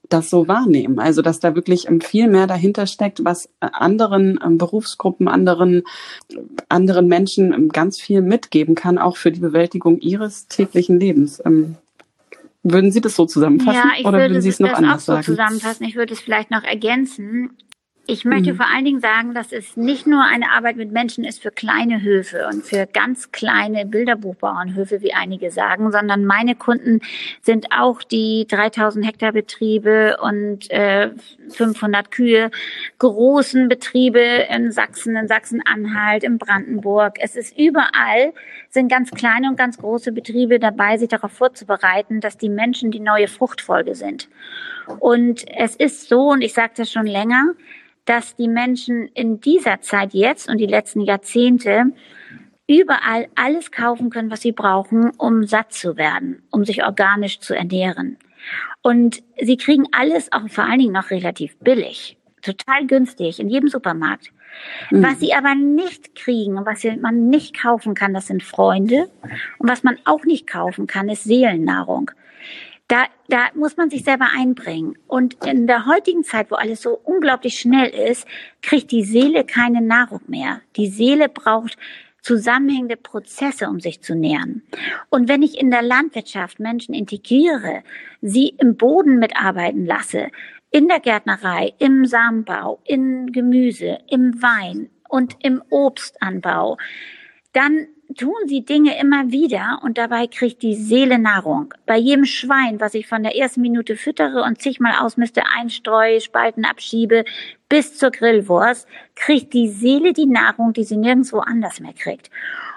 das 0.09 0.31
so 0.31 0.49
wahrnehmen. 0.49 0.99
Also 0.99 1.23
dass 1.23 1.41
da 1.41 1.55
wirklich 1.55 1.89
ähm, 1.89 2.01
viel 2.01 2.29
mehr 2.29 2.47
dahinter 2.47 2.87
steckt, 2.87 3.25
was 3.25 3.47
äh, 3.61 3.69
anderen 3.73 4.39
ähm, 4.45 4.59
Berufsgruppen, 4.59 5.29
anderen, 5.29 5.83
anderen 6.69 7.09
Menschen 7.09 7.53
ähm, 7.53 7.69
ganz 7.69 8.01
viel 8.01 8.23
mitgeben 8.23 8.75
kann, 8.75 8.99
auch 8.99 9.17
für 9.17 9.33
die 9.33 9.41
Bewältigung 9.41 9.99
ihres 10.01 10.49
täglichen 10.49 10.99
Lebens. 10.99 11.43
Würden 12.63 12.93
Sie 12.93 13.01
das 13.01 13.17
so 13.17 13.25
zusammenfassen 13.25 13.81
ja, 13.97 14.09
oder 14.09 14.19
würden 14.19 14.43
Sie 14.43 14.49
es 14.49 14.61
noch 14.61 14.73
anders 14.73 15.05
sagen? 15.05 15.21
Ich 15.21 15.29
würde 15.29 15.33
es 15.33 15.41
auch 15.41 15.47
so 15.47 15.47
zusammenfassen. 15.47 15.87
Ich 15.87 15.97
würde 15.97 16.13
es 16.13 16.21
vielleicht 16.21 16.51
noch 16.51 16.65
ergänzen. 16.65 17.51
Ich 18.11 18.25
möchte 18.25 18.55
mhm. 18.55 18.57
vor 18.57 18.67
allen 18.75 18.87
Dingen 18.87 19.01
sagen, 19.01 19.35
dass 19.35 19.53
es 19.53 19.77
nicht 19.77 20.07
nur 20.07 20.25
eine 20.25 20.51
Arbeit 20.53 20.77
mit 20.77 20.91
Menschen 20.91 21.25
ist 21.25 21.43
für 21.43 21.51
kleine 21.51 22.01
Höfe 22.01 22.49
und 22.51 22.65
für 22.65 22.87
ganz 22.87 23.33
kleine 23.33 23.85
Bilderbuchbauernhöfe, 23.85 25.03
wie 25.03 25.13
einige 25.13 25.51
sagen, 25.51 25.93
sondern 25.93 26.25
meine 26.25 26.55
Kunden 26.55 27.03
sind 27.43 27.67
auch 27.71 28.03
die 28.03 28.47
3000 28.49 29.07
Hektar 29.07 29.33
Betriebe 29.33 30.17
und 30.23 30.71
äh, 30.71 31.11
500 31.51 32.11
Kühe, 32.11 32.51
großen 32.99 33.69
Betriebe 33.69 34.47
in 34.49 34.73
Sachsen, 34.73 35.15
in 35.15 35.29
Sachsen-Anhalt, 35.29 36.25
in 36.25 36.39
Brandenburg. 36.39 37.17
Es 37.21 37.37
ist 37.37 37.59
überall, 37.59 38.33
sind 38.71 38.89
ganz 38.89 39.11
kleine 39.11 39.51
und 39.51 39.59
ganz 39.59 39.77
große 39.77 40.13
Betriebe 40.13 40.59
dabei, 40.59 40.97
sich 40.97 41.11
darauf 41.11 41.33
vorzubereiten, 41.33 42.23
dass 42.23 42.39
die 42.39 42.49
Menschen 42.49 42.91
die 42.91 43.01
neue 43.01 43.29
Fruchtfolge 43.29 43.95
sind. 43.95 44.31
Und 44.99 45.45
es 45.55 45.77
ist 45.77 46.09
so, 46.09 46.31
und 46.31 46.41
ich 46.41 46.55
sage 46.55 46.73
das 46.75 46.91
schon 46.91 47.07
länger, 47.07 47.55
dass 48.09 48.35
die 48.37 48.49
Menschen 48.49 49.09
in 49.09 49.39
dieser 49.41 49.83
Zeit 49.83 50.15
jetzt 50.15 50.49
und 50.49 50.57
die 50.57 50.67
letzten 50.67 51.03
Jahrzehnte 51.03 51.93
überall 52.67 53.29
alles 53.35 53.71
kaufen 53.71 54.09
können, 54.09 54.31
was 54.31 54.41
sie 54.41 54.53
brauchen, 54.53 55.11
um 55.19 55.45
satt 55.45 55.75
zu 55.75 55.99
werden, 55.99 56.43
um 56.51 56.65
sich 56.65 56.83
organisch 56.83 57.41
zu 57.41 57.55
ernähren. 57.55 58.17
Und 58.81 59.23
sie 59.39 59.59
kriegen 59.59 59.85
alles 59.93 60.33
auch 60.33 60.49
vor 60.49 60.65
allen 60.65 60.79
Dingen 60.79 60.93
noch 60.93 61.11
relativ 61.11 61.59
billig, 61.59 62.17
total 62.41 62.87
günstig 62.87 63.41
in 63.41 63.51
jedem 63.51 63.69
Supermarkt. 63.69 64.33
Mhm. 64.91 65.03
Was 65.03 65.21
sie 65.21 65.35
aber 65.35 65.55
nicht 65.55 66.15
kriegen, 66.15 66.65
was 66.65 66.85
man 67.01 67.29
nicht 67.29 67.61
kaufen 67.61 67.95
kann, 67.95 68.15
das 68.15 68.29
sind 68.29 68.43
Freunde. 68.43 69.11
Und 69.59 69.69
was 69.69 69.83
man 69.83 69.99
auch 70.07 70.25
nicht 70.25 70.47
kaufen 70.47 70.87
kann, 70.87 71.11
ist 71.11 71.25
Seelennahrung 71.25 72.11
da, 72.89 73.05
da 73.29 73.49
muss 73.55 73.77
man 73.77 73.91
sich 73.91 74.03
selber 74.03 74.29
einbringen. 74.35 74.99
Und 75.07 75.37
in 75.45 75.67
der 75.67 75.87
heutigen 75.87 76.25
Zeit, 76.25 76.51
wo 76.51 76.57
alles 76.57 76.83
so 76.83 76.99
unglaublich 77.05 77.61
schnell 77.61 77.91
ist, 77.91 78.27
kriegt 78.63 78.91
die 78.91 79.05
Seele 79.05 79.45
keine 79.45 79.83
Nahrung 79.83 80.23
mehr. 80.27 80.63
Die 80.77 80.89
Seele 80.89 81.29
braucht 81.29 81.77
zusammenhängende 82.23 82.97
Prozesse, 82.97 83.69
um 83.69 83.79
sich 83.79 84.03
zu 84.03 84.15
nähern. 84.15 84.63
Und 85.11 85.29
wenn 85.29 85.43
ich 85.43 85.61
in 85.61 85.71
der 85.71 85.83
Landwirtschaft 85.83 86.61
Menschen 86.61 86.95
integriere, 86.95 87.83
sie 88.23 88.55
im 88.59 88.77
Boden 88.77 89.19
mitarbeiten 89.19 89.87
lasse, 89.87 90.29
in 90.71 90.89
der 90.89 91.01
Gärtnerei, 91.01 91.75
im 91.79 92.05
Samenbau, 92.07 92.81
in 92.85 93.33
Gemüse, 93.33 93.99
im 94.09 94.43
Wein 94.43 94.91
und 95.09 95.37
im 95.43 95.63
Obstanbau, 95.71 96.77
dann 97.53 97.87
tun 98.17 98.35
sie 98.47 98.65
Dinge 98.65 98.99
immer 98.99 99.31
wieder 99.31 99.81
und 99.83 99.99
dabei 99.99 100.27
kriegt 100.27 100.63
die 100.63 100.75
Seele 100.75 101.19
Nahrung. 101.19 101.75
Bei 101.87 101.97
jedem 101.97 102.25
Schwein, 102.25 102.81
was 102.81 102.95
ich 102.95 103.07
von 103.07 103.23
der 103.23 103.37
ersten 103.37 103.61
Minute 103.61 103.97
füttere 103.97 104.43
und 104.43 104.61
zigmal 104.61 104.95
ausmiste, 104.99 105.43
einstreue, 105.55 106.21
Spalten 106.21 106.65
abschiebe, 106.65 107.25
bis 107.69 107.99
zur 107.99 108.11
Grillwurst, 108.11 108.89
kriegt 109.15 109.53
die 109.53 109.69
Seele 109.69 110.13
die 110.13 110.27
Nahrung, 110.27 110.73
die 110.73 110.85
sie 110.85 110.97
nirgendwo 110.97 111.41
anders 111.41 111.81
mehr 111.81 111.93
kriegt. 111.93 112.31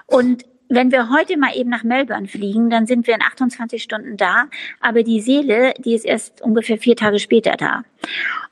Und 0.06 0.44
wenn 0.74 0.90
wir 0.90 1.10
heute 1.10 1.36
mal 1.36 1.54
eben 1.54 1.70
nach 1.70 1.84
Melbourne 1.84 2.28
fliegen, 2.28 2.70
dann 2.70 2.86
sind 2.86 3.06
wir 3.06 3.14
in 3.14 3.22
28 3.22 3.82
Stunden 3.82 4.16
da, 4.16 4.46
aber 4.80 5.02
die 5.02 5.20
Seele, 5.20 5.74
die 5.78 5.94
ist 5.94 6.04
erst 6.04 6.42
ungefähr 6.42 6.78
vier 6.78 6.96
Tage 6.96 7.18
später 7.18 7.52
da. 7.56 7.84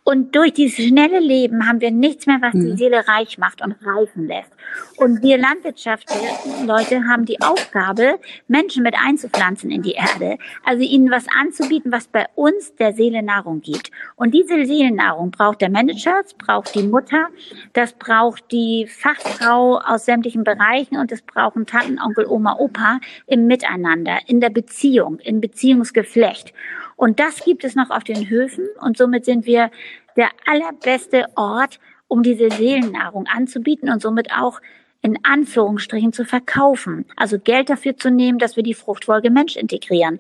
Und 0.03 0.35
durch 0.35 0.55
dieses 0.55 0.87
schnelle 0.87 1.21
Leben 1.21 1.69
haben 1.69 1.81
wir 1.81 1.91
nichts 1.91 2.27
mehr, 2.27 2.39
was 2.41 2.53
die 2.53 2.73
mhm. 2.73 2.77
Seele 2.77 3.07
reich 3.07 3.39
macht 3.39 3.63
und 3.63 3.77
reifen 3.85 4.27
lässt. 4.27 4.51
Und 4.97 5.23
wir 5.23 5.39
Landwirtschaftsleute 5.39 7.05
haben 7.07 7.27
die 7.27 7.41
Aufgabe, 7.41 8.19
Menschen 8.49 8.83
mit 8.83 8.95
einzupflanzen 8.95 9.71
in 9.71 9.83
die 9.83 9.93
Erde. 9.93 10.39
Also 10.65 10.83
ihnen 10.83 11.11
was 11.11 11.27
anzubieten, 11.29 11.93
was 11.93 12.09
bei 12.09 12.27
uns 12.35 12.75
der 12.77 12.93
Seele 12.93 13.23
Nahrung 13.23 13.61
gibt. 13.61 13.91
Und 14.17 14.33
diese 14.33 14.65
Seelennahrung 14.65 15.31
braucht 15.31 15.61
der 15.61 15.71
Manager, 15.71 16.21
das 16.23 16.35
braucht 16.35 16.75
die 16.75 16.83
Mutter, 16.83 17.29
das 17.73 17.93
braucht 17.93 18.51
die 18.53 18.87
Fachfrau 18.87 19.79
aus 19.79 20.07
sämtlichen 20.07 20.45
Bereichen 20.45 20.97
und 20.97 21.13
das 21.13 21.23
brauchen 21.23 21.67
Tanten, 21.67 21.99
Onkel, 22.11 22.27
Oma, 22.27 22.57
Opa 22.59 23.01
im 23.27 23.47
Miteinander, 23.47 24.19
in 24.27 24.41
der 24.41 24.51
Beziehung, 24.51 25.21
im 25.21 25.41
Beziehungsgeflecht. 25.41 26.53
Und 26.97 27.21
das 27.21 27.45
gibt 27.45 27.65
es 27.65 27.77
noch 27.77 27.91
auf 27.91 28.05
den 28.05 28.29
Höfen 28.29 28.67
und 28.81 28.97
somit 28.97 29.25
sind 29.25 29.47
wir 29.47 29.71
der 30.17 30.31
allerbeste 30.45 31.27
Ort, 31.37 31.79
um 32.09 32.23
diese 32.25 32.51
Seelennahrung 32.51 33.27
anzubieten 33.27 33.89
und 33.89 34.03
somit 34.03 34.33
auch 34.33 34.61
in 35.03 35.19
Anführungsstrichen 35.23 36.13
zu 36.13 36.25
verkaufen. 36.25 37.07
Also 37.17 37.39
Geld 37.39 37.71
dafür 37.71 37.97
zu 37.97 38.11
nehmen, 38.11 38.39
dass 38.39 38.57
wir 38.57 38.63
die 38.63 38.75
Fruchtfolge 38.75 39.31
Mensch 39.31 39.57
integrieren. 39.57 40.19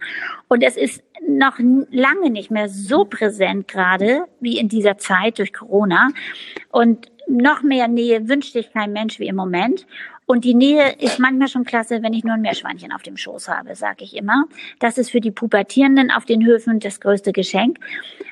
Und 0.48 0.62
es 0.62 0.76
ist 0.76 1.02
noch 1.28 1.58
lange 1.58 2.30
nicht 2.30 2.50
mehr 2.50 2.68
so 2.68 3.04
präsent 3.04 3.68
gerade 3.68 4.24
wie 4.40 4.58
in 4.58 4.68
dieser 4.68 4.96
Zeit 4.96 5.38
durch 5.38 5.52
Corona. 5.52 6.08
Und 6.70 7.10
noch 7.26 7.62
mehr 7.62 7.88
Nähe 7.88 8.28
wünscht 8.28 8.54
sich 8.54 8.72
kein 8.72 8.92
Mensch 8.92 9.18
wie 9.18 9.28
im 9.28 9.36
Moment. 9.36 9.86
Und 10.30 10.44
die 10.44 10.54
Nähe 10.54 10.92
ist 11.00 11.18
manchmal 11.18 11.48
schon 11.48 11.64
klasse, 11.64 12.04
wenn 12.04 12.12
ich 12.12 12.22
nur 12.22 12.34
ein 12.34 12.40
Meerschweinchen 12.40 12.92
auf 12.92 13.02
dem 13.02 13.16
Schoß 13.16 13.48
habe, 13.48 13.74
sage 13.74 14.04
ich 14.04 14.14
immer. 14.16 14.44
Das 14.78 14.96
ist 14.96 15.10
für 15.10 15.20
die 15.20 15.32
Pubertierenden 15.32 16.12
auf 16.12 16.24
den 16.24 16.46
Höfen 16.46 16.78
das 16.78 17.00
größte 17.00 17.32
Geschenk. 17.32 17.78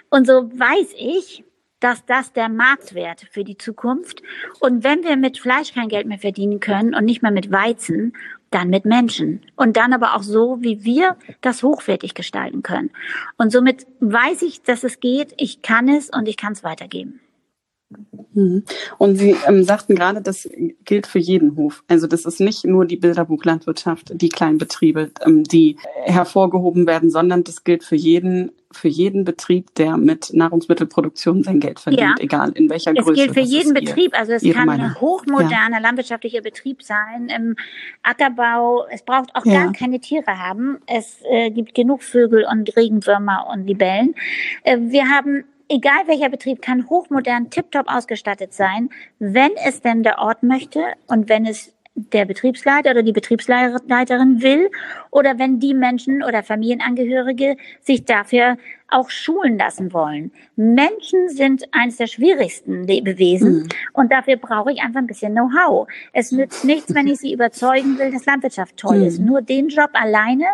Und 0.09 0.25
so 0.25 0.49
weiß 0.57 0.95
ich, 0.97 1.43
dass 1.81 2.07
das 2.07 2.33
der 2.33 2.51
Marktwert 2.51 3.27
für 3.33 3.43
die 3.43 3.59
Zukunft. 3.59 4.23
Und 4.61 4.85
wenn 4.85 5.03
wir 5.03 5.17
mit 5.17 5.39
Fleisch 5.39 5.75
kein 5.75 5.89
Geld 5.89 6.07
mehr 6.07 6.21
verdienen 6.21 6.61
können 6.61 6.95
und 6.95 7.05
nicht 7.05 7.23
mehr 7.23 7.33
mit 7.33 7.51
Weizen, 7.51 8.13
dann 8.53 8.71
mit 8.71 8.85
Menschen. 8.85 9.43
Und 9.57 9.77
dann 9.77 9.93
aber 9.93 10.15
auch 10.15 10.23
so, 10.23 10.59
wie 10.61 10.85
wir 10.85 11.17
das 11.41 11.65
hochwertig 11.65 12.15
gestalten 12.15 12.63
können. 12.63 12.91
Und 13.39 13.51
somit 13.51 13.89
weiß 13.99 14.43
ich, 14.43 14.63
dass 14.63 14.85
es 14.85 15.01
geht, 15.01 15.35
ich 15.37 15.63
kann 15.63 15.89
es 15.89 16.11
und 16.11 16.29
ich 16.29 16.37
kann 16.37 16.53
es 16.53 16.63
weitergeben. 16.63 17.19
Mhm. 18.35 18.65
Und 18.99 19.17
Sie 19.17 19.37
ähm, 19.47 19.65
sagten 19.65 19.95
gerade, 19.95 20.21
das 20.21 20.49
gilt 20.85 21.07
für 21.07 21.19
jeden 21.19 21.57
Hof. 21.57 21.83
Also 21.89 22.07
das 22.07 22.25
ist 22.25 22.41
nicht 22.41 22.65
nur 22.65 22.85
die 22.85 22.97
Bilderbuchlandwirtschaft, 22.97 24.13
die 24.21 24.29
kleinen 24.29 24.59
Betriebe, 24.59 25.11
ähm, 25.25 25.45
die 25.45 25.77
hervorgehoben 26.05 26.87
werden, 26.87 27.11
sondern 27.11 27.45
das 27.45 27.65
gilt 27.65 27.85
für 27.85 27.97
jeden 27.97 28.53
für 28.71 28.89
jeden 28.89 29.25
Betrieb, 29.25 29.75
der 29.77 29.97
mit 29.97 30.31
Nahrungsmittelproduktion 30.35 31.43
sein 31.43 31.59
Geld 31.59 31.81
verdient, 31.81 32.19
ja. 32.19 32.23
egal 32.23 32.53
in 32.53 32.69
welcher 32.69 32.93
es 32.95 33.03
Größe. 33.03 33.13
Es 33.13 33.17
gilt 33.17 33.35
für 33.35 33.41
jeden 33.41 33.73
Betrieb, 33.73 34.13
also 34.13 34.33
es 34.33 34.43
kann 34.43 34.67
Meinung. 34.67 34.89
ein 34.89 35.01
hochmoderner 35.01 35.77
ja. 35.77 35.79
landwirtschaftlicher 35.79 36.43
Betrieb 36.43 36.83
sein, 36.83 37.31
im 37.35 37.57
Ackerbau. 38.03 38.87
Es 38.91 39.03
braucht 39.03 39.35
auch 39.35 39.47
ja. 39.47 39.65
gar 39.65 39.73
keine 39.73 40.01
Tiere 40.01 40.39
haben. 40.39 40.79
Es 40.87 41.21
äh, 41.31 41.51
gibt 41.51 41.75
genug 41.75 42.03
Vögel 42.03 42.45
und 42.45 42.77
Regenwürmer 42.77 43.47
und 43.51 43.67
Libellen. 43.67 44.15
Äh, 44.65 44.77
wir 44.81 45.09
haben 45.09 45.45
egal 45.69 46.07
welcher 46.07 46.29
Betrieb 46.29 46.63
kann 46.63 46.89
hochmodern, 46.89 47.51
tiptop 47.51 47.89
ausgestattet 47.89 48.53
sein, 48.53 48.91
wenn 49.19 49.51
es 49.67 49.81
denn 49.81 50.03
der 50.03 50.19
Ort 50.19 50.43
möchte 50.43 50.81
und 51.07 51.29
wenn 51.29 51.47
es 51.47 51.75
der 52.13 52.25
Betriebsleiter 52.25 52.91
oder 52.93 53.03
die 53.03 53.13
Betriebsleiterin 53.13 54.43
will 54.43 54.71
oder 55.11 55.39
wenn 55.39 55.59
die 55.59 55.75
Menschen 55.75 56.23
oder 56.23 56.43
Familienangehörige 56.43 57.57
sich 57.81 58.05
dafür 58.05 58.57
auch 58.89 59.11
schulen 59.11 59.59
lassen 59.59 59.93
wollen. 59.93 60.33
Menschen 60.57 61.29
sind 61.29 61.65
eines 61.73 61.97
der 61.97 62.07
schwierigsten 62.07 62.85
Lebewesen 62.85 63.63
mhm. 63.63 63.69
und 63.93 64.13
dafür 64.13 64.37
brauche 64.37 64.73
ich 64.73 64.81
einfach 64.81 65.01
ein 65.01 65.07
bisschen 65.07 65.33
Know-how. 65.33 65.89
Es 66.13 66.33
nützt 66.33 66.65
nichts, 66.65 66.95
wenn 66.95 67.09
ich 67.09 67.19
sie 67.19 67.33
überzeugen 67.33 67.99
will, 67.99 68.13
dass 68.13 68.27
Landwirtschaft 68.27 68.77
toll 68.77 68.99
mhm. 68.99 69.07
ist. 69.07 69.19
Nur 69.19 69.43
den 69.43 69.69
Job 69.69 69.91
alleine, 69.93 70.47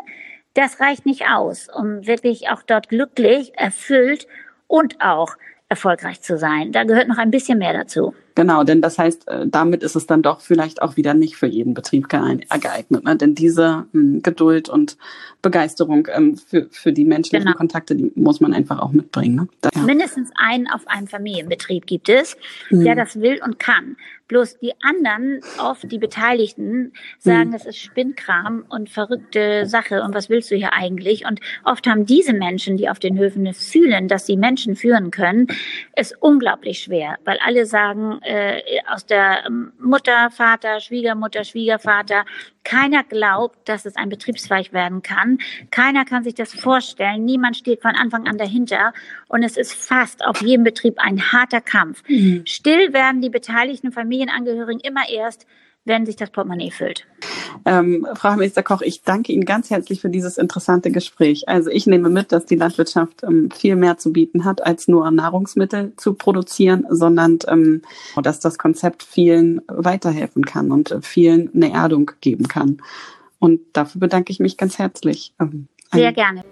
das 0.55 0.81
reicht 0.81 1.07
nicht 1.07 1.27
aus, 1.29 1.69
um 1.69 2.07
wirklich 2.07 2.49
auch 2.49 2.63
dort 2.63 2.89
glücklich, 2.89 3.53
erfüllt 3.57 4.27
und 4.75 5.01
auch 5.01 5.37
erfolgreich 5.69 6.21
zu 6.21 6.37
sein. 6.37 6.73
Da 6.73 6.83
gehört 6.83 7.07
noch 7.07 7.19
ein 7.19 7.31
bisschen 7.31 7.59
mehr 7.59 7.73
dazu. 7.73 8.13
Genau, 8.35 8.65
denn 8.65 8.81
das 8.83 8.99
heißt, 8.99 9.29
äh, 9.29 9.47
damit 9.47 9.83
ist 9.83 9.95
es 9.95 10.07
dann 10.07 10.23
doch 10.23 10.41
vielleicht 10.41 10.83
auch 10.83 10.97
wieder 10.97 11.15
nicht 11.15 11.37
für 11.37 11.47
jeden 11.47 11.73
Betrieb 11.73 12.09
geeignet. 12.09 13.05
Ne? 13.05 13.17
Denn 13.17 13.35
diese 13.35 13.87
hm, 13.93 14.23
Geduld 14.23 14.69
und 14.69 14.97
Begeisterung 15.41 16.09
ähm, 16.13 16.37
für, 16.37 16.67
für 16.71 16.93
die 16.93 17.05
menschlichen 17.05 17.47
genau. 17.47 17.57
Kontakte, 17.57 17.95
die 17.95 18.11
muss 18.17 18.41
man 18.41 18.53
einfach 18.53 18.81
auch 18.81 18.91
mitbringen. 18.91 19.37
Ne? 19.37 19.49
Da, 19.61 19.69
ja. 19.75 19.83
Mindestens 19.83 20.31
einen 20.37 20.67
auf 20.69 20.89
einem 20.89 21.07
Familienbetrieb 21.07 21.87
gibt 21.87 22.09
es, 22.09 22.37
mhm. 22.71 22.85
der 22.85 22.97
das 22.97 23.21
will 23.21 23.41
und 23.45 23.61
kann. 23.61 23.97
Bloß 24.27 24.59
die 24.59 24.73
anderen, 24.83 25.41
oft 25.59 25.91
die 25.93 25.99
Beteiligten, 25.99 26.93
sagen, 27.19 27.51
mhm. 27.51 27.55
es 27.55 27.67
ist 27.67 27.79
Spinnkram 27.79 28.65
und 28.71 28.89
verrückte 28.89 29.67
Sache 29.67 30.03
und 30.03 30.15
was 30.15 30.31
willst 30.31 30.51
du 30.51 30.57
hier 30.57 30.73
eigentlich? 30.73 31.27
Und 31.27 31.41
oft 31.63 31.87
haben 31.87 32.07
diese 32.07 32.33
Menschen, 32.33 32.79
die 32.79 32.89
auf 32.89 32.99
den 32.99 33.19
Höfen 33.19 33.53
fühlen, 33.53 34.09
dass 34.09 34.25
sie 34.25 34.39
Menschen 34.39 34.77
führen 34.77 35.11
können, 35.11 35.49
es 35.93 36.15
unglaublich 36.19 36.79
schwer, 36.79 37.19
weil 37.27 37.39
alle 37.45 37.67
sagen, 37.67 38.21
äh, 38.25 38.63
aus 38.89 39.07
der 39.07 39.49
Mutter, 39.79 40.31
Vater, 40.31 40.81
Schwiegermutter, 40.81 41.45
Schwiegervater, 41.45 42.25
keiner 42.65 43.05
glaubt, 43.05 43.69
dass 43.69 43.85
es 43.85 43.97
ein 43.97 44.09
Betriebszweig 44.09 44.73
werden 44.73 45.03
kann. 45.03 45.39
Keiner 45.71 46.05
kann 46.05 46.25
sich 46.25 46.35
das 46.35 46.55
vorstellen. 46.55 47.25
Niemand 47.25 47.57
steht 47.57 47.83
von 47.83 47.95
Anfang 47.95 48.27
an 48.27 48.39
dahinter. 48.39 48.93
Und 49.29 49.43
es 49.43 49.57
ist 49.57 49.75
fast 49.75 50.25
auf 50.25 50.41
jedem 50.41 50.65
Betrieb 50.65 50.99
ein 50.99 51.33
harter 51.33 51.61
Kampf. 51.61 52.03
Mhm. 52.09 52.43
Still 52.47 52.93
werden 52.93 53.21
die 53.21 53.31
beteiligten 53.31 53.93
Familienangehörigen 53.93 54.81
immer 54.81 55.09
erst, 55.09 55.47
wenn 55.85 56.07
sich 56.07 56.17
das 56.17 56.31
Portemonnaie 56.31 56.71
füllt. 56.71 57.07
Ähm, 57.65 58.07
Frau 58.15 58.35
Minister 58.35 58.63
Koch, 58.63 58.83
ich 58.83 59.03
danke 59.03 59.33
Ihnen 59.33 59.45
ganz 59.45 59.71
herzlich 59.71 60.01
für 60.01 60.09
dieses 60.09 60.39
interessante 60.39 60.91
Gespräch. 60.91 61.49
Also 61.49 61.71
ich 61.71 61.87
nehme 61.87 62.09
mit, 62.09 62.33
dass 62.33 62.47
die 62.47 62.57
Landwirtschaft 62.57 63.23
ähm, 63.23 63.51
viel 63.51 63.77
mehr 63.77 63.99
zu 63.99 64.13
bieten 64.13 64.45
hat, 64.45 64.65
als 64.65 64.89
nur 64.89 65.11
Nahrungsmittel 65.11 65.93
zu 65.97 66.15
produzieren, 66.15 66.87
sondern 66.89 67.39
ähm, 67.49 67.83
dass 68.23 68.41
das 68.41 68.59
Konzept 68.59 69.03
vielen 69.03 69.61
weiterhelfen 69.69 70.45
kann 70.45 70.73
und 70.73 70.97
vielen 71.03 71.51
eine 71.55 71.73
Erdung 71.73 72.11
geben 72.21 72.49
kann. 72.49 72.79
Und 73.39 73.61
dafür 73.75 74.01
bedanke 74.01 74.33
ich 74.33 74.41
mich 74.41 74.57
ganz 74.57 74.79
herzlich. 74.79 75.35
Ähm, 75.39 75.69
Sehr 75.93 76.13
gerne. 76.13 76.45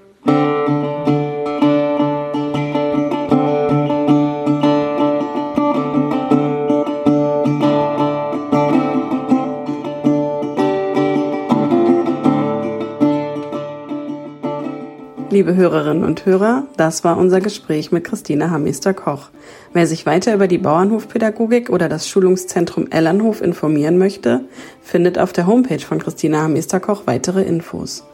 Liebe 15.42 15.56
Hörerinnen 15.56 16.04
und 16.04 16.24
Hörer, 16.24 16.68
das 16.76 17.02
war 17.02 17.18
unser 17.18 17.40
Gespräch 17.40 17.90
mit 17.90 18.04
Christine 18.04 18.52
Hammister-Koch. 18.52 19.30
Wer 19.72 19.88
sich 19.88 20.06
weiter 20.06 20.34
über 20.34 20.46
die 20.46 20.58
Bauernhofpädagogik 20.58 21.68
oder 21.68 21.88
das 21.88 22.08
Schulungszentrum 22.08 22.86
Ellernhof 22.92 23.42
informieren 23.42 23.98
möchte, 23.98 24.44
findet 24.84 25.18
auf 25.18 25.32
der 25.32 25.48
Homepage 25.48 25.80
von 25.80 25.98
Christine 25.98 26.40
Hammister-Koch 26.40 27.02
weitere 27.06 27.42
Infos. 27.42 28.04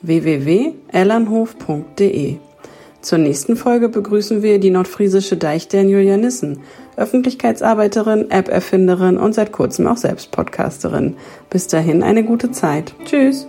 www.ellernhof.de 0.00 2.36
Zur 3.02 3.18
nächsten 3.18 3.56
Folge 3.56 3.90
begrüßen 3.90 4.42
wir 4.42 4.58
die 4.58 4.70
nordfriesische 4.70 5.36
Deichstern 5.36 5.90
Julia 5.90 6.16
Nissen, 6.16 6.60
Öffentlichkeitsarbeiterin, 6.96 8.30
App-Erfinderin 8.30 9.18
und 9.18 9.34
seit 9.34 9.52
kurzem 9.52 9.86
auch 9.88 9.98
selbst 9.98 10.30
Podcasterin. 10.30 11.16
Bis 11.50 11.66
dahin 11.66 12.02
eine 12.02 12.24
gute 12.24 12.50
Zeit. 12.50 12.94
Tschüss! 13.04 13.46